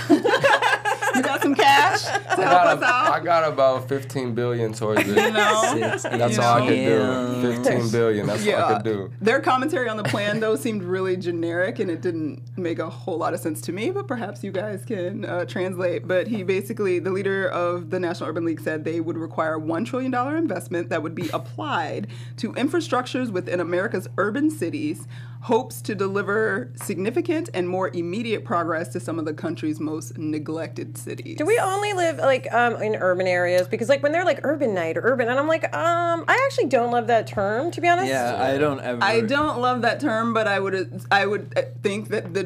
cutie? 0.08 0.24
you 1.14 1.22
got 1.22 1.40
some 1.42 1.54
cash 1.54 2.02
to 2.02 2.10
I 2.10 2.16
help 2.18 2.36
got, 2.36 2.66
us 2.78 2.82
a- 2.82 2.86
I 2.86 3.16
out? 3.18 3.24
got 3.24 3.52
about 3.52 3.88
15 3.88 4.34
billion 4.34 4.72
towards 4.72 5.02
it. 5.02 5.06
You 5.08 5.14
know? 5.30 5.72
Six, 5.72 6.02
That's 6.02 6.36
You 6.36 6.42
all 6.42 6.54
I 6.56 6.60
know? 6.60 7.40
could 7.40 7.42
do. 7.42 7.62
15 7.64 7.90
billion. 7.90 8.26
That's 8.26 8.42
all 8.42 8.48
I 8.48 8.52
Yeah. 8.70 8.74
could 8.74 8.84
do. 8.84 9.10
Their 9.20 9.40
commentary 9.40 9.88
on 9.88 9.96
the 9.96 10.02
plan, 10.04 10.40
though, 10.40 10.56
seemed 10.56 10.82
really 10.82 11.16
generic 11.16 11.78
and 11.78 11.88
it 11.90 12.00
didn't 12.00 12.42
make 12.56 12.78
a 12.80 12.90
whole 12.90 13.16
lot 13.16 13.32
of 13.32 13.38
sense 13.40 13.60
to 13.62 13.72
me, 13.72 13.90
but 13.90 14.08
perhaps 14.08 14.42
you 14.42 14.50
guys 14.50 14.84
can 14.84 15.24
uh, 15.24 15.44
translate. 15.44 16.08
But 16.08 16.26
he 16.26 16.42
basically, 16.42 16.98
the 16.98 17.10
leader 17.12 17.46
of 17.48 17.90
the 17.90 18.00
National 18.00 18.28
Urban 18.28 18.44
League 18.44 18.60
said 18.60 18.84
they 18.84 19.00
would 19.00 19.16
require 19.16 19.56
$1 19.58 19.86
trillion 19.86 20.12
investment 20.36 20.88
that 20.88 21.02
would 21.02 21.14
be 21.14 21.28
applied 21.32 22.08
to 22.38 22.52
infrastructures 22.54 23.30
within 23.30 23.60
America's 23.60 24.08
urban 24.18 24.50
cities, 24.50 25.06
hopes 25.44 25.82
to 25.82 25.94
deliver 25.94 26.72
significant 26.74 27.50
and 27.52 27.68
more 27.68 27.90
immediate 27.90 28.46
progress 28.46 28.88
to 28.88 28.98
some 28.98 29.18
of 29.18 29.26
the 29.26 29.34
country's 29.34 29.78
most 29.78 30.16
neglected 30.16 30.96
cities. 30.96 31.36
Do 31.36 31.44
we 31.44 31.58
only 31.58 31.92
live 31.92 32.16
like 32.16 32.50
um, 32.50 32.80
in 32.80 32.96
urban 32.96 33.26
areas? 33.26 33.68
Because 33.68 33.90
like 33.90 34.02
when 34.02 34.10
they're 34.10 34.24
like 34.24 34.40
urban 34.42 34.72
night 34.72 34.96
or 34.96 35.02
urban, 35.04 35.28
and 35.28 35.38
I'm 35.38 35.46
like, 35.46 35.64
um, 35.76 36.24
I 36.26 36.42
actually 36.46 36.68
don't 36.68 36.90
love 36.90 37.08
that 37.08 37.26
term 37.26 37.70
to 37.72 37.80
be 37.82 37.88
honest. 37.88 38.08
Yeah, 38.08 38.42
I 38.42 38.56
don't 38.56 38.80
ever. 38.80 39.04
I 39.04 39.20
don't 39.20 39.60
love 39.60 39.82
that 39.82 40.00
term, 40.00 40.32
but 40.32 40.48
I 40.48 40.58
would 40.58 41.02
I 41.10 41.26
would 41.26 41.52
think 41.82 42.08
that 42.08 42.32
the 42.32 42.44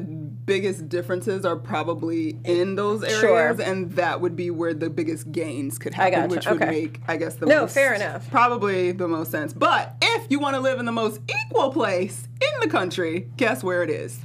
biggest 0.48 0.88
differences 0.88 1.44
are 1.44 1.54
probably 1.56 2.36
in 2.44 2.74
those 2.74 3.04
areas, 3.04 3.20
Sure. 3.20 3.56
and 3.60 3.92
that 3.92 4.20
would 4.20 4.34
be 4.34 4.50
where 4.50 4.74
the 4.74 4.90
biggest 4.90 5.30
gains 5.30 5.78
could 5.78 5.94
happen, 5.94 6.12
gotcha, 6.22 6.28
which 6.34 6.46
would 6.48 6.62
okay. 6.62 6.70
make, 6.70 7.00
I 7.06 7.16
guess, 7.16 7.34
the 7.36 7.46
No, 7.46 7.60
most, 7.62 7.74
fair 7.74 7.94
enough. 7.94 8.28
probably 8.30 8.90
the 8.92 9.06
most 9.06 9.30
sense. 9.30 9.52
But 9.52 9.94
if 10.02 10.26
you 10.30 10.40
want 10.40 10.54
to 10.56 10.60
live 10.60 10.80
in 10.80 10.86
the 10.86 10.92
most 10.92 11.20
equal 11.46 11.70
place 11.70 12.26
in 12.40 12.60
the 12.60 12.68
country, 12.68 13.28
guess 13.36 13.62
where 13.62 13.82
it 13.84 13.90
is? 13.90 14.18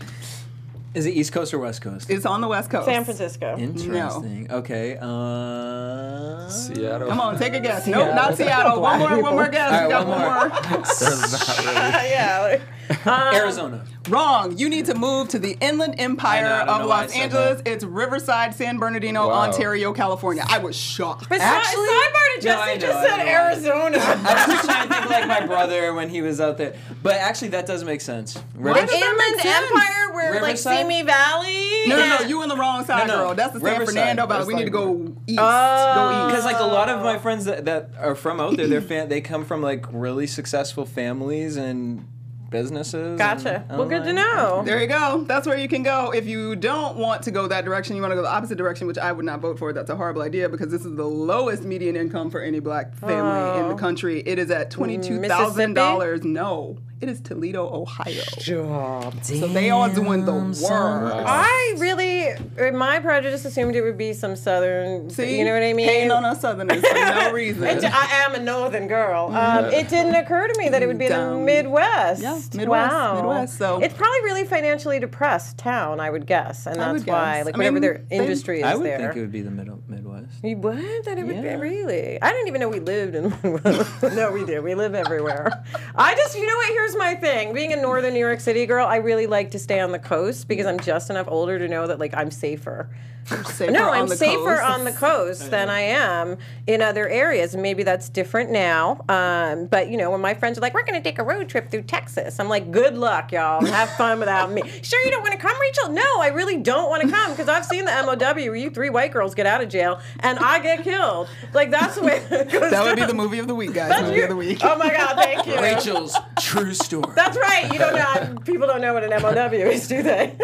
Is 0.94 1.08
it 1.08 1.12
East 1.16 1.32
Coast 1.34 1.52
or 1.56 1.58
West 1.58 1.82
Coast? 1.82 2.08
It's 2.12 2.24
on 2.24 2.40
the 2.42 2.48
West 2.48 2.70
Coast. 2.70 2.86
San 2.86 3.04
Francisco. 3.04 3.58
Interesting. 3.58 4.48
Okay. 4.52 4.96
Uh, 5.02 6.48
Seattle. 6.50 7.08
Come 7.10 7.20
on, 7.20 7.40
take 7.40 7.54
a 7.56 7.60
guess. 7.60 7.88
Nope, 7.88 8.14
not 8.14 8.38
Seattle. 8.38 8.80
One 8.80 9.00
more, 9.00 9.20
one 9.22 9.34
more 9.34 9.48
guess. 9.50 9.72
All 9.72 9.88
we 9.88 9.94
right, 9.94 10.06
got 10.06 10.08
one 10.08 10.22
one 10.22 10.22
more. 10.22 10.50
more. 10.50 10.86
There's 11.00 11.32
not 11.32 11.58
really. 11.66 11.72
yeah. 12.12 12.40
like- 12.42 12.62
Arizona. 13.06 13.86
Um, 14.06 14.12
wrong. 14.12 14.58
You 14.58 14.70
need 14.70 14.86
to 14.88 14.96
move 14.96 15.30
to 15.30 15.40
the 15.40 15.58
Inland 15.62 15.96
Empire 15.98 16.46
I 16.46 16.50
know, 16.50 16.56
I 16.56 16.62
of 16.76 16.82
know 16.82 16.88
why 16.88 16.96
I 16.98 17.02
Los 17.04 17.16
Angeles. 17.16 17.62
that. 17.62 17.68
It's 17.72 17.84
Riverside, 17.84 18.54
San 18.56 18.78
Bernardino, 18.78 19.28
Wow. 19.30 19.42
Ontario, 19.44 19.94
California. 19.94 20.44
I 20.48 20.58
was 20.60 20.76
shocked. 20.76 21.30
But 21.30 21.40
Actually- 21.42 21.86
si- 21.86 21.92
sidebar 21.92 22.12
to 22.12 22.36
No, 22.36 22.42
Jesse 22.42 22.74
know, 22.74 22.78
just 22.88 23.10
said. 23.10 23.28
Arizona. 23.28 23.98
I 24.02 24.34
was 24.48 24.56
just 24.56 24.66
trying 24.66 24.88
to 24.90 24.94
think 24.96 25.10
like 25.10 25.28
my 25.28 25.46
brother 25.46 25.94
when 25.94 26.10
he 26.10 26.22
was 26.22 26.42
out 26.42 26.58
there. 26.58 26.76
But 27.02 27.16
actually, 27.16 27.50
that 27.50 27.66
does 27.66 27.84
make 27.84 28.02
sense. 28.02 28.36
Why 28.56 28.74
does 28.74 28.92
Inland 28.92 29.02
that 29.20 29.32
make 29.34 29.42
sense? 29.42 29.72
Empire, 29.72 30.14
where 30.14 30.32
like 30.34 30.42
Riverside? 30.44 30.78
Simi 30.80 31.02
Valley. 31.04 31.70
No, 31.88 31.96
no, 31.98 32.04
Yeah. 32.06 32.18
no. 32.22 32.28
You 32.28 32.44
in 32.44 32.50
the 32.50 32.58
wrong 32.58 32.84
side, 32.86 33.08
No, 33.08 33.14
no. 33.16 33.24
girl. 33.28 33.36
That's 33.36 33.54
the 33.54 33.60
San 33.60 33.72
Riverside. 33.80 33.94
Fernando 33.94 34.28
Valley. 34.28 34.40
That's 34.40 34.48
We 34.48 34.56
need 34.56 34.66
to 34.66 34.70
go 34.70 35.14
east. 35.28 35.40
Oh. 35.42 35.94
go 35.96 36.28
east. 36.28 36.36
Because 36.36 36.46
like 36.46 36.60
a 36.60 36.66
lot 36.68 36.90
of 36.90 37.02
my 37.04 37.18
friends 37.18 37.46
that, 37.46 37.66
that 37.66 37.90
are 38.00 38.16
from 38.16 38.40
out 38.40 38.58
there, 38.58 38.68
they're 38.68 38.82
fan, 38.82 39.08
they 39.10 39.22
come 39.22 39.46
from 39.46 39.62
like 39.62 39.86
really 39.92 40.28
successful 40.28 40.86
families 40.86 41.56
and 41.58 42.06
businesses. 42.54 43.18
Gotcha. 43.18 43.66
and- 43.68 43.78
Well, 43.78 43.88
good 43.90 44.06
to 44.06 44.14
know. 44.14 44.62
There 44.64 44.80
you 44.80 44.88
go. 44.88 45.26
That's 45.28 45.46
where 45.46 45.58
you 45.58 45.68
can 45.68 45.84
go. 45.84 46.12
If 46.12 46.26
you 46.28 46.56
don't 46.56 46.96
want 46.98 47.24
to 47.24 47.32
go 47.32 47.48
that 47.48 47.66
direction, 47.66 47.96
you 47.98 48.02
want 48.02 48.12
to 48.12 48.16
go 48.16 48.22
the 48.22 48.32
opposite 48.32 48.58
direction, 48.58 48.88
which 48.88 48.98
I 48.98 49.12
would 49.12 49.26
not 49.26 49.42
vote 49.42 49.60
for. 49.60 49.74
That's 49.74 49.90
a 49.90 49.96
horrible 49.98 50.22
idea 50.22 50.48
because 50.48 50.70
this 50.70 50.86
is 50.86 50.96
the 50.96 51.04
lowest 51.04 51.64
median 51.64 51.98
income 51.98 52.30
for 52.32 52.40
any 52.42 52.60
black 52.60 52.96
family 52.96 53.60
in 53.60 53.66
oh. 53.66 53.68
the 53.70 53.74
Oh. 53.74 53.78
country. 53.78 54.22
It 54.26 54.40
is 54.40 54.50
at 54.52 54.72
twenty-two 54.72 55.20
thousand 55.24 55.74
dollars. 55.74 56.24
No, 56.24 56.78
it 57.04 57.10
is 57.10 57.20
Toledo, 57.20 57.68
Ohio. 57.82 58.22
Job. 58.40 59.24
So 59.24 59.48
they 59.48 59.70
are 59.70 59.90
doing 59.94 60.26
the 60.26 60.34
work. 60.34 61.14
I 61.28 61.76
really, 61.78 62.28
in 62.68 62.78
my 62.78 63.00
prejudice, 63.00 63.44
assumed 63.46 63.76
it 63.76 63.82
would 63.82 63.98
be 63.98 64.14
some 64.14 64.36
southern. 64.38 65.10
See, 65.10 65.38
you 65.38 65.44
know 65.46 65.54
what 65.54 65.64
I 65.64 65.74
mean? 65.74 65.88
Hating 65.88 66.12
on 66.12 66.24
us 66.24 66.42
Southerners 66.42 66.82
for 66.86 66.94
no 66.96 67.32
reason. 67.42 67.64
It- 67.66 67.84
I 67.84 68.24
am 68.26 68.36
a 68.36 68.40
northern 68.40 68.88
girl. 68.88 69.28
Um, 69.36 69.66
it 69.66 69.90
didn't 69.90 70.16
occur 70.16 70.48
to 70.48 70.58
me 70.58 70.70
that 70.70 70.82
it 70.82 70.88
would 70.88 70.98
be 70.98 71.10
the 71.10 71.36
Midwest. 71.38 72.22
Yeah, 72.22 72.40
Midwest, 72.54 72.94
Wow. 72.94 73.16
Midwest, 73.16 73.58
so- 73.58 73.80
it's 73.82 73.94
probably 73.94 74.22
really 74.24 74.46
financially 74.46 75.00
depressed 75.00 75.58
town, 75.58 76.00
I 76.00 76.10
would 76.10 76.26
guess, 76.26 76.66
and 76.66 76.80
I 76.82 76.92
that's 76.94 77.00
would 77.06 77.08
why, 77.12 77.36
guess. 77.38 77.46
like 77.48 77.56
I 77.56 77.58
whatever 77.58 77.74
mean, 77.76 77.82
their 77.82 78.06
they- 78.10 78.18
industry 78.18 78.60
is 78.60 78.66
I 78.66 78.76
would 78.76 78.86
there. 78.86 78.98
think 78.98 79.16
it 79.18 79.20
would 79.22 79.32
be 79.32 79.42
the 79.42 79.52
middle 79.52 79.84
Midwest. 79.88 80.03
You 80.42 80.58
would? 80.58 81.06
That 81.06 81.18
it 81.18 81.26
would 81.26 81.36
Yeah. 81.36 81.56
really? 81.56 82.22
I 82.22 82.32
didn't 82.32 82.48
even 82.48 82.60
know 82.62 82.70
we 82.70 82.80
lived 82.80 83.16
in. 83.16 83.30
no, 84.16 84.32
we 84.32 84.46
do. 84.46 84.62
We 84.62 84.76
live 84.76 84.94
everywhere. 84.96 85.52
I 85.96 86.16
just, 86.16 86.36
you 86.36 86.46
know 86.46 86.56
what? 86.56 86.70
Here's 86.70 86.96
my 86.98 87.16
thing. 87.16 87.54
Being 87.54 87.72
a 87.74 87.78
northern 87.78 88.14
New 88.14 88.20
York 88.20 88.40
City 88.40 88.66
girl, 88.66 88.86
I 88.88 88.98
really 88.98 89.28
like 89.28 89.52
to 89.52 89.60
stay 89.60 89.80
on 89.80 89.92
the 89.92 90.00
coast 90.00 90.48
because 90.48 90.66
I'm 90.66 90.80
just 90.80 91.10
enough 91.10 91.28
older 91.30 91.60
to 91.60 91.68
know 91.68 91.88
that 91.88 92.00
like 92.00 92.14
I'm 92.16 92.32
safer. 92.32 92.90
Safer 93.46 93.72
No, 93.72 93.90
I'm 93.92 94.08
safer 94.08 94.58
coast. 94.58 94.64
on 94.64 94.84
the 94.84 94.92
coast 94.92 95.50
than 95.52 95.70
I 95.70 95.80
am 95.82 96.38
in 96.68 96.82
other 96.82 97.08
areas. 97.08 97.54
And 97.54 97.64
maybe 97.64 97.84
that's 97.84 98.10
different 98.10 98.52
now. 98.52 99.04
Um, 99.08 99.66
but 99.68 99.90
you 99.90 99.98
know, 99.98 100.12
when 100.12 100.20
my 100.22 100.34
friends 100.34 100.58
are 100.58 100.62
like, 100.62 100.74
"We're 100.74 100.84
going 100.84 101.02
to 101.02 101.02
take 101.02 101.20
a 101.20 101.24
road 101.24 101.48
trip 101.50 101.70
through 101.72 101.84
Texas," 101.84 102.40
I'm 102.40 102.50
like, 102.50 102.72
"Good 102.72 102.98
luck, 102.98 103.32
y'all. 103.32 103.66
Have 103.66 103.90
fun 103.92 104.20
without 104.20 104.52
me." 104.52 104.64
Sure, 104.84 105.00
you 105.06 105.12
don't 105.12 105.22
want 105.22 105.34
to 105.34 105.40
come, 105.40 105.60
Rachel? 105.62 105.90
No, 105.92 106.20
I 106.22 106.28
really 106.34 106.58
don't 106.58 106.90
want 106.90 107.04
to 107.04 107.10
come 107.10 107.32
because 107.32 107.48
I've 107.48 107.66
seen 107.66 107.86
the 107.86 107.92
MOW 107.92 108.34
where 108.34 108.56
you 108.56 108.70
three 108.70 108.90
white 108.90 109.12
girls 109.14 109.34
get 109.34 109.46
out 109.46 109.62
of 109.64 109.70
jail 109.70 110.00
and 110.20 110.38
I 110.40 110.60
get 110.60 110.84
killed. 110.84 111.30
Like 111.54 111.72
that's 111.72 111.96
the 111.96 112.04
way. 112.04 112.22
It 112.32 112.52
goes 112.52 112.72
That 112.72 112.84
would 112.84 112.96
be 112.98 113.06
the 113.06 113.14
movie 113.14 113.40
of 113.40 113.48
the 113.48 113.56
week, 113.56 113.74
guys. 113.74 113.90
That's 113.90 114.04
movie 114.04 114.18
you- 114.18 114.24
of 114.24 114.30
the 114.30 114.36
week. 114.36 114.60
Oh 114.64 114.78
my 114.78 114.90
God! 114.90 115.16
Thank 115.16 115.48
you. 115.48 115.60
Rachel's 115.60 116.16
true 116.40 116.74
story. 116.74 117.14
That's 117.16 117.38
right. 117.38 117.72
You 117.72 117.80
don't 117.80 117.96
know. 117.96 118.42
People 118.42 118.68
don't 118.68 118.82
know 118.82 118.94
what 118.94 119.04
an 119.04 119.22
MOW 119.22 119.52
is, 119.54 119.88
do 119.88 120.04
they? 120.04 120.36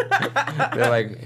They're 0.74 0.90
like, 0.90 1.18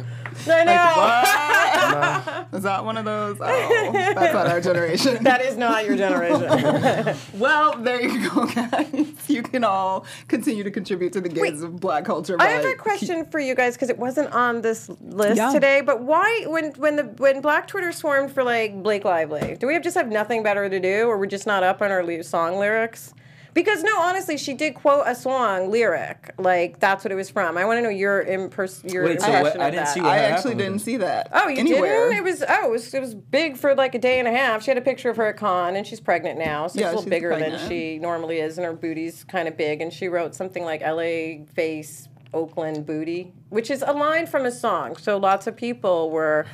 I 0.49 0.65
know. 0.65 2.47
Is 2.59 2.63
that 2.65 2.85
one 2.85 2.97
of 2.97 3.05
those? 3.05 3.39
Oh, 3.41 3.93
that's 3.93 4.35
not 4.35 4.47
our 4.47 4.61
generation. 4.61 5.23
That 5.25 5.41
is 5.41 5.57
not 5.57 5.85
your 5.87 5.97
generation. 5.97 7.17
well, 7.39 7.77
there 7.79 8.01
you 8.03 8.31
go, 8.31 8.47
guys. 8.47 9.07
You 9.29 9.43
can 9.43 9.65
all 9.65 10.07
continue 10.29 10.63
to 10.65 10.71
contribute 10.71 11.13
to 11.15 11.21
the 11.21 11.29
gains 11.29 11.63
of 11.63 11.81
black 11.81 12.05
culture. 12.05 12.37
I 12.39 12.49
have 12.49 12.65
a 12.65 12.75
question 12.77 13.25
for 13.27 13.41
you 13.41 13.55
guys 13.55 13.75
because 13.75 13.91
it 13.91 13.99
wasn't 13.99 14.33
on 14.33 14.61
this 14.61 14.89
list 15.01 15.37
Yeah. 15.37 15.53
today. 15.53 15.81
But 15.81 16.03
why, 16.03 16.45
when 16.47 16.73
when 16.73 16.97
the 16.97 17.05
when 17.19 17.41
Black 17.41 17.67
Twitter 17.67 17.93
swarmed 17.93 18.33
for 18.33 18.45
like 18.45 18.83
Blake 18.83 19.05
Lively, 19.05 19.57
do 19.59 19.67
we 19.67 19.75
have 19.75 19.83
just 19.83 19.97
have 19.97 20.09
nothing 20.09 20.43
better 20.43 20.69
to 20.69 20.81
do, 20.81 21.07
or 21.09 21.19
we're 21.19 21.27
just 21.27 21.47
not 21.47 21.63
up 21.63 21.83
on 21.83 21.91
our 21.91 22.23
song 22.23 22.59
lyrics? 22.59 23.15
Because 23.55 23.85
no, 23.85 24.01
honestly, 24.01 24.37
she 24.37 24.53
did 24.53 24.75
quote 24.75 25.05
a 25.07 25.15
song 25.15 25.71
lyric, 25.71 26.35
like 26.39 26.81
that's 26.81 27.05
what 27.05 27.13
it 27.13 27.15
was 27.15 27.31
from. 27.31 27.57
I 27.57 27.65
want 27.65 27.79
to 27.79 27.83
know 27.83 27.89
your 27.89 28.25
impers- 28.25 28.83
your 28.93 29.05
Wait, 29.05 29.21
so 29.21 29.27
impression 29.29 29.43
what- 29.45 29.55
of 29.55 29.61
I 29.63 29.71
didn't 29.71 29.85
that. 29.85 29.95
see 29.95 30.01
what 30.01 30.11
I 30.11 30.17
happened 30.17 30.35
actually 30.35 30.55
didn't 30.57 30.79
see 30.81 30.97
that. 30.97 31.29
Oh, 31.33 31.47
you 31.49 31.59
anywhere. 31.59 32.09
didn't? 32.11 32.17
It 32.19 32.25
was 32.25 32.43
oh, 32.49 32.67
it 32.67 32.71
was, 32.71 32.93
it 32.93 33.01
was 33.01 33.15
big 33.15 33.57
for 33.57 33.75
like 33.77 33.95
a 33.95 33.99
day 34.01 34.19
and 34.19 34.27
a 34.27 34.33
half. 34.33 34.65
She 34.65 34.73
had 34.73 34.79
a 34.79 34.81
picture 34.83 35.09
of 35.09 35.17
her 35.19 35.27
at 35.27 35.37
con, 35.37 35.77
and 35.77 35.87
she's 35.87 36.01
pregnant 36.01 36.37
now, 36.39 36.67
so 36.67 36.81
Yeah, 36.81 36.87
she's 36.87 36.93
a 36.93 36.97
little 36.97 37.03
she's 37.03 37.11
bigger 37.11 37.37
than 37.39 37.69
she 37.69 37.99
normally 38.01 38.39
is, 38.41 38.59
and 38.59 38.65
her 38.65 38.73
booty's 38.73 39.23
kind 39.23 39.47
of 39.47 39.57
big. 39.57 39.81
And 39.81 39.93
she 39.93 40.09
wrote 40.09 40.35
something 40.35 40.65
like 40.65 40.83
"L.A. 40.83 41.47
face, 41.55 42.09
Oakland 42.33 42.85
booty," 42.85 43.33
which 43.51 43.71
is 43.71 43.83
a 43.87 43.93
line 43.93 44.27
from 44.27 44.47
a 44.47 44.51
song. 44.51 44.97
So 44.97 45.17
lots 45.17 45.47
of 45.47 45.57
people 45.57 46.11
were. 46.11 46.45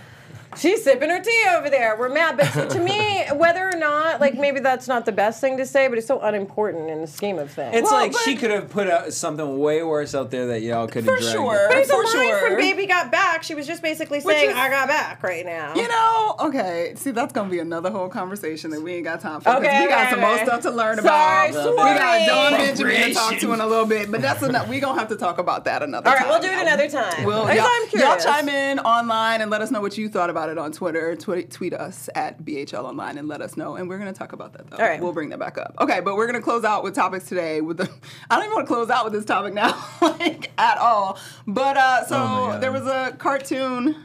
She's 0.57 0.83
sipping 0.83 1.11
her 1.11 1.21
tea 1.21 1.45
over 1.57 1.71
there. 1.71 1.97
We're 1.97 2.09
mad, 2.09 2.37
but 2.37 2.71
to 2.71 2.81
me, 2.81 3.25
whether 3.35 3.69
or 3.69 3.77
not, 3.77 4.21
like 4.21 4.35
maybe 4.35 4.61
that's 4.61 4.89
not 4.89 5.07
the 5.07 5.13
best 5.13 5.41
thing 5.41 5.57
to 5.59 5.67
say, 5.67 5.89
but 5.89 5.97
it's 5.99 6.07
so 6.07 6.21
unimportant 6.21 6.91
in 6.91 7.01
the 7.01 7.07
scheme 7.07 7.39
of 7.39 7.51
things. 7.53 7.77
It's 7.77 7.91
Well, 7.91 8.01
like 8.01 8.17
she 8.25 8.35
could 8.37 8.51
have 8.51 8.69
put 8.69 8.89
out 8.89 9.13
something 9.13 9.59
way 9.59 9.83
worse 9.83 10.15
out 10.15 10.31
there 10.31 10.47
that 10.49 10.63
y'all 10.63 10.87
could 10.89 11.05
have 11.05 11.15
For 11.15 11.21
dragged. 11.21 11.37
sure. 11.37 11.67
but 11.69 11.79
it's 11.79 11.91
a 11.91 11.93
for 11.95 12.03
line 12.03 12.13
sure. 12.13 12.49
from 12.49 12.57
"Baby 12.57 12.87
Got 12.87 13.13
Back." 13.13 13.43
She 13.45 13.55
was 13.55 13.67
just 13.67 13.81
basically 13.83 14.21
saying, 14.21 14.51
is- 14.51 14.57
"I 14.57 14.69
got 14.69 14.89
back" 14.89 15.23
right 15.23 15.47
now. 15.47 15.75
You 15.75 15.87
know, 15.89 16.35
okay. 16.41 16.95
See, 16.97 17.13
that's 17.13 17.33
gonna 17.33 17.49
be 17.49 17.61
another 17.61 17.91
whole 17.91 18.09
conversation 18.09 18.71
that 18.71 18.83
we 18.83 18.95
ain't 18.95 19.05
got 19.05 19.21
time 19.21 19.41
for. 19.41 19.51
'cause 19.51 19.59
Okay, 19.63 19.83
we 19.83 19.89
got 19.89 20.03
okay, 20.03 20.11
some 20.11 20.21
more 20.21 20.35
okay. 20.35 20.45
stuff 20.45 20.63
to 20.63 20.71
learn 20.71 20.99
Sorry, 20.99 21.51
about. 21.51 21.71
We 21.71 21.77
got 21.77 22.27
Don. 22.27 22.53
Benjamin 22.59 22.95
to 22.97 23.15
talk 23.15 23.39
to 23.39 23.53
in 23.53 23.61
a 23.61 23.67
little 23.67 23.87
bit, 23.87 24.11
but 24.11 24.21
that's 24.21 24.43
enough. 24.43 24.69
We're 24.69 24.81
gonna 24.81 24.99
have 24.99 25.09
to 25.09 25.17
talk 25.17 25.39
about 25.39 25.65
that 25.67 25.83
another 25.83 26.09
All 26.11 26.17
time. 26.17 26.25
right, 26.25 26.31
we'll 26.33 26.43
do 26.43 26.49
it 26.57 26.61
another 26.61 26.89
time. 26.89 27.25
Well, 27.25 27.43
Because 27.47 27.57
y'all, 27.59 27.67
I'm 27.67 27.83
y'all 27.83 27.89
curious. 28.17 28.25
chime 28.25 28.49
in 28.49 28.79
online 28.81 29.41
and 29.43 29.51
let 29.51 29.61
us 29.63 29.71
know 29.71 29.81
what 29.81 29.97
you 29.97 30.09
thought 30.09 30.29
about 30.31 30.40
it 30.49 30.59
on 30.59 30.73
Twitter. 30.73 31.15
Tweet, 31.17 31.51
tweet 31.51 31.75
us 31.75 32.09
at 32.15 32.43
BHL 32.43 32.85
Online 32.85 33.19
and 33.19 33.29
let 33.29 33.43
us 33.43 33.57
know. 33.57 33.77
And 33.77 33.89
we're 33.89 33.99
going 33.99 34.13
to 34.13 34.19
talk 34.19 34.33
about 34.33 34.53
that, 34.55 34.71
though. 34.71 34.79
All 34.79 34.83
right. 34.83 35.01
We'll 35.01 35.13
bring 35.13 35.29
that 35.31 35.39
back 35.39 35.59
up. 35.59 35.75
Okay, 35.81 36.01
but 36.01 36.17
we're 36.17 36.27
going 36.27 36.39
to 36.39 36.45
close 36.45 36.65
out 36.65 36.83
with 36.83 36.95
topics 36.95 37.29
today. 37.29 37.61
With 37.61 37.79
the, 37.79 37.91
I 38.31 38.37
don't 38.37 38.45
even 38.45 38.55
want 38.55 38.67
to 38.69 38.75
close 38.75 38.91
out 38.91 39.05
with 39.05 39.13
this 39.13 39.25
topic 39.25 39.55
now, 39.55 39.85
like 40.01 40.51
at 40.59 40.79
all. 40.79 41.19
But 41.47 41.77
uh, 41.77 42.07
so 42.07 42.17
Oh 42.17 42.59
there 42.61 42.73
was 42.73 42.87
a 42.87 43.15
cartoon 43.19 43.97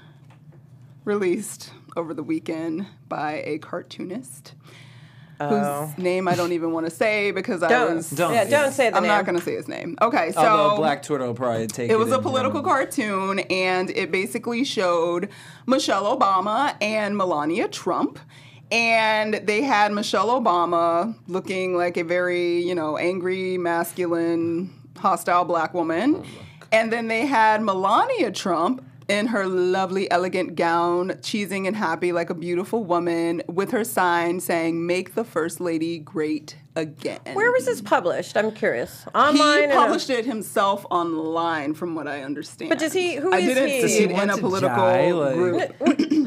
released 1.03 1.71
over 1.95 2.13
the 2.13 2.23
weekend 2.23 2.87
by 3.07 3.41
a 3.45 3.57
cartoonist. 3.59 4.53
Oh. 5.39 5.87
Whose 5.87 5.97
name 5.97 6.27
I 6.27 6.35
don't 6.35 6.53
even 6.53 6.71
want 6.71 6.85
to 6.85 6.89
say 6.89 7.31
because 7.31 7.61
I 7.61 7.67
Don't. 7.69 7.95
was. 7.95 8.09
Don't. 8.09 8.33
Yeah, 8.33 8.45
don't 8.45 8.71
say 8.71 8.89
the 8.89 8.97
I'm 8.97 9.03
name. 9.03 9.09
not 9.11 9.25
going 9.25 9.37
to 9.37 9.43
say 9.43 9.55
his 9.55 9.67
name. 9.67 9.97
Okay, 10.01 10.31
so 10.31 10.39
Although 10.39 10.77
Black 10.77 11.03
Twitter 11.03 11.25
will 11.25 11.33
probably 11.33 11.67
take 11.67 11.89
it. 11.89 11.93
it 11.93 11.99
was 11.99 12.11
a 12.11 12.15
and 12.15 12.23
political 12.23 12.61
run. 12.61 12.69
cartoon, 12.69 13.39
and 13.39 13.89
it 13.89 14.11
basically 14.11 14.63
showed 14.63 15.29
Michelle 15.67 16.17
Obama 16.17 16.75
and 16.81 17.17
Melania 17.17 17.67
Trump. 17.67 18.19
And 18.71 19.35
they 19.35 19.61
had 19.61 19.91
Michelle 19.91 20.29
Obama 20.41 21.15
looking 21.27 21.75
like 21.77 21.97
a 21.97 22.03
very, 22.03 22.63
you 22.63 22.73
know, 22.73 22.97
angry, 22.97 23.57
masculine, 23.57 24.73
hostile 24.97 25.45
black 25.45 25.73
woman. 25.73 26.15
Oh, 26.17 26.25
and 26.71 26.91
then 26.91 27.07
they 27.07 27.25
had 27.27 27.61
Melania 27.61 28.31
Trump 28.31 28.83
in 29.07 29.27
her 29.27 29.45
lovely, 29.45 30.09
elegant 30.09 30.55
gown, 30.55 31.09
cheesing 31.21 31.67
and 31.67 31.75
happy 31.75 32.11
like 32.11 32.29
a 32.29 32.33
beautiful 32.33 32.83
woman, 32.83 33.41
with 33.47 33.71
her 33.71 33.83
sign 33.83 34.39
saying, 34.39 34.85
Make 34.85 35.13
the 35.15 35.23
First 35.23 35.59
Lady 35.61 35.99
Great 35.99 36.55
Again. 36.77 37.19
Where 37.33 37.51
was 37.53 37.65
this 37.65 37.79
published? 37.79 38.35
I'm 38.35 38.51
curious. 38.51 39.05
Online. 39.15 39.63
and- 39.65 39.71
published 39.73 40.09
it 40.09 40.25
himself 40.25 40.85
online, 40.91 41.73
from 41.73 41.95
what 41.95 42.05
I 42.07 42.21
understand. 42.23 42.69
But 42.69 42.79
does 42.79 42.91
he- 42.93 43.15
who 43.15 43.31
I 43.31 43.37
is 43.37 43.45
didn't 43.45 43.69
he? 43.69 43.75
see 43.75 43.81
Does 43.81 43.95
it 43.95 44.11
he 44.11 44.21
in 44.21 44.29
a 44.29 44.37
political 44.37 44.75
die, 44.75 45.11
like- 45.11 45.35
group. 45.35 45.59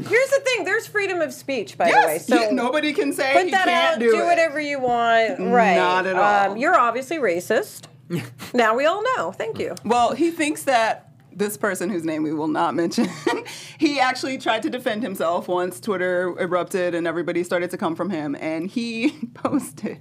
Here's 0.09 0.31
the 0.31 0.41
thing. 0.45 0.65
There's 0.65 0.87
freedom 0.87 1.21
of 1.21 1.35
speech, 1.35 1.77
by 1.77 1.87
the 1.91 1.97
way. 1.97 2.03
Yes, 2.15 2.27
So 2.29 2.41
yeah, 2.41 2.51
nobody 2.51 2.93
can 2.95 3.13
say 3.13 3.33
put 3.43 3.51
that 3.51 3.65
can't 3.67 3.95
out. 3.95 3.99
do, 4.01 4.11
Do, 4.13 4.23
it. 4.23 4.25
whatever 4.25 4.59
you 4.61 4.79
want. 4.81 5.39
Right. 5.41 5.77
Not 5.77 6.07
at 6.07 6.17
all. 6.17 6.53
Um, 6.53 6.57
you're 6.57 6.79
obviously 6.79 7.19
racist. 7.19 7.85
Now 8.55 8.75
we 8.75 8.87
all 8.87 9.03
know. 9.17 9.33
Thank 9.33 9.59
you. 9.59 9.75
Well, 9.85 10.15
he 10.15 10.31
thinks 10.31 10.63
that 10.63 11.08
this 11.39 11.57
person 11.57 11.89
whose 11.89 12.05
name 12.05 12.23
we 12.23 12.33
will 12.33 12.49
not 12.49 12.75
mention, 12.75 13.09
he 13.79 14.01
actually 14.01 14.39
tried 14.39 14.63
to 14.63 14.71
defend 14.71 15.03
himself 15.03 15.49
once 15.49 15.81
Twitter 15.81 16.35
erupted 16.39 16.95
and 16.95 17.07
everybody 17.07 17.45
started 17.45 17.71
to 17.71 17.79
come 17.79 17.95
from 17.95 18.11
him. 18.11 18.37
And 18.41 18.69
he 18.69 19.11
posted 19.35 20.01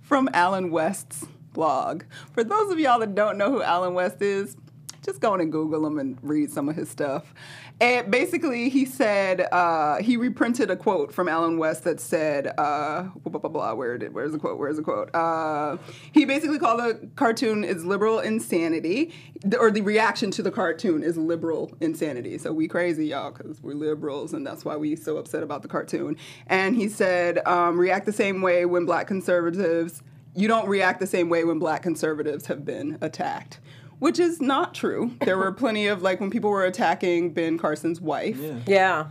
from 0.00 0.28
Allen 0.32 0.70
West's 0.70 1.26
blog. 1.52 2.04
For 2.32 2.42
those 2.42 2.72
of 2.72 2.78
y'all 2.78 3.00
that 3.00 3.14
don't 3.14 3.38
know 3.38 3.50
who 3.50 3.62
Allen 3.62 3.94
West 3.94 4.22
is, 4.22 4.56
just 5.02 5.20
go 5.20 5.32
on 5.32 5.40
and 5.40 5.50
Google 5.50 5.86
him 5.86 5.98
and 5.98 6.18
read 6.22 6.50
some 6.50 6.68
of 6.68 6.76
his 6.76 6.88
stuff. 6.88 7.34
And 7.80 8.10
basically, 8.10 8.68
he 8.68 8.84
said 8.84 9.48
uh, 9.52 9.96
he 10.02 10.18
reprinted 10.18 10.70
a 10.70 10.76
quote 10.76 11.12
from 11.14 11.28
Allen 11.28 11.56
West 11.56 11.84
that 11.84 11.98
said, 11.98 12.48
uh, 12.58 13.04
blah, 13.24 13.40
blah, 13.40 13.50
blah, 13.50 13.74
where 13.74 13.96
did, 13.96 14.12
where's 14.12 14.32
the 14.32 14.38
quote? 14.38 14.58
Where's 14.58 14.76
the 14.76 14.82
quote? 14.82 15.14
Uh, 15.14 15.78
he 16.12 16.26
basically 16.26 16.58
called 16.58 16.80
the 16.80 17.08
cartoon 17.16 17.64
is 17.64 17.84
liberal 17.84 18.18
insanity, 18.18 19.14
or 19.58 19.70
the 19.70 19.80
reaction 19.80 20.30
to 20.32 20.42
the 20.42 20.50
cartoon 20.50 21.02
is 21.02 21.16
liberal 21.16 21.74
insanity. 21.80 22.36
So 22.36 22.52
we 22.52 22.68
crazy, 22.68 23.06
y'all, 23.06 23.30
because 23.30 23.62
we're 23.62 23.74
liberals, 23.74 24.34
and 24.34 24.46
that's 24.46 24.64
why 24.64 24.76
we 24.76 24.94
so 24.94 25.16
upset 25.16 25.42
about 25.42 25.62
the 25.62 25.68
cartoon. 25.68 26.18
And 26.48 26.76
he 26.76 26.88
said, 26.88 27.46
um, 27.46 27.80
react 27.80 28.04
the 28.04 28.12
same 28.12 28.42
way 28.42 28.66
when 28.66 28.84
black 28.84 29.06
conservatives, 29.06 30.02
you 30.34 30.48
don't 30.48 30.68
react 30.68 31.00
the 31.00 31.06
same 31.06 31.30
way 31.30 31.44
when 31.44 31.58
black 31.58 31.82
conservatives 31.82 32.46
have 32.46 32.64
been 32.64 32.98
attacked 33.00 33.58
which 34.00 34.18
is 34.18 34.40
not 34.40 34.74
true. 34.74 35.12
There 35.20 35.38
were 35.38 35.52
plenty 35.52 35.86
of 35.86 36.02
like 36.02 36.20
when 36.20 36.30
people 36.30 36.50
were 36.50 36.64
attacking 36.64 37.32
Ben 37.32 37.56
Carson's 37.56 38.00
wife. 38.00 38.38
Yeah. 38.66 39.10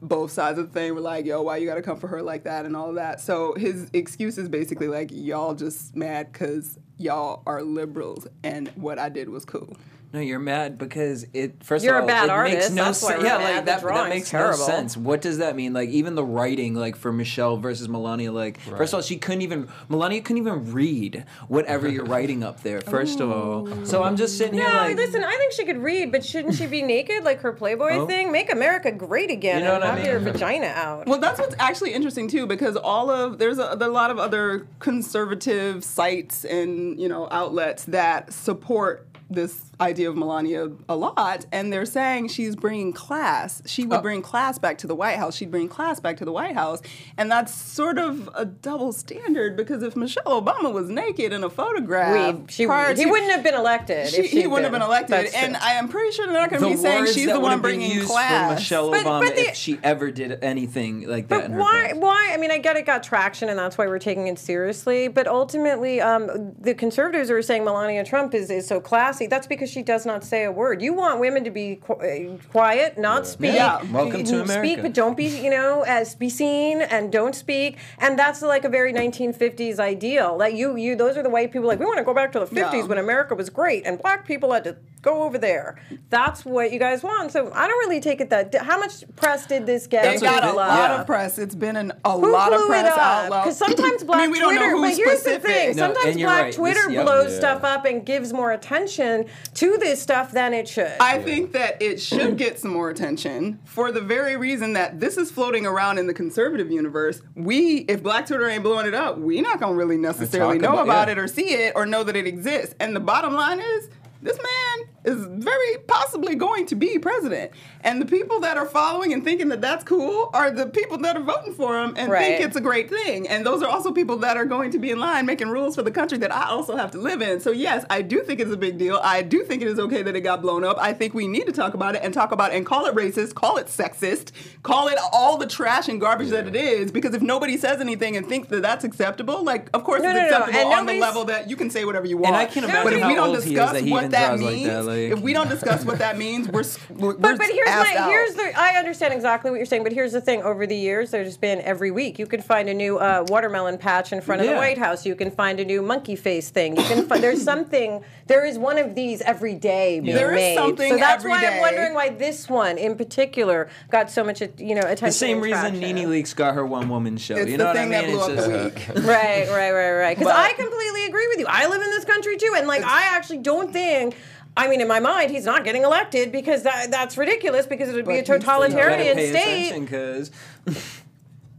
Both 0.00 0.32
sides 0.32 0.58
of 0.58 0.68
the 0.68 0.72
thing 0.72 0.94
were 0.94 1.00
like, 1.00 1.26
"Yo, 1.26 1.42
why 1.42 1.58
you 1.58 1.66
gotta 1.66 1.82
come 1.82 1.96
for 1.98 2.08
her 2.08 2.22
like 2.22 2.44
that?" 2.44 2.64
and 2.64 2.74
all 2.74 2.88
of 2.88 2.94
that. 2.96 3.20
So 3.20 3.54
his 3.54 3.88
excuse 3.92 4.38
is 4.38 4.48
basically 4.48 4.88
like, 4.88 5.10
"Y'all 5.12 5.54
just 5.54 5.94
mad 5.94 6.32
because 6.32 6.78
y'all 6.98 7.42
are 7.46 7.62
liberals, 7.62 8.26
and 8.42 8.68
what 8.70 8.98
I 8.98 9.08
did 9.10 9.28
was 9.28 9.44
cool." 9.44 9.76
No, 10.12 10.20
you're 10.20 10.38
mad 10.38 10.76
because 10.76 11.24
it. 11.32 11.64
First 11.64 11.84
You're 11.84 11.94
of 11.96 12.02
all, 12.02 12.06
bad 12.08 12.24
it 12.24 12.30
artist, 12.30 12.56
makes 12.56 12.70
no 12.70 12.92
sense. 12.92 13.22
Yeah, 13.24 13.38
mad. 13.38 13.56
like 13.56 13.64
that. 13.64 13.82
That 13.82 14.08
makes 14.10 14.28
terrible. 14.28 14.58
no 14.58 14.64
sense. 14.66 14.94
What 14.96 15.22
does 15.22 15.38
that 15.38 15.56
mean? 15.56 15.72
Like 15.72 15.88
even 15.88 16.16
the 16.16 16.24
writing, 16.24 16.74
like 16.74 16.96
for 16.96 17.12
Michelle 17.12 17.56
versus 17.56 17.88
Melania. 17.88 18.30
Like 18.30 18.60
first 18.60 18.92
of 18.92 18.98
all, 18.98 19.02
she 19.02 19.16
couldn't 19.16 19.40
even. 19.42 19.68
Melania 19.88 20.20
couldn't 20.20 20.42
even 20.42 20.72
read 20.72 21.24
whatever 21.48 21.88
you're 21.88 22.04
writing 22.14 22.42
up 22.44 22.62
there. 22.62 22.82
First 22.82 23.20
of 23.20 23.30
all, 23.30 23.68
oh. 23.72 23.84
so 23.84 24.02
I'm 24.02 24.16
just 24.16 24.36
sitting 24.36 24.54
here 24.54 24.68
No, 24.68 24.74
like. 24.74 24.96
listen, 24.96 25.24
I 25.24 25.34
think 25.36 25.52
she 25.52 25.64
could 25.64 25.78
read, 25.78 26.12
but 26.12 26.22
shouldn't 26.24 26.56
she 26.56 26.66
be 26.66 26.82
naked 26.82 27.24
like 27.24 27.40
her 27.40 27.52
Playboy 27.52 27.92
Oh. 27.92 28.06
thing? 28.06 28.30
Make 28.30 28.52
America 28.52 28.92
great 28.92 29.30
again 29.30 29.60
You 29.60 29.64
know 29.64 29.74
and 29.76 29.82
what 29.84 29.92
I 29.92 29.96
have 29.98 30.06
your 30.06 30.18
vagina 30.20 30.66
out. 30.66 31.06
Well, 31.06 31.20
that's 31.20 31.40
what's 31.40 31.56
actually 31.58 31.94
interesting 31.94 32.28
too, 32.28 32.46
because 32.46 32.76
all 32.76 33.08
of 33.10 33.38
there's 33.38 33.58
a, 33.58 33.76
there 33.78 33.88
a 33.88 33.92
lot 33.92 34.10
of 34.10 34.18
other 34.18 34.66
conservative 34.78 35.84
sites 35.84 36.44
and 36.44 37.00
you 37.00 37.08
know 37.08 37.28
outlets 37.30 37.84
that 37.84 38.32
support 38.32 39.06
this 39.30 39.71
idea 39.82 40.08
of 40.08 40.16
Melania 40.16 40.70
a 40.88 40.96
lot, 40.96 41.44
and 41.52 41.72
they're 41.72 41.84
saying 41.84 42.28
she's 42.28 42.56
bringing 42.56 42.92
class. 42.92 43.62
She 43.66 43.84
would 43.84 44.00
bring 44.02 44.22
class 44.22 44.58
back 44.58 44.78
to 44.78 44.86
the 44.86 44.94
White 44.94 45.16
House. 45.18 45.36
She'd 45.36 45.50
bring 45.50 45.68
class 45.68 46.00
back 46.00 46.16
to 46.18 46.24
the 46.24 46.32
White 46.32 46.54
House, 46.54 46.80
and 47.18 47.30
that's 47.30 47.54
sort 47.54 47.98
of 47.98 48.30
a 48.34 48.44
double 48.44 48.92
standard 48.92 49.56
because 49.56 49.82
if 49.82 49.96
Michelle 49.96 50.40
Obama 50.40 50.72
was 50.72 50.88
naked 50.88 51.32
in 51.32 51.44
a 51.44 51.50
photograph, 51.50 52.36
we, 52.36 52.44
she, 52.48 52.66
prior 52.66 52.94
he 52.94 53.04
to- 53.04 53.10
wouldn't 53.10 53.32
have 53.32 53.42
been 53.42 53.54
elected. 53.54 54.08
she, 54.08 54.16
if 54.22 54.30
he 54.30 54.42
she'd 54.42 54.46
wouldn't 54.46 54.64
have 54.64 54.72
been 54.72 54.82
elected, 54.82 55.26
That's 55.26 55.34
and 55.34 55.54
true. 55.54 55.64
I 55.64 55.72
am 55.74 55.88
pretty 55.88 56.12
sure 56.12 56.26
they're 56.26 56.34
not 56.40 56.50
going 56.50 56.62
to 56.62 56.68
be 56.70 56.76
saying 56.76 57.00
words 57.00 57.14
she's 57.14 57.26
that 57.26 57.32
the 57.34 57.38
would 57.40 57.42
one 57.44 57.52
have 57.52 57.62
been 57.62 57.70
bringing 57.78 57.90
used 57.90 58.08
class. 58.08 58.48
for 58.50 58.54
Michelle 58.54 58.90
But- 58.90 59.04
Obama 59.04 59.20
but 59.26 59.36
the- 59.36 59.48
if 59.48 59.56
she 59.56 59.78
ever 59.82 60.10
did 60.10 60.38
anything 60.42 61.08
like 61.08 61.28
that. 61.28 61.36
But 61.36 61.44
in 61.46 61.52
her 61.52 61.58
why? 61.60 61.86
films. 61.88 62.02
Why? 62.02 62.30
I 62.32 62.36
mean, 62.36 62.50
I 62.50 62.58
get 62.58 62.76
it 62.76 62.86
got 62.86 63.02
traction, 63.02 63.48
and 63.48 63.58
that's 63.58 63.76
why 63.76 63.86
we're 63.86 63.98
taking 63.98 64.28
it 64.28 64.38
seriously. 64.38 65.08
But 65.08 65.26
ultimately, 65.26 66.00
um, 66.00 66.52
the 66.60 66.74
conservatives 66.74 67.30
are 67.30 67.42
saying 67.42 67.64
Melania 67.64 68.04
Trump 68.04 68.34
is, 68.34 68.50
is 68.50 68.66
so 68.66 68.80
classy. 68.80 69.26
That's 69.26 69.46
because 69.46 69.70
she 69.72 69.82
does 69.82 70.04
not 70.06 70.22
say 70.22 70.44
a 70.44 70.52
word. 70.52 70.82
You 70.82 70.92
want 70.92 71.18
women 71.18 71.44
to 71.44 71.50
be 71.50 71.76
qu- 71.76 72.38
quiet, 72.50 72.98
not 72.98 73.26
speak. 73.26 73.54
Yeah. 73.54 73.82
Welcome 73.90 74.24
to 74.24 74.36
You 74.36 74.42
America. 74.42 74.68
Speak, 74.68 74.82
but 74.82 74.92
don't 74.94 75.16
be, 75.16 75.26
you 75.26 75.50
know, 75.50 75.82
as 75.82 76.14
be 76.14 76.28
seen 76.28 76.82
and 76.82 77.10
don't 77.10 77.34
speak. 77.34 77.78
And 77.98 78.18
that's 78.18 78.42
like 78.42 78.64
a 78.64 78.68
very 78.68 78.92
1950s 78.92 79.78
ideal. 79.78 80.36
Like 80.36 80.54
you, 80.54 80.76
you, 80.76 80.94
those 80.96 81.16
are 81.16 81.22
the 81.22 81.30
white 81.30 81.52
people. 81.52 81.68
Like 81.68 81.78
we 81.78 81.86
want 81.86 81.98
to 81.98 82.04
go 82.04 82.14
back 82.14 82.32
to 82.32 82.40
the 82.40 82.46
50s 82.46 82.72
Yeah. 82.72 82.82
when 82.84 82.98
America 82.98 83.34
was 83.34 83.48
great, 83.50 83.86
and 83.86 84.00
black 84.00 84.26
people 84.26 84.52
had 84.52 84.64
to 84.64 84.76
go 85.00 85.22
over 85.24 85.36
there. 85.38 85.80
That's 86.10 86.44
what 86.44 86.70
you 86.72 86.78
guys 86.78 87.02
want. 87.02 87.32
So 87.32 87.50
I 87.52 87.66
don't 87.66 87.78
really 87.80 88.00
take 88.00 88.20
it 88.20 88.30
that. 88.30 88.54
How 88.54 88.78
much 88.78 89.04
press 89.16 89.46
did 89.46 89.66
this 89.66 89.86
get? 89.88 90.04
It 90.04 90.20
what 90.22 90.40
got 90.40 90.44
a 90.44 90.52
lot 90.52 90.90
Yeah. 90.90 91.00
of 91.00 91.06
press. 91.06 91.38
It's 91.38 91.54
been 91.56 91.76
an, 91.76 91.92
a 92.04 92.12
Who 92.12 92.30
lot 92.32 92.52
of 92.52 92.58
blew 92.60 92.68
press 92.68 92.86
it 92.86 92.92
up? 92.92 92.98
out 92.98 93.42
Because 93.44 93.56
sometimes 93.58 94.04
black 94.04 94.18
I 94.20 94.22
mean, 94.22 94.30
we 94.32 94.38
don't 94.38 94.54
Twitter. 94.54 94.70
know 94.72 94.78
who's 94.82 94.90
but 94.98 95.04
here's 95.04 95.20
specific. 95.20 95.42
the 95.42 95.48
thing: 95.48 95.76
No, 95.76 95.82
sometimes 95.86 96.06
and 96.06 96.20
you're 96.20 96.28
black 96.28 96.42
right. 96.44 96.54
Twitter 96.54 96.80
It's- 96.80 96.92
yep. 96.92 97.04
blows 97.04 97.32
Yeah. 97.32 97.38
stuff 97.38 97.64
up 97.64 97.84
and 97.84 98.06
gives 98.06 98.32
more 98.32 98.52
attention 98.52 99.26
to 99.54 99.61
this 99.78 100.00
stuff 100.00 100.32
than 100.32 100.52
it 100.52 100.68
should. 100.68 100.94
I 101.00 101.18
think 101.22 101.52
that 101.52 101.80
it 101.80 102.00
should 102.00 102.36
get 102.36 102.58
some 102.58 102.72
more 102.72 102.90
attention 102.90 103.60
for 103.64 103.92
the 103.92 104.00
very 104.00 104.36
reason 104.36 104.72
that 104.74 105.00
this 105.00 105.16
is 105.16 105.30
floating 105.30 105.66
around 105.66 105.98
in 105.98 106.06
the 106.06 106.14
conservative 106.14 106.70
universe. 106.70 107.22
We, 107.34 107.78
if 107.88 108.02
Black 108.02 108.26
Twitter 108.26 108.48
ain't 108.48 108.62
blowing 108.62 108.86
it 108.86 108.94
up, 108.94 109.18
we 109.18 109.40
not 109.40 109.60
gonna 109.60 109.74
really 109.74 109.96
necessarily 109.96 110.58
know 110.58 110.72
about- 110.72 110.84
about 110.84 111.08
yeah. 111.08 111.12
it 111.12 111.18
or 111.18 111.28
see 111.28 111.54
it 111.54 111.72
or 111.76 111.86
know 111.86 112.04
that 112.04 112.16
it 112.16 112.26
exists. 112.26 112.74
And 112.80 112.94
the 112.94 113.00
bottom 113.00 113.34
line 113.34 113.60
is, 113.60 113.88
this 114.20 114.36
man 114.36 114.88
is 115.04 115.24
very 115.26 115.78
possibly 115.86 116.34
going 116.34 116.66
to 116.66 116.74
be 116.74 116.98
president. 116.98 117.50
And 117.80 118.00
the 118.00 118.06
people 118.06 118.40
that 118.40 118.56
are 118.56 118.66
following 118.66 119.12
and 119.12 119.24
thinking 119.24 119.48
that 119.48 119.60
that's 119.60 119.82
cool 119.84 120.30
are 120.32 120.50
the 120.50 120.66
people 120.66 120.98
that 120.98 121.16
are 121.16 121.22
voting 121.22 121.54
for 121.54 121.80
him 121.82 121.94
and 121.96 122.10
Right. 122.10 122.24
think 122.38 122.40
it's 122.46 122.56
a 122.56 122.60
great 122.60 122.88
thing. 122.88 123.28
And 123.28 123.44
those 123.44 123.62
are 123.62 123.68
also 123.68 123.90
people 123.92 124.16
that 124.18 124.36
are 124.36 124.44
going 124.44 124.70
to 124.70 124.78
be 124.78 124.90
in 124.90 125.00
line 125.00 125.26
making 125.26 125.48
rules 125.48 125.74
for 125.74 125.82
the 125.82 125.90
country 125.90 126.18
that 126.18 126.32
I 126.32 126.48
also 126.48 126.76
have 126.76 126.90
to 126.92 126.98
live 126.98 127.20
in. 127.20 127.40
So 127.40 127.50
yes, 127.50 127.84
I 127.90 128.02
do 128.02 128.20
think 128.22 128.38
it's 128.40 128.52
a 128.52 128.56
big 128.56 128.78
deal. 128.78 129.00
I 129.02 129.22
do 129.22 129.42
think 129.42 129.62
it 129.62 129.68
is 129.68 129.78
okay 129.80 130.02
that 130.02 130.14
it 130.14 130.20
got 130.20 130.40
blown 130.42 130.62
up. 130.64 130.76
I 130.80 130.92
think 130.92 131.14
we 131.14 131.26
need 131.26 131.46
to 131.46 131.52
talk 131.52 131.74
about 131.74 131.96
it 131.96 132.02
and 132.04 132.14
talk 132.14 132.30
about 132.32 132.52
it 132.52 132.56
and 132.56 132.64
call 132.66 132.86
it 132.86 132.94
racist, 132.94 133.34
call 133.34 133.56
it 133.56 133.66
sexist, 133.66 134.30
call 134.62 134.86
it 134.88 134.98
all 135.12 135.36
the 135.36 135.46
trash 135.46 135.88
and 135.88 136.00
garbage 136.00 136.28
that 136.30 136.46
it 136.46 136.54
is. 136.54 136.92
Because 136.92 137.14
if 137.14 137.22
nobody 137.22 137.56
says 137.56 137.80
anything 137.80 138.16
and 138.16 138.28
thinks 138.28 138.48
that 138.48 138.62
that's 138.62 138.84
acceptable, 138.84 139.42
like 139.42 139.68
of 139.74 139.82
course 139.82 140.02
No, 140.02 140.10
it's 140.10 140.16
no, 140.16 140.20
no, 140.22 140.36
acceptable 140.44 140.58
and 140.70 140.78
on 140.78 140.86
the 140.86 141.00
level 141.00 141.24
that 141.24 141.50
you 141.50 141.56
can 141.56 141.70
say 141.70 141.84
whatever 141.84 142.06
you 142.06 142.18
want. 142.18 142.28
And 142.34 142.36
I 142.36 142.44
can 142.46 142.62
but 142.62 142.70
imagine 142.70 142.92
if 142.94 143.02
how 143.02 143.08
we 143.08 143.14
don't 143.16 143.28
old 143.30 143.36
he 143.38 143.42
is 143.42 143.44
discuss 143.50 143.72
that 143.72 143.84
what 143.90 144.10
that 144.12 144.28
draws 144.28 144.42
like 144.42 144.62
that, 144.64 144.84
like- 144.84 144.91
if 144.98 145.20
we 145.20 145.32
don't 145.32 145.48
discuss 145.56 145.84
what 145.84 145.98
that 145.98 146.16
means, 146.18 146.48
we're 146.48 146.60
s- 146.60 146.78
we're, 146.90 147.14
But, 147.14 147.38
but 147.38 147.46
here's 147.50 147.66
my 147.68 147.94
out. 147.98 148.08
here's 148.10 148.34
the 148.34 148.52
I 148.58 148.76
understand 148.78 149.14
exactly 149.14 149.50
what 149.50 149.56
you're 149.56 149.66
saying, 149.66 149.82
but 149.82 149.92
here's 149.92 150.12
the 150.12 150.20
thing: 150.20 150.42
over 150.42 150.66
the 150.66 150.76
years, 150.76 151.10
there's 151.10 151.36
been 151.36 151.60
every 151.62 151.90
week 151.90 152.18
you 152.18 152.26
could 152.26 152.44
find 152.44 152.68
a 152.68 152.74
new 152.74 152.98
uh, 152.98 153.24
watermelon 153.28 153.78
patch 153.78 154.12
in 154.12 154.20
front 154.20 154.40
of 154.42 154.46
the 154.48 154.54
White 154.56 154.78
House. 154.78 155.04
You 155.06 155.14
can 155.14 155.30
find 155.30 155.60
a 155.60 155.64
new 155.64 155.82
monkey 155.82 156.16
face 156.16 156.50
thing. 156.50 156.76
You 156.76 156.82
can 156.84 157.06
find 157.06 157.22
there's 157.22 157.42
something. 157.52 158.04
There 158.26 158.44
is 158.44 158.58
one 158.58 158.78
of 158.78 158.94
these 158.94 159.20
every 159.22 159.54
day 159.54 160.00
being 160.00 160.14
There 160.14 160.30
is 160.32 160.36
made. 160.36 160.54
something 160.56 160.90
so 160.92 160.96
that's 160.98 161.22
every 161.24 161.30
why 161.32 161.40
day. 161.40 161.46
I'm 161.48 161.60
wondering 161.60 161.94
why 161.94 162.08
this 162.10 162.48
one 162.48 162.78
in 162.78 162.96
particular 162.96 163.68
got 163.90 164.10
so 164.10 164.22
much 164.24 164.40
you 164.58 164.74
know 164.74 164.80
attention. 164.82 165.06
The 165.06 165.12
same 165.12 165.40
reason 165.40 165.60
traction. 165.60 165.80
Nene 165.80 166.08
Leakes 166.08 166.34
got 166.34 166.54
her 166.54 166.64
one 166.64 166.88
woman 166.88 167.16
show. 167.18 167.36
It's 167.36 167.50
you 167.50 167.56
know 167.58 167.64
the 167.64 167.68
what 167.70 167.76
I 167.78 167.82
mean? 167.82 167.90
that 167.90 168.04
blew 168.06 168.14
It's 168.20 168.28
up 168.28 168.34
just- 168.36 168.48
the 168.86 168.92
week. 168.96 169.06
Right, 169.12 169.48
right, 169.48 169.72
right, 169.72 169.92
right. 169.92 170.18
Because 170.18 170.32
I 170.32 170.52
completely 170.52 171.04
agree 171.06 171.26
with 171.28 171.38
you. 171.40 171.46
I 171.48 171.66
live 171.66 171.80
in 171.82 171.90
this 171.90 172.04
country 172.04 172.36
too, 172.36 172.54
and 172.56 172.66
like 172.66 172.82
I 172.84 173.02
actually 173.16 173.38
don't 173.38 173.72
think. 173.72 174.16
I 174.56 174.68
mean, 174.68 174.80
in 174.80 174.88
my 174.88 175.00
mind, 175.00 175.30
he's 175.30 175.44
not 175.46 175.64
getting 175.64 175.82
elected 175.82 176.30
because 176.30 176.62
that, 176.64 176.90
that's 176.90 177.16
ridiculous 177.16 177.66
because 177.66 177.88
it 177.88 177.94
would 177.94 178.06
be 178.06 178.18
a 178.18 178.22
But 178.22 178.34
he's 178.36 178.44
still- 178.44 178.66
You 178.68 178.74
gotta 178.74 178.76
totalitarian 178.76 179.16
pay 179.16 179.30
state. 179.30 179.66
attention, 179.68 179.86
'cause- 179.86 180.30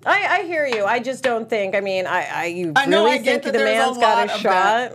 I, 0.05 0.39
I 0.39 0.43
hear 0.43 0.65
you. 0.67 0.83
I 0.85 0.99
just 0.99 1.23
don't 1.23 1.49
think. 1.49 1.75
I 1.75 1.79
mean, 1.79 2.05
I, 2.07 2.25
I 2.25 2.45
you 2.47 2.73
I 2.75 2.85
know 2.85 3.05
really 3.05 3.15
I 3.15 3.17
get 3.19 3.25
think 3.25 3.43
that 3.45 3.53
the 3.53 3.59
there's 3.59 3.77
man's 3.85 3.97
a 3.97 4.01
got 4.01 4.25
a 4.25 4.29
shot. 4.37 4.43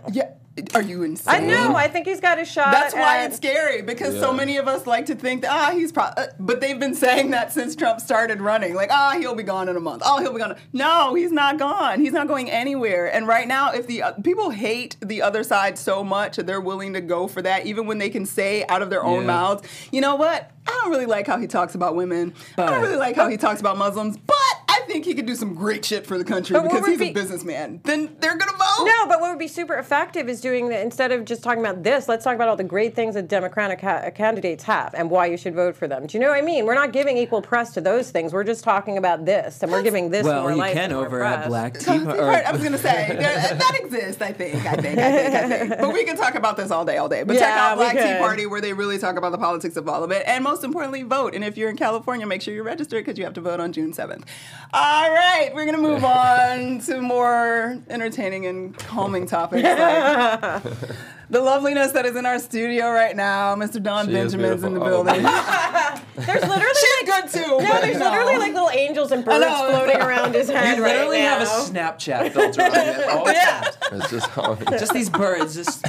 that. 0.05 0.15
Yeah, 0.15 0.29
are 0.73 0.81
you 0.81 1.03
insane? 1.03 1.35
I 1.35 1.39
know. 1.39 1.75
I 1.75 1.87
think 1.87 2.07
he's 2.07 2.19
got 2.19 2.39
a 2.39 2.45
shot. 2.45 2.71
That's 2.71 2.93
why 2.93 3.17
and- 3.17 3.27
it's 3.27 3.37
scary 3.37 3.81
because 3.81 4.19
so 4.19 4.33
many 4.33 4.57
of 4.57 4.67
us 4.67 4.85
like 4.87 5.05
to 5.07 5.15
think 5.15 5.41
that 5.43 5.51
ah 5.51 5.71
he's 5.71 5.91
pro- 5.91 6.03
uh, 6.03 6.27
but 6.39 6.61
they've 6.61 6.79
been 6.79 6.95
saying 6.95 7.31
that 7.31 7.51
since 7.53 7.75
Trump 7.75 7.99
started 8.01 8.41
running 8.41 8.73
like 8.75 8.89
ah 8.91 9.15
he'll 9.17 9.35
be 9.35 9.43
gone 9.43 9.69
in 9.69 9.75
a 9.75 9.79
month 9.79 10.03
oh 10.05 10.19
he'll 10.21 10.33
be 10.33 10.39
gone 10.39 10.55
no 10.73 11.13
he's 11.13 11.31
not 11.31 11.57
gone 11.59 11.99
he's 11.99 12.13
not 12.13 12.27
going 12.27 12.49
anywhere 12.49 13.13
and 13.13 13.27
right 13.27 13.47
now 13.47 13.71
if 13.71 13.87
the 13.87 14.01
uh, 14.03 14.11
people 14.23 14.49
hate 14.49 14.95
the 15.01 15.21
other 15.21 15.43
side 15.43 15.77
so 15.77 16.03
much 16.03 16.35
that 16.37 16.45
they're 16.47 16.61
willing 16.61 16.93
to 16.93 17.01
go 17.01 17.27
for 17.27 17.41
that 17.41 17.65
even 17.65 17.85
when 17.87 17.97
they 17.97 18.09
can 18.09 18.25
say 18.25 18.65
out 18.67 18.81
of 18.81 18.89
their 18.89 19.03
own 19.03 19.21
Yeah. 19.21 19.27
mouths 19.27 19.63
you 19.91 20.01
know 20.01 20.15
what 20.15 20.51
I 20.67 20.71
don't 20.81 20.91
really 20.91 21.05
like 21.05 21.25
how 21.27 21.37
he 21.39 21.47
talks 21.47 21.75
about 21.75 21.95
women 21.95 22.33
I 22.57 22.65
don't 22.67 22.81
really 22.81 22.97
like 22.97 23.15
how 23.15 23.27
he 23.29 23.37
talks 23.37 23.59
about 23.59 23.77
Muslims 23.77 24.17
but 24.17 24.35
I 24.67 24.68
think 24.89 25.05
he 25.05 25.13
could 25.13 25.25
do 25.25 25.35
some 25.35 25.53
great 25.53 25.85
shit 25.85 26.05
for 26.05 26.17
the 26.17 26.23
country 26.23 26.53
But 26.53 26.63
because 26.63 26.85
he's 26.85 26.97
be- 26.99 27.09
a 27.09 27.13
businessman 27.13 27.81
then 27.83 28.15
they're 28.19 28.35
gonna 28.37 28.51
vote 28.51 28.85
No, 28.85 29.05
but 29.07 29.21
what 29.21 29.29
would 29.29 29.39
be 29.39 29.47
super 29.47 29.75
effective 29.75 30.27
is 30.27 30.41
doing 30.41 30.69
that 30.69 30.81
instead 30.81 31.11
of 31.11 31.25
just 31.25 31.43
talking 31.43 31.59
about 31.65 31.83
this, 31.83 32.07
let's 32.09 32.23
talk 32.23 32.35
about 32.35 32.47
all 32.49 32.55
the 32.55 32.63
great 32.63 32.95
things 32.95 33.15
that 33.15 33.27
Democratic 33.27 33.79
ca- 33.81 34.09
candidates 34.11 34.63
have 34.65 34.93
and 34.95 35.09
why 35.09 35.27
you 35.27 35.37
should 35.37 35.53
vote 35.55 35.75
for 35.75 35.87
them. 35.87 36.07
Do 36.07 36.17
you 36.17 36.21
know 36.23 36.29
what 36.29 36.37
I 36.37 36.41
mean? 36.41 36.65
We're 36.65 36.73
not 36.75 36.91
giving 36.93 37.17
equal 37.17 37.41
press 37.41 37.73
to 37.75 37.81
those 37.81 38.11
things. 38.11 38.33
We're 38.33 38.43
just 38.43 38.63
talking 38.63 38.97
about 38.97 39.25
this, 39.25 39.61
and 39.63 39.71
we're 39.71 39.83
giving 39.83 40.09
this 40.09 40.25
more 40.25 40.33
well, 40.33 40.51
you 40.51 40.57
life 40.57 40.73
can 40.73 40.85
and 40.85 40.93
over 40.93 41.19
press. 41.19 41.43
at 41.43 41.47
Black 41.47 41.73
Tea 41.79 41.79
Tea 41.99 42.03
Party. 42.05 42.19
Party, 42.19 42.45
I 42.45 42.51
was 42.51 42.63
gonna 42.63 42.77
say 42.77 43.15
that 43.19 43.79
exists. 43.81 44.21
I 44.21 44.31
think. 44.33 44.65
I 44.65 44.75
think. 44.75 44.97
I 44.97 45.11
think. 45.11 45.35
I 45.35 45.57
think. 45.67 45.81
But 45.81 45.93
we 45.93 46.03
can 46.05 46.17
talk 46.17 46.35
about 46.35 46.57
this 46.57 46.71
all 46.71 46.85
day, 46.85 46.97
all 46.97 47.09
day. 47.09 47.23
But 47.23 47.33
check 47.33 47.41
Yeah, 47.43 47.71
out 47.71 47.77
Black 47.77 47.95
Tea. 47.97 48.17
Party, 48.17 48.45
where 48.45 48.61
they 48.61 48.73
really 48.73 48.97
talk 48.97 49.17
about 49.17 49.31
the 49.31 49.37
politics 49.37 49.75
of 49.77 49.87
all 49.87 50.03
of 50.03 50.11
it, 50.11 50.23
and 50.25 50.43
most 50.43 50.63
importantly, 50.63 51.03
vote. 51.03 51.33
And 51.35 51.43
if 51.43 51.57
you're 51.57 51.69
in 51.69 51.77
California, 51.77 52.25
make 52.25 52.41
sure 52.41 52.53
you're 52.53 52.63
registered 52.63 53.05
because 53.05 53.17
you 53.17 53.23
have 53.25 53.33
to 53.33 53.41
vote 53.41 53.59
on 53.59 53.71
June 53.71 53.93
seventh. 53.93 54.25
Uh, 54.73 54.78
All 54.81 55.11
right, 55.11 55.51
we're 55.53 55.65
gonna 55.65 55.77
move 55.77 56.05
on 56.05 56.79
to 56.85 57.01
more 57.01 57.77
entertaining 57.89 58.45
and 58.45 58.77
calming 58.77 59.25
topics. 59.27 59.63
Like 59.65 60.63
the 61.29 61.41
loveliness 61.41 61.91
that 61.91 62.05
is 62.05 62.15
in 62.15 62.25
our 62.25 62.39
studio 62.39 62.89
right 62.91 63.15
now. 63.15 63.55
Mr. 63.55 63.81
Don 63.81 64.07
She 64.07 64.13
Benjamin's 64.13 64.63
in 64.63 64.73
the 64.73 64.79
beautiful. 64.79 64.99
Oh, 65.01 65.03
building. 65.03 65.23
There's 66.25 66.41
literally 66.47 66.73
She's 66.75 67.07
like 67.07 67.23
good 67.23 67.31
too. 67.31 67.49
no, 67.49 67.59
there's 67.81 67.93
you 67.93 67.99
know. 67.99 68.09
literally 68.11 68.37
like 68.37 68.53
little 68.53 68.69
angels 68.71 69.11
and 69.13 69.23
birds 69.23 69.39
know. 69.45 69.69
floating 69.69 70.01
around 70.01 70.33
his 70.35 70.49
head 70.51 70.77
You 70.77 70.83
right 70.83 70.93
literally 70.95 71.19
now. 71.19 71.39
have 71.39 71.41
a 71.43 71.45
Snapchat 71.45 72.33
filter 72.33 72.61
on 72.63 72.71
it. 72.75 73.09
all 73.09 73.23
the. 73.25 73.73
It's 73.93 74.09
just. 74.11 74.79
Just 74.79 74.93
these 74.93 75.09
birds. 75.09 75.55
Just 75.55 75.81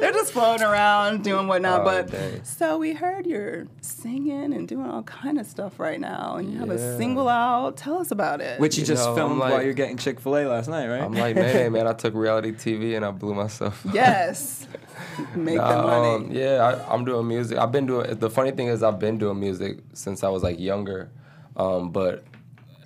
They're 0.00 0.12
just 0.12 0.32
floating 0.32 0.66
around 0.66 1.24
doing 1.24 1.48
whatnot. 1.48 1.80
Oh, 1.80 1.84
but 1.84 2.10
dang. 2.10 2.44
so 2.44 2.76
we 2.78 2.92
heard 2.92 3.26
you're 3.26 3.68
singing 3.80 4.52
and 4.52 4.68
doing 4.68 4.86
all 4.86 5.02
kind 5.04 5.38
of 5.40 5.46
stuff 5.46 5.80
right 5.80 5.98
now, 6.00 6.36
and 6.36 6.52
you 6.52 6.58
have 6.58 6.70
a 6.70 6.96
single 6.98 7.28
out. 7.28 7.76
Tell 7.78 7.98
us 7.98 8.10
about 8.10 8.40
it. 8.42 8.60
which 8.60 8.76
you 8.76 8.82
You 8.82 8.86
just 8.88 9.04
know, 9.04 9.10
I'm 9.12 9.16
filmed 9.16 9.40
while 9.40 9.62
you're 9.62 9.72
getting 9.72 9.96
Chick 9.96 10.20
Fil 10.20 10.36
A 10.36 10.44
last 10.46 10.68
night, 10.68 10.88
right? 10.88 11.02
I'm 11.02 11.12
like, 11.14 11.34
man, 11.36 11.52
hey, 11.54 11.68
man, 11.70 11.86
I 11.86 11.94
took 11.94 12.14
reality 12.14 12.52
TV 12.52 12.96
and 12.96 13.04
I 13.04 13.10
blew 13.12 13.34
myself. 13.34 13.80
yes, 13.94 14.66
make 15.34 15.56
the 15.56 15.60
money. 15.62 16.14
um, 16.14 16.28
yeah, 16.30 16.62
I, 16.88 16.94
I'm 16.94 17.04
doing 17.04 17.26
music. 17.28 17.58
I've 17.58 17.72
been 17.72 17.86
doing. 17.86 18.18
The 18.18 18.30
funny 18.30 18.50
thing 18.52 18.68
is, 18.68 18.82
I've 18.82 18.98
been 18.98 19.18
doing 19.18 19.38
music 19.40 19.78
since 19.92 20.22
I 20.24 20.28
was 20.28 20.42
like 20.42 20.58
younger, 20.58 21.10
um, 21.56 21.90
but 21.90 22.24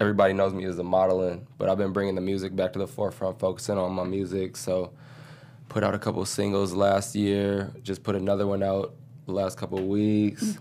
everybody 0.00 0.32
knows 0.32 0.52
me 0.52 0.64
as 0.64 0.78
a 0.78 0.82
modeling. 0.84 1.46
But 1.58 1.68
I've 1.68 1.78
been 1.78 1.92
bringing 1.92 2.14
the 2.14 2.20
music 2.20 2.54
back 2.54 2.72
to 2.74 2.78
the 2.78 2.86
forefront, 2.86 3.38
focusing 3.38 3.78
on 3.78 3.92
my 3.92 4.04
music. 4.04 4.56
So, 4.56 4.92
put 5.68 5.82
out 5.84 5.94
a 5.94 5.98
couple 5.98 6.24
singles 6.24 6.72
last 6.72 7.14
year. 7.14 7.72
Just 7.82 8.02
put 8.02 8.14
another 8.16 8.46
one 8.46 8.62
out 8.62 8.94
the 9.26 9.32
last 9.32 9.56
couple 9.56 9.84
weeks. 9.86 10.58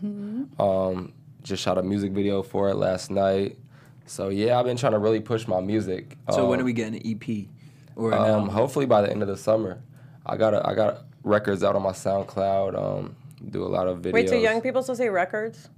Um, 0.59 1.13
just 1.41 1.61
shot 1.61 1.77
a 1.77 1.83
music 1.83 2.11
video 2.13 2.41
for 2.43 2.69
it 2.69 2.75
last 2.75 3.11
night. 3.11 3.57
So 4.05 4.29
yeah, 4.29 4.59
I've 4.59 4.65
been 4.65 4.77
trying 4.77 4.93
to 4.93 4.99
really 4.99 5.19
push 5.19 5.47
my 5.47 5.59
music. 5.61 6.17
so 6.31 6.47
when 6.47 6.59
Um, 6.59 6.63
are 6.63 6.65
we 6.65 6.73
getting 6.73 6.95
an 6.95 7.01
EP? 7.05 7.47
Or 7.95 8.11
an 8.11 8.17
um, 8.19 8.25
album? 8.25 8.49
hopefully 8.49 8.85
by 8.85 9.01
the 9.01 9.09
end 9.09 9.21
of 9.21 9.27
the 9.27 9.37
summer. 9.37 9.81
I 10.25 10.37
got 10.37 10.53
a, 10.53 10.65
I 10.65 10.73
got 10.73 11.01
records 11.23 11.63
out 11.63 11.75
on 11.75 11.81
my 11.81 11.91
SoundCloud. 11.91 12.77
Um, 12.77 13.15
do 13.49 13.63
a 13.63 13.67
lot 13.67 13.87
of 13.87 13.99
videos. 13.99 14.13
Wait, 14.13 14.29
so 14.29 14.35
young 14.35 14.61
people 14.61 14.83
still 14.83 14.95
say 14.95 15.09
records? 15.09 15.69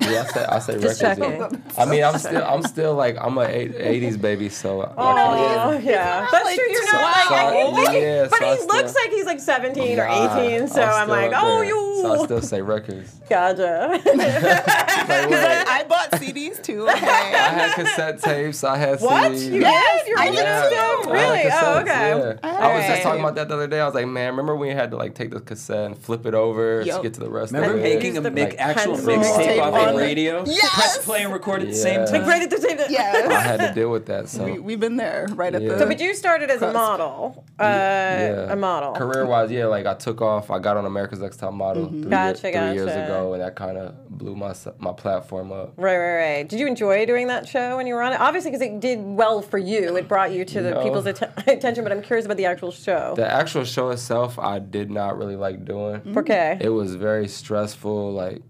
Yeah, 0.00 0.22
I 0.22 0.26
say 0.26 0.44
I 0.44 0.58
say 0.58 0.76
records. 0.76 1.00
yeah. 1.00 1.48
I 1.78 1.84
mean, 1.86 2.04
I'm 2.04 2.18
still 2.18 2.44
I'm 2.44 2.62
still 2.62 2.94
like 2.94 3.16
I'm 3.18 3.38
a 3.38 3.46
80s 3.46 4.20
baby, 4.20 4.50
so. 4.50 4.78
like, 4.78 4.92
Oh, 4.96 5.72
yeah. 5.82 6.28
That's 6.30 6.44
like 6.44 6.54
true. 6.58 6.66
You're 6.70 6.92
not 6.92 7.02
like, 7.02 7.30
I 7.30 7.50
twelve. 7.50 7.74
can 7.74 7.86
think 7.86 8.02
Yeah, 8.02 8.26
but 8.28 8.38
so 8.38 8.44
he 8.44 8.50
I 8.50 8.54
looks 8.54 8.90
still- 8.90 9.02
like 9.02 9.10
he's 9.12 9.24
like 9.24 9.40
17 9.40 9.98
or 9.98 10.04
18, 10.06 10.68
so 10.68 10.82
I'm 10.82 11.02
I'm 11.04 11.08
like, 11.08 11.32
oh, 11.34 11.56
there. 11.60 11.64
you. 11.64 11.95
So 12.02 12.20
I 12.20 12.24
still 12.24 12.42
say 12.42 12.62
records. 12.62 13.12
Gotcha. 13.28 14.00
Like, 15.06 15.30
what? 15.30 15.68
I 15.68 15.84
bought 15.88 16.10
CDs 16.12 16.60
too. 16.62 16.88
I 16.88 16.96
had 16.96 17.74
cassette 17.74 18.20
tapes. 18.20 18.64
I 18.64 18.76
had 18.76 19.00
what? 19.00 19.30
CDs. 19.32 19.52
You 19.52 19.60
Yes. 19.60 20.08
You're 20.08 20.18
I 20.18 20.24
really 20.24 20.36
did 20.36 20.46
into 20.46 20.68
too. 20.68 20.74
stuff? 20.74 21.06
I 21.06 21.12
Really? 21.12 21.50
Oh, 21.52 21.78
okay. 21.80 21.90
yeah. 21.90 22.38
I 22.42 22.48
was 22.50 22.60
Alright. 22.60 22.88
just 22.88 23.02
talking 23.02 23.20
about 23.20 23.34
that 23.36 23.48
the 23.48 23.54
other 23.54 23.66
day. 23.68 23.80
I 23.80 23.84
was 23.86 23.94
like, 23.94 24.06
man, 24.08 24.30
remember 24.30 24.56
when 24.56 24.68
you 24.70 24.74
had 24.74 24.90
to 24.90 24.96
like 24.96 25.14
take 25.14 25.30
the 25.30 25.40
cassette 25.40 25.84
and 25.86 25.96
flip 25.98 26.26
it 26.26 26.34
over 26.34 26.82
Yup. 26.82 26.96
to 26.96 27.02
get 27.04 27.14
to 27.14 27.20
the 27.20 27.30
rest 27.30 27.52
Remember 27.52 27.76
of 27.78 27.84
it? 27.84 27.94
making 27.94 28.16
a 28.18 28.20
the 28.20 28.30
make 28.32 28.50
like 28.50 28.58
actual 28.58 28.96
mixtape 28.96 29.62
off 29.62 29.74
on 29.74 29.94
the 29.94 30.00
radio? 30.00 30.44
Yes! 30.44 30.74
Press 30.74 31.04
play 31.04 31.22
and 31.22 31.32
record 31.32 31.62
at 31.62 31.68
the 31.68 31.74
same 31.74 32.00
Yeah. 32.00 32.06
time. 32.06 32.20
Like 32.22 32.28
right 32.30 32.42
at 32.42 32.50
the 32.50 32.58
same 32.58 32.76
time. 32.78 33.30
I 33.30 33.40
had 33.40 33.60
to 33.60 33.72
deal 33.74 33.90
with 33.90 34.06
that. 34.06 34.28
So 34.28 34.44
we, 34.44 34.58
we've 34.58 34.80
been 34.80 34.96
there 34.96 35.28
right 35.34 35.54
at 35.54 35.62
Yeah. 35.62 35.74
the. 35.74 35.78
So, 35.80 35.86
but 35.86 36.00
you 36.00 36.14
started 36.14 36.50
as 36.50 36.62
a 36.62 36.72
model. 36.72 37.44
Uh, 37.60 37.62
yeah. 37.64 38.52
A 38.52 38.56
model. 38.56 38.92
Career 38.94 39.24
wise, 39.26 39.50
yeah, 39.52 39.66
like 39.66 39.86
I 39.86 39.94
took 39.94 40.20
off. 40.20 40.50
I 40.50 40.58
got 40.58 40.76
on 40.76 40.84
America's 40.84 41.20
Next 41.20 41.36
Top 41.38 41.54
Model 41.54 41.85
three, 41.88 42.00
mm-hmm. 42.00 42.10
Gotcha, 42.10 42.40
three 42.40 42.50
years 42.74 42.90
ago, 42.92 43.32
and 43.32 43.42
that 43.42 43.54
kind 43.56 43.76
of 43.78 44.08
blew 44.10 44.34
my 44.36 44.54
my 44.78 44.92
platform 44.92 45.52
up. 45.52 45.74
Right, 45.76 45.96
right, 45.96 46.16
right. 46.16 46.48
Did 46.48 46.60
you 46.60 46.66
enjoy 46.66 47.06
doing 47.06 47.26
that 47.28 47.48
show 47.48 47.76
when 47.76 47.86
you 47.86 47.94
were 47.94 48.02
on 48.02 48.12
it? 48.12 48.20
Obviously, 48.20 48.50
because 48.50 48.66
it 48.66 48.80
did 48.80 49.00
well 49.02 49.42
for 49.42 49.58
you. 49.58 49.96
It 49.96 50.08
brought 50.08 50.32
you 50.32 50.44
to 50.44 50.62
the 50.62 50.70
No. 50.72 50.82
people's 50.82 51.06
atten- 51.06 51.32
attention, 51.46 51.84
but 51.84 51.92
I'm 51.92 52.02
curious 52.02 52.24
about 52.24 52.36
the 52.36 52.46
actual 52.46 52.70
show. 52.70 53.14
The 53.16 53.30
actual 53.30 53.64
show 53.64 53.90
itself, 53.90 54.38
I 54.38 54.58
did 54.58 54.90
not 54.90 55.16
really 55.18 55.36
like 55.36 55.64
doing. 55.64 56.16
Okay. 56.16 56.58
It 56.60 56.70
was 56.70 56.94
very 56.94 57.28
stressful. 57.28 58.12
Like 58.12 58.42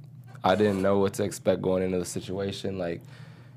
I 0.45 0.55
didn't 0.55 0.83
know 0.83 0.99
what 0.99 1.15
to 1.15 1.25
expect 1.25 1.63
going 1.63 1.83
into 1.83 1.99
the 1.99 2.05
situation. 2.05 2.79
Like 2.79 3.03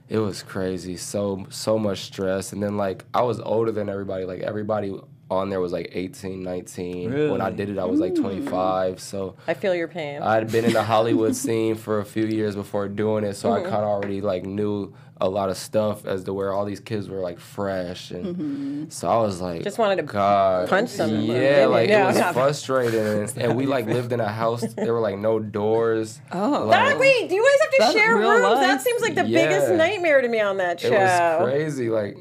it 0.10 0.18
was 0.18 0.42
crazy. 0.42 0.98
So 0.98 1.46
so 1.50 1.78
much 1.78 2.00
stress. 2.00 2.52
And 2.54 2.64
then 2.64 2.78
like 2.78 3.06
I 3.14 3.22
was 3.22 3.40
older 3.40 3.72
than 3.72 3.90
everybody. 3.90 4.26
Like 4.26 4.40
everybody 4.42 5.00
on 5.30 5.50
there 5.50 5.60
was 5.60 5.72
like 5.72 5.90
18, 5.92 6.42
19. 6.42 7.32
When 7.32 7.42
I 7.42 7.52
did 7.52 7.70
it, 7.70 7.78
I 7.78 7.86
was 7.86 8.00
like 8.00 8.16
25. 8.16 9.00
So 9.00 9.36
I 9.48 9.54
feel 9.54 9.76
your 9.76 9.88
pain. 9.88 10.22
I 10.22 10.36
had 10.36 10.52
been 10.52 10.66
in 10.66 10.74
the 10.74 10.84
Hollywood 10.84 11.36
scene 11.36 11.76
for 11.76 12.00
a 12.00 12.06
few 12.06 12.26
years 12.26 12.56
before 12.56 12.88
doing 12.88 13.24
it, 13.24 13.36
so 13.36 13.52
I 13.52 13.60
mm-hmm. 13.60 13.70
kind 13.70 13.84
of 13.84 13.90
already 13.90 14.22
like 14.22 14.46
knew 14.46 14.94
a 15.22 15.28
lot 15.28 15.50
of 15.50 15.58
stuff 15.58 16.06
as 16.06 16.24
to 16.24 16.34
where 16.34 16.54
all 16.54 16.64
these 16.64 16.80
kids 16.80 17.10
were 17.10 17.20
like 17.20 17.40
fresh, 17.40 18.12
and 18.12 18.26
mm-hmm. 18.26 18.90
so 18.90 19.10
I 19.10 19.22
was 19.22 19.42
like, 19.42 19.64
Just 19.64 19.78
wanted 19.78 19.98
to 19.98 20.04
God, 20.04 20.70
punch 20.70 20.94
them. 20.94 21.22
Yeah, 21.22 21.64
you? 21.64 21.68
like 21.68 21.90
Yeah. 21.90 22.10
it 22.10 22.16
was 22.16 22.34
frustrating, 22.34 23.00
and, 23.00 23.34
and 23.38 23.58
we 23.58 23.66
like 23.66 23.86
lived 23.86 24.14
in 24.14 24.22
a 24.22 24.30
house. 24.30 24.62
There 24.74 24.94
were 24.94 25.02
like 25.02 25.18
no 25.18 25.40
doors. 25.40 26.22
Oh. 26.32 26.66
like, 26.66 26.72
That, 26.72 27.00
wait, 27.00 27.30
do 27.30 27.36
you 27.36 27.44
guys 27.44 27.82
have 27.82 27.94
to 27.94 28.00
share 28.00 28.16
rooms? 28.16 28.44
life. 28.44 28.62
That 28.62 28.82
seems 28.82 29.02
like 29.02 29.16
the 29.16 29.28
Yeah. 29.28 29.48
biggest 29.48 29.74
nightmare 29.74 30.22
to 30.22 30.28
me 30.28 30.40
on 30.40 30.58
that 30.58 30.80
show. 30.80 30.88
it 30.88 30.92
was 30.94 31.50
crazy, 31.50 31.90
like 31.90 32.18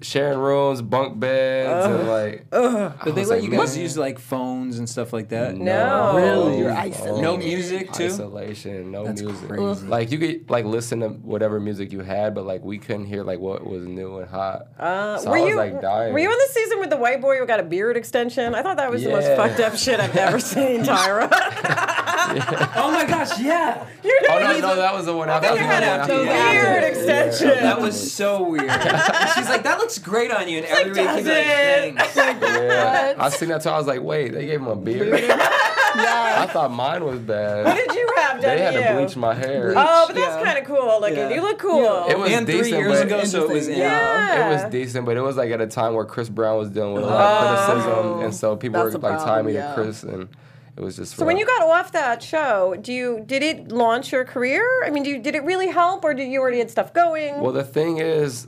sharing 0.00 0.38
rooms, 0.38 0.82
bunk 0.82 1.18
beds, 1.20 1.86
and 1.86 2.08
like. 2.08 2.46
I 2.52 3.04
Did 3.04 3.14
they 3.14 3.24
let 3.24 3.40
like, 3.40 3.42
you 3.42 3.50
guys 3.56 3.74
man. 3.74 3.82
use 3.82 3.96
like 3.98 4.18
phones 4.18 4.78
and 4.78 4.88
stuff 4.88 5.12
like 5.12 5.28
that? 5.30 5.56
No. 5.56 6.14
Really? 6.16 6.58
You're 6.58 6.70
Oh, 6.70 6.76
isolated. 6.76 7.22
No 7.22 7.36
music 7.36 7.92
too? 7.92 8.04
Isolation, 8.06 8.90
no 8.90 9.04
That's 9.06 9.22
music. 9.22 9.48
crazy. 9.48 9.86
Like 9.86 10.10
you 10.12 10.18
could 10.18 10.50
like 10.50 10.64
listen 10.64 11.00
to 11.00 11.08
whatever 11.08 11.58
music 11.60 11.92
you 11.92 12.00
had, 12.00 12.34
but 12.34 12.44
like 12.44 12.62
we 12.62 12.78
couldn't 12.78 13.06
hear 13.06 13.22
like 13.24 13.38
what 13.40 13.66
was 13.66 13.86
new 13.86 14.18
and 14.18 14.28
hot. 14.28 14.68
Uh, 14.78 15.18
so 15.18 15.30
were 15.30 15.36
I 15.36 15.40
was 15.40 15.50
you 15.50 15.56
like 15.56 15.80
dying. 15.80 16.12
were 16.12 16.18
you 16.20 16.28
on 16.30 16.38
the 16.38 16.52
season 16.52 16.78
with 16.80 16.90
the 16.90 16.96
white 16.96 17.20
boy 17.20 17.36
who 17.38 17.46
got 17.46 17.60
a 17.60 17.64
beard 17.64 17.96
extension? 17.96 18.54
I 18.54 18.62
thought 18.62 18.76
that 18.76 18.90
was 18.90 19.02
the 19.02 19.10
most 19.10 19.26
fucked 19.36 19.60
up 19.60 19.76
shit 19.76 20.00
I've 20.00 20.16
ever 20.16 20.38
seen, 20.40 20.80
Tyra. 20.84 21.28
Oh 22.76 22.92
my 22.92 23.04
gosh, 23.04 23.40
yeah. 23.40 23.86
you 24.04 24.18
Oh 24.28 24.38
no, 24.38 24.60
no, 24.60 24.76
that 24.76 24.94
was 24.94 25.06
the 25.06 25.16
one 25.16 25.28
after. 25.28 25.50
was 25.50 25.58
the 25.58 25.64
one 25.64 25.82
after 25.82 26.18
the 26.18 26.24
that. 26.24 26.92
beard 26.92 27.40
Yeah. 27.40 27.60
That 27.62 27.80
was 27.80 28.12
so 28.12 28.48
weird. 28.48 28.70
She's 28.70 29.48
like, 29.48 29.62
that 29.62 29.78
looks 29.78 29.98
great 29.98 30.30
on 30.30 30.48
you, 30.48 30.58
and 30.58 30.66
every 30.66 30.92
week 30.92 31.10
he'd 31.10 31.24
be 31.24 31.30
like, 31.30 31.44
thanks. 31.44 32.16
Yeah, 32.16 33.14
I 33.18 33.28
seen 33.30 33.48
that 33.48 33.62
too. 33.62 33.70
I 33.70 33.78
was 33.78 33.86
like, 33.86 34.02
wait, 34.02 34.32
they 34.32 34.46
gave 34.46 34.60
him 34.60 34.68
a 34.68 34.76
beard. 34.76 35.30
I 36.00 36.46
thought 36.52 36.70
mine 36.70 37.04
was 37.04 37.18
bad. 37.18 37.64
What 37.64 37.76
did 37.76 37.94
you 37.94 38.08
have 38.16 38.40
done 38.40 38.56
They 38.56 38.62
had 38.62 38.72
to 38.72 38.82
to 38.82 38.88
you? 38.92 38.98
bleach 38.98 39.16
my 39.16 39.34
hair. 39.34 39.72
Oh, 39.76 40.04
but 40.06 40.14
that's 40.14 40.36
Yeah. 40.36 40.44
kind 40.44 40.58
of 40.58 40.64
cool 40.64 41.00
looking. 41.00 41.16
Yeah. 41.16 41.30
You 41.30 41.40
look 41.40 41.58
cool. 41.58 42.06
It 42.08 42.18
was 42.18 42.30
and 42.30 42.46
three 42.46 42.58
decent, 42.58 42.78
years 42.78 42.98
but 42.98 43.06
ago, 43.06 43.24
so 43.24 43.44
it 43.44 43.50
was 43.50 43.68
in. 43.68 43.78
Yeah. 43.78 44.48
It 44.48 44.52
was 44.52 44.70
decent, 44.70 45.06
but 45.06 45.16
it 45.16 45.22
was 45.22 45.36
like 45.36 45.50
at 45.50 45.60
a 45.60 45.66
time 45.66 45.94
where 45.94 46.04
Chris 46.04 46.28
Brown 46.28 46.58
was 46.58 46.70
dealing 46.70 46.94
with 46.94 47.04
a 47.04 47.06
lot 47.06 47.20
of 47.20 47.58
oh. 47.58 47.64
criticism, 47.64 48.20
and 48.24 48.34
so 48.34 48.56
people 48.56 48.82
That's 48.82 48.94
were 48.94 49.00
like 49.00 49.12
problem, 49.18 49.28
tying 49.28 49.46
me 49.46 49.54
yeah. 49.54 49.68
to 49.68 49.74
Chris, 49.74 50.02
and 50.02 50.28
it 50.78 50.84
was 50.84 50.96
just. 50.96 51.16
So 51.16 51.26
when 51.26 51.36
you 51.36 51.44
got 51.44 51.62
off 51.62 51.90
that 51.92 52.22
show, 52.22 52.76
do 52.80 52.92
you 52.92 53.24
did 53.26 53.42
it 53.42 53.72
launch 53.72 54.12
your 54.12 54.24
career? 54.24 54.62
I 54.84 54.90
mean, 54.90 55.02
do 55.02 55.10
you, 55.10 55.18
did 55.18 55.34
it 55.34 55.42
really 55.42 55.66
help, 55.66 56.04
or 56.04 56.14
did 56.14 56.30
you 56.30 56.40
already 56.40 56.58
had 56.58 56.70
stuff 56.70 56.94
going? 56.94 57.40
Well, 57.40 57.52
the 57.52 57.64
thing 57.64 57.98
is, 57.98 58.46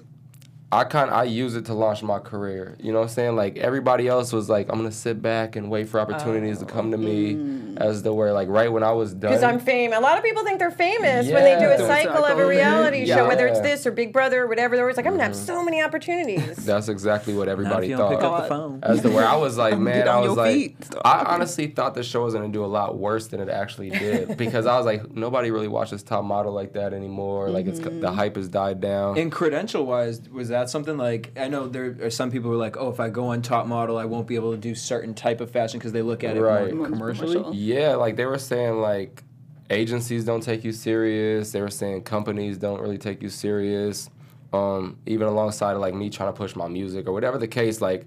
I 0.72 0.84
kind 0.84 1.10
I 1.10 1.24
use 1.24 1.56
it 1.56 1.64
to 1.66 1.74
launch 1.74 2.00
my 2.04 2.20
career. 2.20 2.76
You 2.78 2.92
know 2.92 3.00
what 3.00 3.08
I'm 3.08 3.14
saying? 3.14 3.34
Like 3.36 3.56
everybody 3.58 4.06
else 4.06 4.32
was 4.32 4.48
like, 4.48 4.68
I'm 4.68 4.76
gonna 4.76 4.92
sit 4.92 5.20
back 5.20 5.56
and 5.56 5.68
wait 5.68 5.88
for 5.88 5.98
opportunities 5.98 6.58
to 6.58 6.64
come 6.64 6.92
to 6.92 6.96
me, 6.96 7.74
as 7.78 8.04
the 8.04 8.14
where 8.14 8.32
like 8.32 8.46
right 8.48 8.70
when 8.70 8.84
I 8.84 8.92
was 8.92 9.12
done. 9.12 9.32
Because 9.32 9.42
I'm 9.42 9.58
famous. 9.58 9.98
A 9.98 10.00
lot 10.00 10.16
of 10.16 10.22
people 10.22 10.44
think 10.44 10.60
they're 10.60 10.70
famous 10.70 11.26
when 11.26 11.42
they 11.42 11.58
do 11.58 11.70
a 11.70 11.78
cycle 11.78 12.24
of 12.24 12.38
a 12.38 12.46
reality 12.46 13.04
show, 13.04 13.26
whether 13.26 13.48
it's 13.48 13.58
this 13.60 13.84
or 13.84 13.90
Big 13.90 14.12
Brother 14.12 14.44
or 14.44 14.46
whatever. 14.46 14.76
They're 14.76 14.84
always 14.84 14.96
like, 14.96 15.06
I'm 15.06 15.14
gonna 15.14 15.24
have 15.24 15.34
so 15.34 15.64
many 15.64 15.82
opportunities. 15.82 16.56
That's 16.64 16.88
exactly 16.88 17.34
what 17.34 17.46
Now 17.46 17.52
if 17.54 17.58
everybody 17.58 17.88
you 17.88 17.96
don't 17.96 18.10
pick 18.12 18.20
thought. 18.20 18.34
up 18.34 18.42
the 18.44 18.48
phone. 18.48 18.78
As 18.84 19.02
the 19.02 19.10
where 19.10 19.26
I 19.26 19.34
was 19.34 19.58
like, 19.58 19.76
man, 19.76 20.06
I 20.06 20.20
was 20.20 20.36
like, 20.36 20.54
feet. 20.54 20.76
I 21.04 21.24
honestly 21.34 21.66
thought 21.66 21.94
the 21.96 22.04
show 22.04 22.22
was 22.24 22.34
gonna 22.34 22.48
do 22.48 22.64
a 22.64 22.66
lot 22.66 22.96
worse 22.96 23.26
than 23.26 23.40
it 23.40 23.48
actually 23.48 23.90
did 23.90 24.36
because 24.36 24.66
I 24.66 24.76
was 24.76 24.86
like, 24.86 25.10
nobody 25.10 25.50
really 25.50 25.66
watches 25.68 26.04
Top 26.04 26.24
Model 26.24 26.52
like 26.52 26.74
that 26.74 26.92
anymore. 26.94 27.50
Like 27.50 27.66
it's 27.66 27.80
Mm-hmm. 27.80 28.00
the 28.00 28.12
hype 28.12 28.36
has 28.36 28.46
died 28.48 28.80
down. 28.80 29.16
And 29.18 29.32
credential 29.32 29.86
wise, 29.86 30.20
was 30.28 30.50
that 30.50 30.59
something 30.68 30.96
like 30.98 31.32
I 31.38 31.48
know 31.48 31.68
there 31.68 31.96
are 32.02 32.10
some 32.10 32.30
people 32.30 32.50
who 32.50 32.56
are 32.56 32.60
like, 32.60 32.76
oh, 32.76 32.90
if 32.90 33.00
I 33.00 33.08
go 33.08 33.28
on 33.28 33.40
top 33.40 33.66
model, 33.66 33.96
I 33.96 34.04
won't 34.04 34.26
be 34.26 34.34
able 34.34 34.50
to 34.52 34.58
do 34.58 34.74
certain 34.74 35.14
type 35.14 35.40
of 35.40 35.50
fashion 35.50 35.78
because 35.78 35.92
they 35.92 36.02
look 36.02 36.24
at 36.24 36.36
it 36.36 36.40
Right. 36.42 36.74
more 36.74 36.88
More 36.88 36.98
commercially. 36.98 37.34
commercial. 37.36 37.54
Yeah, 37.54 37.94
like 37.94 38.16
they 38.16 38.26
were 38.26 38.38
saying 38.38 38.80
like 38.80 39.22
agencies 39.70 40.24
don't 40.24 40.42
take 40.42 40.64
you 40.64 40.72
serious. 40.72 41.52
They 41.52 41.60
were 41.60 41.70
saying 41.70 42.02
companies 42.02 42.58
don't 42.58 42.80
really 42.80 42.98
take 42.98 43.22
you 43.22 43.28
serious. 43.28 44.10
Um, 44.52 44.98
even 45.06 45.28
alongside 45.28 45.72
of 45.74 45.80
like 45.80 45.94
me 45.94 46.10
trying 46.10 46.32
to 46.32 46.36
push 46.36 46.56
my 46.56 46.66
music 46.66 47.06
or 47.06 47.12
whatever 47.12 47.38
the 47.38 47.46
case, 47.46 47.80
like 47.80 48.06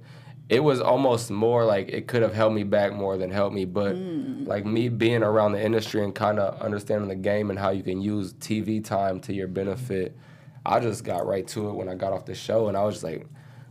it 0.50 0.62
was 0.62 0.82
almost 0.82 1.32
more 1.32 1.64
like 1.64 1.88
it 1.88 2.06
could 2.06 2.22
have 2.22 2.34
held 2.34 2.54
me 2.54 2.64
back 2.64 2.92
more 2.94 3.16
than 3.18 3.32
helped 3.32 3.56
me. 3.56 3.64
But 3.64 3.96
like 3.96 4.66
me 4.66 4.90
being 4.90 5.24
around 5.24 5.54
the 5.54 5.64
industry 5.64 6.04
and 6.04 6.14
kind 6.14 6.38
of 6.40 6.62
understanding 6.62 7.08
the 7.08 7.16
game 7.16 7.50
and 7.50 7.58
how 7.58 7.70
you 7.70 7.82
can 7.82 8.02
use 8.02 8.34
TV 8.34 8.84
time 8.84 9.22
to 9.22 9.34
your 9.34 9.48
benefit, 9.48 10.18
I 10.66 10.80
just 10.80 11.04
got 11.04 11.26
right 11.26 11.48
to 11.50 11.70
it 11.70 11.74
when 11.74 11.90
I 11.90 11.96
got 11.96 12.14
off 12.14 12.26
the 12.26 12.36
show 12.36 12.68
and 12.68 12.78
I 12.78 12.84
was 12.84 12.96
just 12.96 13.04
like 13.04 13.28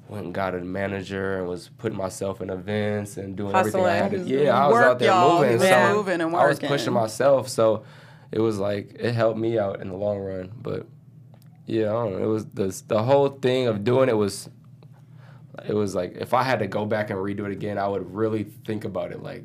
went 0.08 0.26
and 0.26 0.34
got 0.34 0.54
a 0.54 0.60
manager 0.60 1.38
and 1.38 1.48
was 1.48 1.70
putting 1.78 1.96
myself 1.96 2.40
in 2.40 2.50
events 2.50 3.16
and 3.16 3.34
doing 3.34 3.54
everything 3.54 3.84
I 3.84 3.94
had 3.94 4.10
to. 4.12 4.18
Yeah, 4.18 4.56
I 4.56 4.66
was 4.66 4.74
Work, 4.74 4.84
out 4.84 4.98
there 4.98 5.08
y'all. 5.08 5.40
moving. 5.42 5.58
So 5.60 5.94
moving 5.94 6.20
and 6.20 6.36
I 6.36 6.46
was 6.46 6.58
pushing 6.58 6.92
myself, 6.92 7.48
so 7.48 7.84
it 8.30 8.40
was 8.40 8.58
like 8.58 8.94
it 8.98 9.12
helped 9.14 9.38
me 9.38 9.58
out 9.58 9.80
in 9.80 9.88
the 9.88 9.96
long 9.96 10.18
run. 10.18 10.52
But 10.60 10.86
yeah, 11.66 11.90
I 11.90 11.92
don't 11.92 12.12
know. 12.12 12.24
It 12.24 12.26
was 12.26 12.46
the 12.46 12.82
the 12.88 13.02
whole 13.02 13.28
thing 13.28 13.66
of 13.66 13.84
doing 13.84 14.08
it 14.08 14.16
was. 14.16 14.48
It 15.68 15.74
was 15.74 15.94
like 15.94 16.16
if 16.16 16.34
I 16.34 16.42
had 16.42 16.58
to 16.60 16.66
go 16.66 16.86
back 16.86 17.10
and 17.10 17.18
redo 17.18 17.44
it 17.46 17.52
again, 17.52 17.78
I 17.78 17.86
would 17.86 18.14
really 18.14 18.44
think 18.44 18.84
about 18.84 19.12
it. 19.12 19.22
Like, 19.22 19.44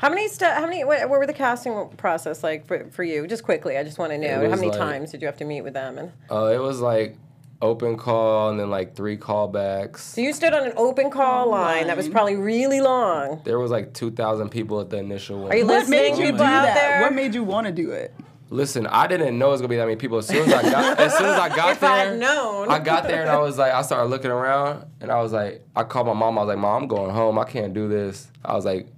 How 0.00 0.08
many 0.08 0.28
stu- 0.28 0.46
How 0.46 0.62
many? 0.66 0.82
What, 0.82 1.00
what 1.10 1.18
were 1.18 1.26
the 1.26 1.34
casting 1.34 1.88
process 1.98 2.42
like 2.42 2.66
for, 2.66 2.86
for 2.90 3.04
you? 3.04 3.26
Just 3.26 3.44
quickly, 3.44 3.76
I 3.76 3.84
just 3.84 3.98
want 3.98 4.12
to 4.12 4.18
know 4.18 4.48
how 4.48 4.56
many 4.56 4.68
like- 4.68 4.78
times 4.78 5.10
did 5.10 5.20
you 5.20 5.26
have 5.26 5.36
to 5.38 5.44
meet 5.44 5.60
with 5.60 5.74
them? 5.74 5.98
And 5.98 6.12
uh, 6.30 6.46
it 6.46 6.58
was 6.58 6.80
like 6.80 7.16
open 7.62 7.98
call 7.98 8.48
and 8.48 8.58
then 8.58 8.70
like 8.70 8.96
three 8.96 9.18
callbacks. 9.18 9.98
so 9.98 10.22
you 10.22 10.32
stood 10.32 10.54
on 10.54 10.64
an 10.66 10.72
open 10.78 11.10
call 11.10 11.50
line 11.50 11.88
that 11.88 11.96
was 11.98 12.08
probably 12.08 12.36
really 12.36 12.80
long. 12.80 13.42
There 13.44 13.58
was 13.58 13.70
like 13.70 13.92
two 13.92 14.10
thousand 14.10 14.48
people 14.48 14.80
at 14.80 14.88
the 14.88 14.96
initial 14.96 15.40
one. 15.42 15.52
Are 15.52 15.56
you 15.56 15.66
What 15.66 15.86
made 15.90 16.16
you 16.16 16.24
people 16.32 16.38
do 16.38 16.44
out 16.44 16.62
that? 16.62 16.74
there? 16.74 17.02
What 17.02 17.12
made 17.12 17.34
you 17.34 17.44
want 17.44 17.66
to 17.66 17.72
do 17.72 17.90
it? 17.90 18.14
Listen, 18.48 18.86
I 18.86 19.06
didn't 19.06 19.38
know 19.38 19.48
it 19.48 19.52
was 19.52 19.60
gonna 19.60 19.68
be 19.68 19.76
that 19.76 19.84
many 19.84 19.96
people. 19.96 20.16
As 20.16 20.26
soon 20.26 20.48
as 20.48 20.52
I 20.54 20.62
got, 20.62 20.98
as 20.98 21.12
soon 21.14 21.26
as 21.26 21.38
I 21.38 21.48
got 21.54 21.70
If 21.76 21.84
I'd 21.84 22.06
there, 22.08 22.16
known. 22.16 22.70
I 22.70 22.78
got 22.78 23.02
there 23.04 23.20
and 23.20 23.30
I 23.30 23.36
was 23.38 23.58
like, 23.58 23.72
I 23.74 23.82
started 23.82 24.08
looking 24.08 24.30
around 24.30 24.86
and 25.02 25.12
I 25.12 25.20
was 25.20 25.32
like, 25.32 25.62
I 25.76 25.82
called 25.84 26.06
my 26.06 26.14
mom. 26.14 26.38
I 26.38 26.42
was 26.42 26.48
like, 26.48 26.58
Mom, 26.58 26.82
I'm 26.84 26.88
going 26.88 27.10
home. 27.14 27.38
I 27.38 27.44
can't 27.44 27.74
do 27.74 27.86
this. 27.86 28.26
I 28.44 28.54
was 28.56 28.64
like, 28.64 28.88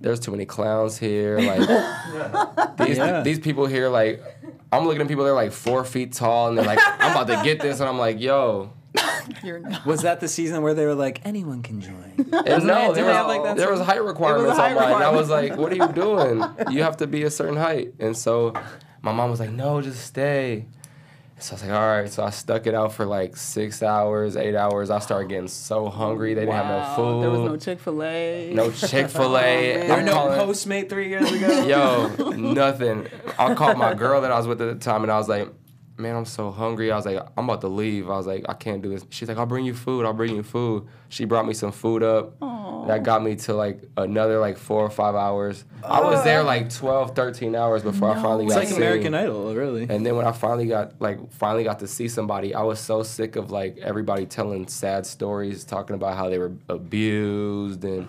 there's 0.00 0.20
too 0.20 0.30
many 0.30 0.46
clowns 0.46 0.98
here. 0.98 1.38
Like 1.38 1.60
these 2.78 2.96
Yeah. 2.98 3.20
these 3.22 3.38
people 3.38 3.66
here, 3.66 3.88
like 3.88 4.22
I'm 4.72 4.84
looking 4.86 5.02
at 5.02 5.08
people. 5.08 5.24
They're 5.24 5.34
like 5.34 5.52
four 5.52 5.84
feet 5.84 6.12
tall 6.12 6.48
and 6.48 6.58
they're 6.58 6.64
like, 6.64 6.78
I'm 6.82 7.12
about 7.12 7.26
to 7.28 7.40
get 7.44 7.60
this, 7.60 7.80
and 7.80 7.88
I'm 7.88 7.98
like, 7.98 8.20
Yo. 8.20 8.72
You're 9.44 9.60
not. 9.60 9.86
Was 9.86 10.02
that 10.02 10.18
the 10.18 10.26
season 10.26 10.62
where 10.62 10.74
they 10.74 10.84
were 10.84 10.96
like, 10.96 11.20
anyone 11.24 11.62
can 11.62 11.80
join? 11.80 12.12
And 12.46 12.66
no, 12.66 12.92
there 12.92 13.04
was, 13.04 13.26
like, 13.26 13.44
that 13.44 13.56
there 13.56 13.66
sort 13.66 13.78
was 13.78 13.86
height 13.86 14.02
requirements 14.02 14.56
height 14.58 14.76
on 14.76 14.82
mine. 14.82 14.94
And 14.94 15.04
I 15.04 15.10
was 15.10 15.30
like, 15.30 15.56
what 15.56 15.70
are 15.72 15.76
you 15.76 15.88
doing? 15.92 16.42
You 16.70 16.82
have 16.82 16.96
to 16.96 17.06
be 17.06 17.22
a 17.22 17.30
certain 17.30 17.56
height. 17.56 17.94
And 18.00 18.16
so 18.16 18.52
my 19.02 19.12
mom 19.12 19.30
was 19.30 19.38
like, 19.38 19.50
no, 19.50 19.80
just 19.80 20.04
stay. 20.04 20.66
So 21.42 21.52
I 21.52 21.54
was 21.54 21.62
like, 21.62 21.72
all 21.72 21.86
right. 21.88 22.10
So 22.12 22.22
I 22.22 22.30
stuck 22.30 22.66
it 22.66 22.74
out 22.74 22.92
for 22.92 23.06
like 23.06 23.36
six 23.36 23.82
hours, 23.82 24.36
eight 24.36 24.54
hours. 24.54 24.90
I 24.90 24.98
started 24.98 25.28
getting 25.28 25.48
so 25.48 25.88
hungry. 25.88 26.34
They 26.34 26.42
didn't 26.42 26.54
have 26.54 26.66
no 26.66 26.94
food. 26.96 27.22
There 27.22 27.30
was 27.30 27.40
no 27.50 27.56
Chick 27.56 27.80
Fil 27.80 28.02
A. 28.02 28.52
no 28.54 28.70
Chick 28.70 29.08
Fil 29.08 29.22
Oh, 29.22 29.36
A. 29.36 29.76
man. 29.78 29.86
There 29.88 29.96
were 29.96 30.02
no 30.02 30.12
calling- 30.12 30.38
Postmate 30.40 30.88
three 30.88 31.08
years 31.08 31.30
ago. 31.32 31.66
Yo, 32.18 32.32
nothing. 32.36 33.06
I 33.38 33.54
called 33.54 33.78
my 33.78 33.94
girl 33.94 34.20
that 34.20 34.30
I 34.30 34.36
was 34.38 34.46
with 34.46 34.60
at 34.60 34.66
the 34.78 34.84
time, 34.84 35.02
and 35.02 35.10
I 35.10 35.16
was 35.18 35.28
like, 35.28 35.48
"Man, 35.96 36.14
I'm 36.16 36.24
so 36.26 36.50
hungry." 36.50 36.92
I 36.92 36.96
was 36.96 37.06
like, 37.06 37.18
"I'm 37.36 37.44
about 37.48 37.60
to 37.62 37.68
leave." 37.68 38.10
I 38.10 38.16
was 38.16 38.26
like, 38.26 38.44
"I 38.48 38.52
can't 38.54 38.82
do 38.82 38.90
this." 38.90 39.06
She's 39.10 39.28
like, 39.28 39.38
"I'll 39.38 39.46
bring 39.46 39.64
you 39.64 39.74
food. 39.74 40.04
I'll 40.04 40.12
bring 40.12 40.34
you 40.36 40.42
food." 40.42 40.86
She 41.08 41.24
brought 41.24 41.46
me 41.46 41.54
some 41.54 41.72
food 41.72 42.02
up. 42.02 42.34
That 42.86 43.02
got 43.02 43.22
me 43.22 43.36
to 43.36 43.54
like 43.54 43.82
another 43.96 44.38
like 44.40 44.56
four 44.58 44.82
or 44.84 44.90
five 44.90 45.14
hours. 45.14 45.64
I 45.84 46.00
was 46.00 46.24
there 46.24 46.42
like 46.42 46.72
12, 46.72 47.14
13 47.14 47.54
hours 47.54 47.82
before 47.82 48.10
I 48.10 48.14
finally 48.20 48.46
It's 48.46 48.54
got 48.54 48.60
like 48.60 48.68
seen. 48.68 48.76
American 48.78 49.14
Idol, 49.14 49.54
really. 49.54 49.86
And 49.88 50.04
then 50.04 50.16
when 50.16 50.26
I 50.26 50.32
finally 50.32 50.66
got 50.66 51.00
like 51.00 51.32
finally 51.32 51.64
got 51.64 51.78
to 51.80 51.86
see 51.86 52.08
somebody, 52.08 52.54
I 52.54 52.62
was 52.62 52.80
so 52.80 53.02
sick 53.02 53.36
of 53.36 53.50
like 53.50 53.78
everybody 53.78 54.26
telling 54.26 54.66
sad 54.68 55.06
stories, 55.06 55.64
talking 55.64 55.94
about 55.94 56.16
how 56.16 56.28
they 56.28 56.38
were 56.38 56.52
abused 56.68 57.84
and 57.84 58.08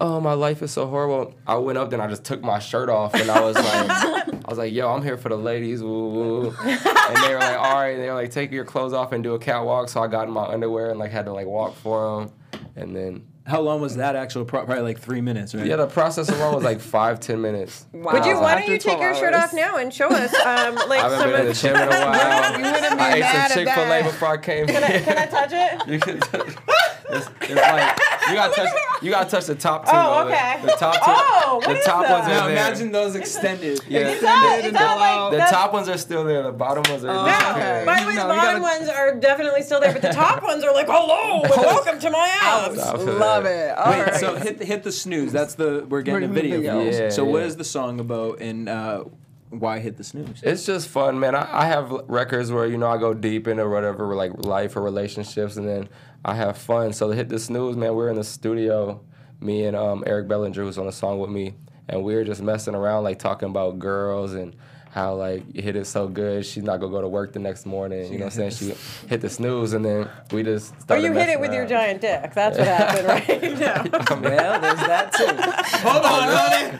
oh 0.00 0.20
my 0.20 0.32
life 0.32 0.62
is 0.62 0.70
so 0.70 0.86
horrible. 0.86 1.34
I 1.46 1.56
went 1.56 1.78
up 1.78 1.90
there 1.90 2.00
and 2.00 2.06
I 2.06 2.10
just 2.10 2.24
took 2.24 2.42
my 2.42 2.58
shirt 2.58 2.88
off 2.88 3.14
and 3.14 3.30
I 3.30 3.40
was 3.40 3.56
like 3.56 3.64
I 4.44 4.48
was 4.48 4.58
like, 4.58 4.72
yo, 4.72 4.92
I'm 4.92 5.02
here 5.02 5.16
for 5.16 5.28
the 5.28 5.36
ladies, 5.36 5.82
woo 5.82 6.08
woo. 6.08 6.54
And 6.60 7.16
they 7.24 7.34
were 7.34 7.40
like, 7.40 7.58
all 7.58 7.74
right, 7.74 7.90
and 7.94 8.02
they 8.02 8.08
were 8.08 8.14
like, 8.14 8.30
take 8.30 8.50
your 8.50 8.64
clothes 8.64 8.92
off 8.92 9.12
and 9.12 9.22
do 9.22 9.34
a 9.34 9.38
catwalk. 9.38 9.88
So 9.88 10.02
I 10.02 10.08
got 10.08 10.26
in 10.26 10.34
my 10.34 10.44
underwear 10.44 10.90
and 10.90 10.98
like 10.98 11.10
had 11.10 11.26
to 11.26 11.32
like 11.32 11.46
walk 11.46 11.74
for 11.76 12.20
them. 12.20 12.32
And 12.76 12.96
then 12.96 13.26
How 13.46 13.60
long 13.60 13.80
was 13.80 13.96
that 13.96 14.16
actual? 14.16 14.44
Pro- 14.44 14.64
probably 14.66 14.82
like 14.84 15.00
three 15.00 15.20
minutes, 15.20 15.54
right? 15.54 15.66
yeah, 15.66 15.76
the 15.76 15.86
process 15.86 16.28
alone 16.28 16.54
was 16.54 16.62
like 16.62 16.78
five, 16.80 17.20
ten 17.20 17.40
minutes. 17.40 17.86
Wow. 17.92 18.12
Would 18.12 18.24
you? 18.26 18.34
Why 18.38 18.52
don't 18.54 18.60
After 18.60 18.72
you 18.72 18.78
take 18.78 19.00
your 19.00 19.14
shirt 19.14 19.32
hours. 19.34 19.44
off 19.44 19.54
now 19.54 19.76
and 19.76 19.92
show 19.92 20.08
us, 20.08 20.32
um, 20.46 20.74
like 20.88 21.00
I 21.00 21.02
haven't 21.04 21.18
some 21.20 21.30
been 21.30 21.40
in 21.40 21.44
the 21.46 21.50
of? 21.52 21.56
gym 21.56 21.74
in 21.76 21.82
a 21.82 21.86
while. 21.90 22.58
You 22.58 22.64
wouldn't 22.72 22.96
be 22.98 23.00
I 23.02 23.14
ate 23.14 23.20
mad 23.20 23.32
some 23.32 23.58
at 23.60 23.64
Chick 23.66 23.74
Fil 23.74 23.84
A 23.84 23.88
that. 23.88 24.04
before 24.04 24.28
I 24.28 24.36
came 24.36 24.66
Can 24.66 24.84
I, 24.84 24.86
here. 24.88 25.00
can 25.00 25.18
I 25.18 25.26
touch 25.26 25.50
it? 25.52 25.88
You 25.88 25.98
can 26.00 26.20
touch. 26.20 26.48
It's, 27.12 27.26
it's 27.40 27.50
like 27.50 27.98
you 28.28 28.34
gotta 28.34 28.54
touch. 28.54 28.68
You 29.02 29.10
gotta 29.10 29.30
touch 29.30 29.46
the 29.46 29.54
top 29.54 29.86
two. 29.86 29.92
Oh, 29.94 30.26
okay. 30.26 30.60
The 30.62 30.72
top 30.72 30.94
two. 30.94 31.00
Oh, 31.06 31.56
what 31.56 31.68
the 31.68 31.78
is 31.78 31.84
top 31.86 32.02
that? 32.02 32.10
ones 32.12 32.26
are 32.26 32.30
Now 32.30 32.46
there. 32.46 32.52
imagine 32.56 32.92
those 32.92 33.14
extended. 33.14 33.80
Yeah. 33.88 34.00
Is 34.08 34.20
that, 34.20 34.56
is 34.60 34.66
and 34.66 34.76
that 34.76 34.94
below. 34.94 35.22
like 35.22 35.30
The 35.32 35.36
that's- 35.38 35.50
top 35.50 35.72
ones 35.72 35.88
are 35.88 35.96
still 35.96 36.24
there. 36.24 36.42
The 36.42 36.52
bottom 36.52 36.82
ones 36.90 37.04
are. 37.04 37.08
Oh, 37.08 37.24
No, 37.24 37.50
okay. 37.52 37.82
by 37.86 38.00
the 38.00 38.06
way, 38.08 38.14
No, 38.14 38.28
the 38.28 38.34
you 38.34 38.40
bottom 38.40 38.62
gotta- 38.62 38.78
ones 38.78 38.88
are 38.90 39.14
definitely 39.18 39.62
still 39.62 39.80
there, 39.80 39.92
but 39.92 40.02
the 40.02 40.10
top 40.12 40.42
ones 40.42 40.62
are 40.64 40.74
like, 40.74 40.86
hello, 40.86 41.40
welcome 41.48 41.98
to 41.98 42.10
my 42.10 42.28
house. 42.28 42.76
Love 42.76 43.46
it. 43.46 43.76
All 43.78 43.90
Wait, 43.90 44.02
right. 44.02 44.14
so 44.16 44.34
hit 44.36 44.58
the, 44.58 44.64
hit 44.66 44.82
the 44.82 44.92
snooze. 44.92 45.32
That's 45.32 45.54
the 45.54 45.86
we're 45.88 46.02
getting 46.02 46.20
We're 46.22 46.26
a 46.30 46.32
video. 46.32 46.56
video. 46.60 46.80
Yeah, 47.04 47.08
so 47.10 47.24
what 47.24 47.40
yeah. 47.40 47.46
is 47.46 47.56
the 47.56 47.64
song 47.64 48.00
about, 48.00 48.40
and 48.40 48.68
uh, 48.68 49.04
why 49.50 49.80
hit 49.80 49.96
the 49.96 50.04
snooze? 50.04 50.40
It's 50.42 50.64
just 50.64 50.88
fun, 50.88 51.18
man. 51.18 51.34
I, 51.34 51.62
I 51.62 51.66
have 51.66 51.90
records 52.08 52.52
where 52.52 52.66
you 52.66 52.78
know 52.78 52.88
I 52.88 52.98
go 52.98 53.12
deep 53.12 53.48
into 53.48 53.68
whatever, 53.68 54.14
like 54.14 54.32
life 54.44 54.76
or 54.76 54.82
relationships, 54.82 55.56
and 55.56 55.68
then 55.68 55.88
I 56.24 56.34
have 56.34 56.56
fun. 56.56 56.92
So 56.92 57.08
to 57.08 57.16
hit 57.16 57.28
the 57.28 57.38
snooze, 57.38 57.76
man, 57.76 57.94
we're 57.94 58.10
in 58.10 58.16
the 58.16 58.24
studio, 58.24 59.00
me 59.40 59.64
and 59.64 59.76
um, 59.76 60.04
Eric 60.06 60.28
Bellinger, 60.28 60.62
who's 60.62 60.78
on 60.78 60.86
the 60.86 60.92
song 60.92 61.18
with 61.18 61.30
me, 61.30 61.54
and 61.88 62.04
we 62.04 62.14
were 62.14 62.24
just 62.24 62.40
messing 62.42 62.74
around, 62.74 63.04
like 63.04 63.18
talking 63.18 63.50
about 63.50 63.78
girls 63.78 64.34
and 64.34 64.54
how 64.90 65.14
like 65.14 65.44
you 65.54 65.62
hit 65.62 65.76
it 65.76 65.86
so 65.86 66.08
good, 66.08 66.44
she's 66.44 66.64
not 66.64 66.80
gonna 66.80 66.90
go 66.92 67.00
to 67.00 67.08
work 67.08 67.32
the 67.32 67.38
next 67.38 67.64
morning. 67.64 68.12
You 68.12 68.18
know 68.18 68.24
what 68.26 68.36
I'm 68.38 68.50
saying? 68.50 68.74
She 68.74 69.06
hit 69.08 69.20
the 69.20 69.30
snooze, 69.30 69.72
and 69.72 69.84
then 69.84 70.08
we 70.32 70.42
just 70.42 70.74
Or 70.88 70.96
you 70.96 71.04
hit 71.04 71.14
messing 71.14 71.32
it 71.34 71.40
with 71.40 71.52
your 71.52 71.64
giant 71.66 72.00
dick. 72.00 72.34
That's 72.34 72.58
what 72.58 72.66
happened, 72.66 73.06
right? 73.06 73.40
No. 73.60 73.84
well, 74.20 74.60
there's 74.60 74.80
that 74.80 75.12
too. 75.12 75.26
Hold 75.88 76.04
on, 76.04 76.28
honey. 76.28 76.78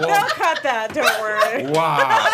They'll 0.00 0.26
cut 0.28 0.62
that, 0.62 0.92
don't 0.94 1.20
worry. 1.20 1.70
Wow. 1.72 2.28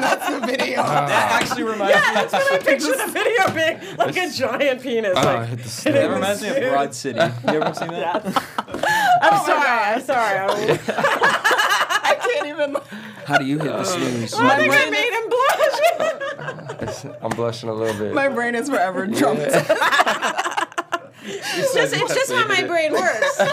That's 0.00 0.28
the 0.40 0.46
video. 0.46 0.82
That 0.82 1.42
actually 1.42 1.62
reminds 1.64 1.94
me. 1.96 2.02
That's 2.14 2.32
what 2.32 2.52
I 2.52 2.58
picture 2.58 2.92
the 2.96 3.10
video 3.12 3.54
being 3.54 3.96
like 3.96 4.16
a 4.16 4.30
giant 4.30 4.82
penis. 4.82 5.14
Oh, 5.16 5.22
like, 5.24 5.48
hit 5.48 5.58
the 5.58 5.64
That 5.64 5.68
snooze. 5.70 6.08
reminds 6.14 6.42
me 6.42 6.48
of 6.48 6.72
Broad 6.72 6.94
City. 6.94 7.18
You 7.18 7.62
ever 7.62 7.74
seen 7.74 7.88
that? 7.88 8.24
I'm 9.22 9.44
sorry, 9.44 9.68
I'm 9.68 10.00
sorry. 10.02 10.38
I, 10.38 10.78
I 12.04 12.14
can't 12.14 12.46
even. 12.46 12.76
How 13.26 13.38
do 13.38 13.44
you 13.44 13.58
hit 13.58 13.72
the 13.72 13.82
snooze? 13.84 14.34
I 14.34 14.56
think 14.56 14.72
I 14.72 14.88
made 14.88 15.12
him 15.12 15.28
blush. 15.28 17.16
I'm 17.22 17.30
blushing 17.30 17.68
a 17.68 17.74
little 17.74 17.98
bit. 17.98 18.14
My 18.14 18.28
brain 18.28 18.54
is 18.54 18.68
forever 18.68 19.04
drunk. 19.06 19.40
it's 21.22 21.74
just, 21.74 21.92
it's 21.94 22.14
just 22.14 22.30
how 22.32 22.46
my 22.46 22.62
brain 22.62 22.92
works. 22.92 23.40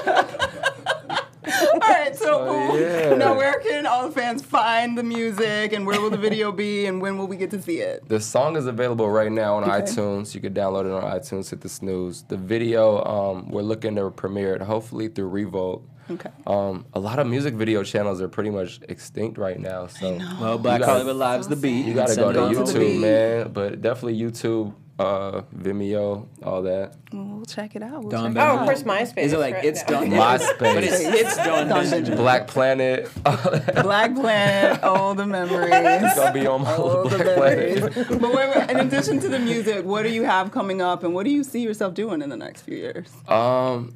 All 1.74 1.80
right, 1.80 2.16
so 2.16 2.40
Oh, 2.40 2.78
yeah. 2.78 3.16
now 3.16 3.36
where 3.36 3.60
can 3.60 3.86
all 3.88 4.08
the 4.08 4.14
fans 4.14 4.42
find 4.44 4.98
the 4.98 5.04
music, 5.04 5.74
and 5.74 5.86
where 5.86 6.00
will 6.00 6.10
the 6.10 6.18
video 6.18 6.52
be, 6.52 6.86
and 6.86 7.02
when 7.02 7.18
will 7.18 7.28
we 7.28 7.36
get 7.36 7.50
to 7.52 7.62
see 7.62 7.80
it? 7.80 8.08
The 8.08 8.20
song 8.22 8.56
is 8.56 8.66
available 8.68 9.10
right 9.10 9.32
now 9.32 9.56
on 9.58 9.64
iTunes. 9.64 10.34
You 10.36 10.42
can 10.42 10.54
download 10.54 10.86
it 10.86 10.92
on 10.92 11.04
iTunes. 11.04 11.50
Hit 11.50 11.62
the 11.62 11.70
snooze. 11.70 12.24
The 12.24 12.38
video, 12.38 13.04
um, 13.04 13.50
we're 13.50 13.62
looking 13.64 13.96
to 13.96 14.10
premiere 14.12 14.56
it 14.56 14.62
hopefully 14.62 15.08
through 15.10 15.30
Revolt. 15.30 15.84
Okay. 16.12 16.30
Um, 16.48 16.86
a 16.94 17.00
lot 17.00 17.20
of 17.20 17.28
music 17.28 17.54
video 17.54 17.84
channels 17.84 18.22
are 18.22 18.28
pretty 18.28 18.50
much 18.50 18.80
extinct 18.90 19.38
right 19.38 19.60
now. 19.60 19.88
So 19.88 20.18
Well, 20.40 20.58
Black 20.58 20.82
gotta- 20.82 20.92
Hollywood 20.92 21.16
Live's 21.16 21.48
the 21.48 21.56
beat. 21.56 21.86
you 21.86 21.94
gotta 21.94 22.16
go 22.16 22.34
Send 22.34 22.56
to 22.56 22.62
it 22.62 22.66
to 22.68 22.80
YouTube, 22.80 23.00
man. 23.00 23.52
But 23.54 23.82
definitely 23.82 24.20
YouTube, 24.20 24.74
uh, 25.00 25.42
Vimeo, 25.58 26.28
all 26.44 26.62
that. 26.64 26.96
Well, 27.12 27.24
we'll 27.26 27.46
check 27.46 27.76
it 27.76 27.82
out. 27.82 28.02
We'll 28.02 28.10
Don 28.10 28.34
check 28.34 28.44
it 28.44 28.46
Oh, 28.46 28.58
Benjamin. 28.58 28.60
of 28.60 28.66
course, 28.66 28.84
MySpace. 28.84 29.18
Is 29.24 29.34
it 29.34 29.40
like 29.40 29.56
right? 29.56 29.66
it's 29.66 29.82
No. 29.90 30.00
done? 30.02 30.10
MySpace. 30.12 30.60
But 30.60 30.84
it's 30.84 31.00
it's 31.02 31.36
done. 31.38 31.70
Benjamin. 31.70 32.18
Black 32.18 32.48
Planet. 32.48 33.10
all. 33.26 33.38
Black 33.84 34.14
Planet, 34.16 34.84
all 34.84 35.16
the 35.16 35.26
memories. 35.26 35.70
Gonna 36.16 36.32
be 36.34 36.46
on 36.46 36.62
my 36.64 36.76
All 36.76 37.04
the 37.08 37.18
Black 37.18 37.26
memories. 37.26 37.80
Planet. 37.80 38.22
but 38.22 38.34
wait, 38.36 38.56
wait, 38.56 38.70
in 38.70 38.80
addition 38.82 39.20
to 39.22 39.30
the 39.30 39.40
music, 39.40 39.84
what 39.86 40.04
do 40.04 40.10
you 40.10 40.24
have 40.24 40.52
coming 40.52 40.82
up, 40.82 41.04
and 41.04 41.14
what 41.16 41.24
do 41.24 41.32
you 41.32 41.44
see 41.44 41.62
yourself 41.62 41.94
doing 41.94 42.22
in 42.22 42.30
the 42.30 42.38
next 42.38 42.62
few 42.62 42.78
years? 42.78 43.10
Um, 43.28 43.96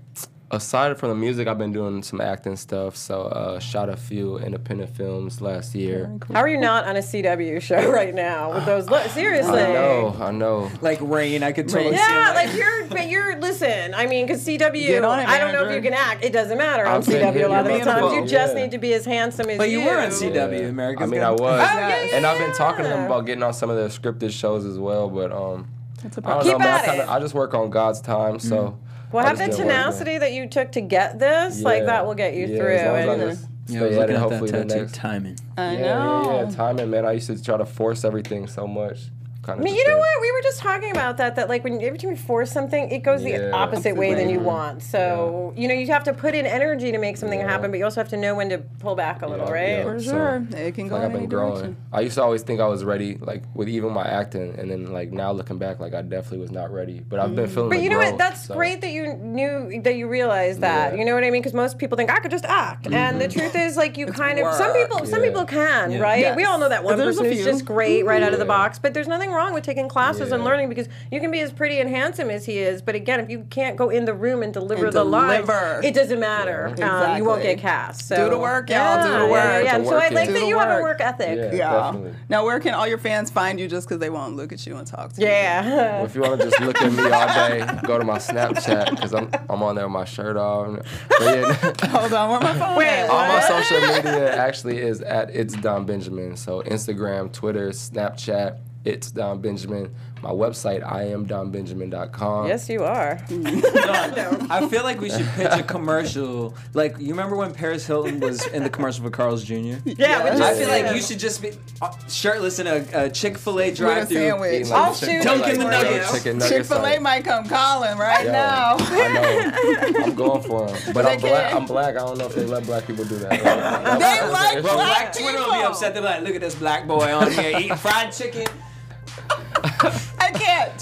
aside 0.52 0.98
from 0.98 1.10
the 1.10 1.16
music, 1.16 1.48
I've 1.48 1.58
been 1.58 1.74
doing 1.74 2.02
some 2.04 2.22
acting 2.22 2.56
stuff. 2.56 2.96
So 2.96 3.24
uh, 3.24 3.60
shot 3.60 3.90
a 3.90 3.98
few 3.98 4.38
independent 4.40 4.96
films 4.96 5.42
last 5.42 5.76
year. 5.76 6.18
How 6.32 6.40
are 6.40 6.48
you 6.48 6.58
not 6.60 6.86
on 6.86 6.96
a 6.96 7.00
CW 7.00 7.62
show 7.62 7.92
right 7.92 8.14
now 8.16 8.54
with 8.54 8.66
those? 8.66 8.90
Look, 8.90 9.04
seriously. 9.12 9.62
I 9.62 9.74
know, 9.74 10.16
I 10.20 10.32
know. 10.32 10.72
Like 10.82 11.00
rain, 11.02 11.44
I 11.44 11.52
could 11.52 11.68
totally 11.68 11.96
see. 11.96 12.02
Yeah, 12.02 12.30
him, 12.30 12.36
like 12.48 12.58
you're, 12.58 12.88
but 12.88 13.10
you're. 13.10 13.28
Listen, 13.38 13.94
I 13.94 14.08
mean, 14.08 14.26
because 14.26 14.46
CW, 14.46 14.74
Get 14.88 15.04
on 15.04 15.20
it, 15.20 15.28
I 15.28 15.38
don't 15.38 15.54
know 15.54 15.68
if 15.70 15.76
you 15.76 15.82
can 15.82 15.94
act. 15.94 16.24
It 16.24 16.32
doesn't 16.34 16.58
matter 16.58 16.86
on 16.86 16.98
I've 17.02 17.06
been 17.06 17.22
CW 17.34 17.46
a 17.46 17.48
lot 17.48 17.60
of 17.62 17.68
the 17.68 17.76
it 17.82 17.84
times. 17.84 18.04
up. 18.04 18.14
You 18.14 18.26
just 18.26 18.56
Yeah. 18.56 18.62
need 18.64 18.72
to 18.72 18.78
be 18.78 18.94
as 18.94 19.06
handsome 19.06 19.48
as 19.48 19.54
you. 19.54 19.58
But 19.58 19.70
you 19.70 19.84
were 19.84 20.00
on 20.00 20.10
CW. 20.10 20.34
CW, 20.34 20.70
America's 20.70 21.04
I 21.04 21.06
mean, 21.06 21.20
Got 21.22 21.28
I 21.40 21.42
was, 21.44 21.62
yeah, 21.62 22.04
yeah, 22.06 22.16
and 22.16 22.26
I've 22.26 22.38
been 22.40 22.54
talking 22.56 22.84
to 22.84 22.90
them 22.90 23.06
about 23.06 23.26
getting 23.26 23.44
on 23.44 23.54
some 23.54 23.70
of 23.70 23.76
their 23.76 23.90
scripted 23.90 24.32
shows 24.32 24.66
as 24.66 24.78
well. 24.80 25.10
But 25.10 25.32
um, 25.32 25.68
That's 26.02 26.18
a 26.18 26.22
I 26.28 26.30
don't 26.34 26.44
Keep 26.44 26.52
know, 26.54 26.60
man. 26.60 26.68
at 26.68 26.82
I, 26.82 26.86
kinda, 26.86 27.04
it. 27.04 27.10
I 27.10 27.20
just 27.20 27.34
work 27.36 27.54
on 27.54 27.70
God's 27.70 28.02
time, 28.02 28.40
so. 28.40 28.78
Well, 29.12 29.26
I 29.26 29.30
have 29.30 29.38
the 29.38 29.46
just 29.46 29.58
been 29.58 29.68
working. 29.68 29.82
tenacity 29.84 30.18
that 30.18 30.34
you 30.34 30.48
took 30.48 30.72
to 30.74 30.82
get 30.82 31.18
this. 31.20 31.62
Like 31.62 31.86
that 31.86 32.06
will 32.06 32.16
get 32.16 32.34
you 32.34 32.48
Yeah, 32.48 32.58
through. 32.58 32.68
as 32.76 33.08
long 33.08 33.22
as 33.22 33.40
and- 33.42 33.50
Yeah, 33.70 33.76
I 33.76 33.80
stay 33.80 33.88
was 33.90 33.98
at 33.98 34.00
looking 34.02 34.16
it, 34.16 34.18
at 34.18 34.22
hopefully 34.22 34.52
that 34.52 34.58
the 34.58 34.66
tattoo 34.74 34.82
next. 34.82 34.96
timing. 34.96 35.38
I 35.58 35.74
yeah, 35.74 35.80
know. 35.82 36.24
yeah, 36.32 36.50
yeah, 36.50 36.56
timing, 36.56 36.90
man. 36.90 37.06
I 37.06 37.12
used 37.14 37.28
to 37.28 37.42
try 37.44 37.58
to 37.58 37.66
force 37.66 38.04
everything 38.06 38.48
so 38.48 38.66
much. 38.68 39.00
Kind 39.48 39.58
I 39.58 39.62
of. 39.62 39.66
mean, 39.66 39.76
you 39.76 39.88
know 39.88 39.98
what? 39.98 40.22
We 40.22 40.32
were 40.32 40.42
just 40.44 40.60
talking 40.60 40.92
about 40.92 41.18
that. 41.18 41.36
That 41.38 41.50
like 41.50 41.64
when 41.64 41.82
every 41.82 41.98
time 41.98 42.12
you 42.12 42.18
force 42.18 42.52
something, 42.52 42.92
it 42.92 43.00
goes 43.00 43.24
the 43.24 43.32
Yeah. 43.32 43.52
opposite 43.54 43.96
way 43.96 44.14
than 44.14 44.30
you 44.30 44.40
want. 44.40 44.84
So 44.84 45.54
you 45.56 45.68
know, 45.68 45.74
you 45.74 45.88
have 45.88 46.04
to 46.06 46.14
put 46.14 46.36
in 46.36 46.46
energy 46.46 46.92
to 46.92 46.98
make 47.00 47.18
something 47.18 47.40
Yeah. 47.40 47.50
happen, 47.50 47.72
but 47.72 47.78
you 47.80 47.86
also 47.86 48.00
have 48.02 48.10
to 48.10 48.18
know 48.18 48.36
when 48.36 48.50
to 48.50 48.60
pull 48.80 48.96
back 48.96 49.22
a 49.22 49.28
little, 49.28 49.48
Yeah, 49.48 49.54
right? 49.54 49.70
yeah. 49.70 49.84
For 49.84 50.00
So, 50.00 50.12
sure. 50.12 50.48
It 50.56 50.76
can 50.76 50.88
go 50.88 50.96
Like 50.96 51.04
in 51.04 51.10
I've 51.10 51.16
any 51.16 51.20
been 51.22 51.30
growing. 51.30 51.54
direction. 51.54 51.78
I 51.92 52.02
used 52.02 52.16
to 52.16 52.24
always 52.24 52.44
think 52.44 52.60
I 52.60 52.68
was 52.68 52.84
ready, 52.84 53.18
like 53.22 53.44
with 53.56 53.70
even 53.70 53.92
my 53.92 54.06
acting, 54.08 54.54
and 54.60 54.70
then 54.70 54.92
like 54.94 55.12
now 55.12 55.32
looking 55.32 55.58
back, 55.58 55.80
like 55.80 55.94
I 55.96 56.02
definitely 56.02 56.40
was 56.40 56.52
not 56.52 56.72
ready. 56.72 57.00
But 57.00 57.20
I've 57.20 57.36
been 57.36 57.48
mm. 57.48 57.54
feeling. 57.54 57.70
But 57.70 57.78
the 57.78 57.84
you 57.84 57.90
know 57.90 57.98
what? 57.98 58.18
That's 58.18 58.48
so. 58.48 58.54
great 58.54 58.82
that 58.82 58.92
you 58.92 59.14
knew 59.14 59.82
that 59.82 59.96
you 59.96 60.08
realized 60.08 60.62
that. 60.62 60.94
Yeah. 60.94 61.00
You 61.00 61.06
know 61.06 61.16
what 61.16 61.24
I 61.24 61.32
mean? 61.32 61.42
Because 61.42 61.54
most 61.54 61.78
people 61.78 61.96
think 61.98 62.12
I 62.12 62.20
could 62.20 62.32
just 62.32 62.46
act, 62.46 62.88
and 62.88 63.20
the 63.22 63.28
mm-hmm. 63.28 63.40
truth 63.40 63.56
is, 63.56 63.78
like, 63.78 63.98
you 63.98 64.08
kind 64.08 64.40
of 64.40 64.54
some 64.54 64.74
people 64.74 65.06
some 65.06 65.22
Yeah. 65.22 65.30
people 65.30 65.46
can, 65.46 65.92
Yeah. 65.92 66.00
right? 66.00 66.20
Yes. 66.20 66.36
We 66.36 66.44
all 66.44 66.60
know 66.60 66.70
that 66.70 66.84
one 66.84 66.98
person 66.98 67.26
who's 67.26 67.44
just 67.44 67.66
great 67.66 68.06
right 68.06 68.22
out 68.22 68.34
of 68.34 68.40
the 68.40 68.46
box. 68.46 68.80
But 68.80 68.94
there's 68.94 69.08
nothing 69.08 69.32
wrong 69.38 69.54
with 69.54 69.64
taking 69.64 69.88
classes 69.88 70.32
and 70.32 70.44
learning 70.44 70.68
because 70.70 70.88
you 71.12 71.20
can 71.22 71.32
be 71.32 71.40
as 71.40 71.52
pretty 71.54 71.80
and 71.80 71.90
handsome 71.90 72.30
as 72.30 72.46
he 72.46 72.58
is. 72.58 72.82
But 72.82 72.96
again, 72.96 73.20
if 73.20 73.30
you 73.30 73.46
can't 73.50 73.78
go 73.78 73.90
in 73.90 74.06
the 74.06 74.14
room 74.14 74.44
and 74.44 74.54
deliver 74.54 74.86
And 74.86 74.94
the 74.94 75.04
lines, 75.04 75.46
deliver. 75.46 75.82
it 75.84 75.94
doesn't 75.94 76.20
matter. 76.20 76.76
Um, 76.84 77.18
you 77.18 77.24
won't 77.24 77.42
get 77.44 77.60
cast. 77.60 78.08
So. 78.08 78.16
Do 78.26 78.30
the 78.32 78.40
work, 78.40 78.70
y'all. 78.70 79.04
Do 79.06 79.12
the 79.26 79.32
work. 79.32 79.44
Yeah, 79.44 79.60
yeah. 79.62 79.78
The 79.80 79.86
so 79.86 79.92
I 79.96 80.10
like 80.10 80.28
is- 80.28 80.34
that 80.34 80.48
you 80.48 80.56
the 80.56 80.60
have 80.60 80.70
a 80.80 80.82
work. 80.82 81.00
work 81.00 81.02
ethic. 81.02 81.38
Yeah. 81.54 81.94
Yeah. 81.94 82.12
Now, 82.30 82.44
where 82.46 82.60
can 82.60 82.74
all 82.74 82.88
your 82.88 82.98
fans 82.98 83.30
find 83.32 83.60
you 83.60 83.68
just 83.68 83.88
because 83.88 84.00
they 84.00 84.10
won't 84.10 84.36
look 84.36 84.52
at 84.52 84.66
you 84.66 84.76
and 84.78 84.86
talk 84.88 85.14
to 85.14 85.22
you? 85.22 85.28
Yeah. 85.28 86.04
If 86.04 86.16
you 86.16 86.22
want 86.22 86.42
to 86.42 86.50
just 86.50 86.60
look 86.62 86.82
at 86.82 86.92
me 86.92 87.04
all 87.10 87.28
day, 87.28 87.80
go 87.86 87.98
to 87.98 88.04
my 88.04 88.18
Snapchat 88.18 88.90
because 88.92 89.14
I'm 89.14 89.30
I'm 89.50 89.62
on 89.64 89.76
there 89.76 89.86
with 89.86 89.94
my 89.94 90.06
shirt 90.06 90.36
off. 90.38 90.80
Yeah, 91.22 91.54
Hold 91.90 92.14
on, 92.14 92.30
where 92.32 92.40
my 92.40 92.58
phone 92.58 92.76
Wait, 92.78 93.02
all 93.08 93.28
my 93.28 93.40
social 93.42 93.80
media 93.82 94.36
actually 94.36 94.80
is 94.80 95.02
at 95.02 95.30
it's 95.30 95.54
Don 95.56 95.86
Benjamin. 95.86 96.36
So 96.38 96.62
Instagram, 96.64 97.32
Twitter, 97.32 97.70
Snapchat, 97.70 98.58
it's 98.88 99.12
Don 99.12 99.42
Benjamin. 99.42 99.94
My 100.24 100.32
website, 100.32 100.82
iamdonbenjamin.com. 100.84 102.48
yes, 102.48 102.68
you 102.70 102.84
are. 102.84 103.20
I 103.30 104.68
feel 104.70 104.82
like 104.84 105.00
we 105.00 105.10
should 105.12 105.28
pitch 105.36 105.52
a 105.52 105.62
commercial. 105.62 106.56
Like 106.74 106.98
you 106.98 107.10
remember 107.10 107.36
when 107.36 107.54
Paris 107.54 107.86
Hilton 107.86 108.20
was 108.20 108.44
in 108.48 108.64
the 108.64 108.70
commercial 108.70 109.04
for 109.04 109.12
Carl's 109.12 109.44
Jr. 109.44 109.56
Yeah, 109.56 109.76
we 109.86 109.96
Yes. 109.98 110.38
just 110.40 110.42
I 110.42 110.56
feel 110.56 110.70
like 110.70 110.96
you 110.96 111.02
should 111.04 111.20
just 111.20 111.42
be 111.42 111.52
uh, 111.84 111.92
shirtless 112.08 112.58
in 112.58 112.66
a, 112.66 112.86
a 112.94 113.10
Chick 113.12 113.38
Fil 113.38 113.60
A 113.60 113.66
With 113.70 113.74
a 113.74 113.78
drive-through. 113.78 114.18
sandwich. 114.18 114.54
Eating 114.62 114.74
I'll 114.74 114.94
shoot 114.96 115.24
Dunkin' 115.24 115.50
it 115.52 115.58
the 115.58 115.64
for 115.66 115.70
Nuggets. 115.70 116.26
nuggets. 116.26 116.50
Chick 116.50 116.66
Fil 116.66 116.86
A 116.86 117.00
might 117.00 117.24
come 117.24 117.46
calling 117.48 117.98
right 118.00 118.26
Yo, 118.26 118.32
now. 118.32 118.76
I 118.80 119.92
know. 119.94 120.04
I'm 120.06 120.16
going 120.16 120.42
for 120.42 120.68
them. 120.68 120.94
But 120.94 121.04
They 121.06 121.12
I'm 121.14 121.20
black. 121.20 121.44
can't. 121.52 121.56
I'm 121.56 121.66
black. 121.68 121.96
I 121.96 122.00
don't 122.00 122.18
know 122.18 122.26
if 122.26 122.34
they 122.36 122.46
let 122.46 122.66
black 122.66 122.88
people 122.88 123.06
do 123.06 123.18
that. 123.20 123.30
They 123.30 124.28
like 124.32 124.64
Well, 124.64 124.76
black 124.76 125.14
Black 125.14 125.14
Twitter 125.14 125.38
will 125.38 125.46
be 125.46 125.52
people. 125.58 125.68
upset. 125.72 125.94
They're 125.94 126.02
like, 126.04 126.24
"Look 126.24 126.34
at 126.36 126.42
this 126.42 126.56
black 126.56 126.88
boy 126.88 127.14
on 127.14 127.32
here 127.32 127.60
eating 127.60 127.76
fried 127.78 128.12
chicken." 128.12 128.48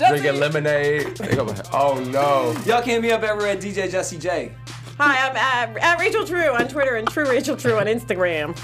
I 0.02 0.10
Drinking 0.10 0.40
lemonade. 0.40 1.18
They 1.18 1.36
go, 1.36 1.54
oh 1.74 2.04
no. 2.12 2.56
Y'all 2.66 2.82
can 2.82 3.02
be 3.02 3.12
up 3.12 3.24
everywhere 3.24 3.52
at 3.52 3.60
DJ 3.60 3.90
Jesse 3.90 4.18
J. 4.18 4.52
Hi, 4.98 5.28
I'm 5.30 5.36
at, 5.36 5.78
at 5.84 6.00
Rachel 6.00 6.26
True 6.26 6.56
on 6.56 6.70
Twitter 6.70 6.96
and 6.96 7.06
True 7.10 7.30
Rachel 7.30 7.58
True 7.58 7.78
on 7.78 7.86
Instagram. 7.86 8.56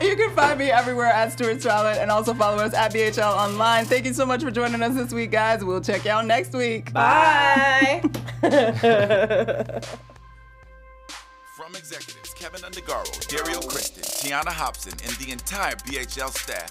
You 0.00 0.14
can 0.14 0.30
find 0.36 0.56
me 0.58 0.70
everywhere 0.70 1.06
at 1.06 1.32
Stuart 1.32 1.60
Charlotte 1.60 1.98
and 1.98 2.12
also 2.12 2.32
follow 2.32 2.58
us 2.62 2.74
at 2.74 2.94
BHL 2.94 3.36
Online. 3.36 3.84
Thank 3.84 4.04
you 4.06 4.12
so 4.12 4.24
much 4.24 4.42
for 4.44 4.52
joining 4.52 4.82
us 4.82 4.94
this 4.94 5.12
week, 5.12 5.32
guys. 5.32 5.64
We'll 5.64 5.80
check 5.80 6.04
you 6.04 6.12
out 6.12 6.26
next 6.26 6.52
week. 6.52 6.92
Bye. 6.92 8.02
From 11.56 11.74
executives 11.74 12.34
Kevin 12.34 12.60
Undergaro, 12.60 13.26
Dario 13.28 13.60
Kristen, 13.60 14.02
Tiana 14.04 14.48
Hobson, 14.48 14.92
and 15.04 15.12
the 15.16 15.32
entire 15.32 15.74
BHL 15.74 16.30
staff, 16.30 16.70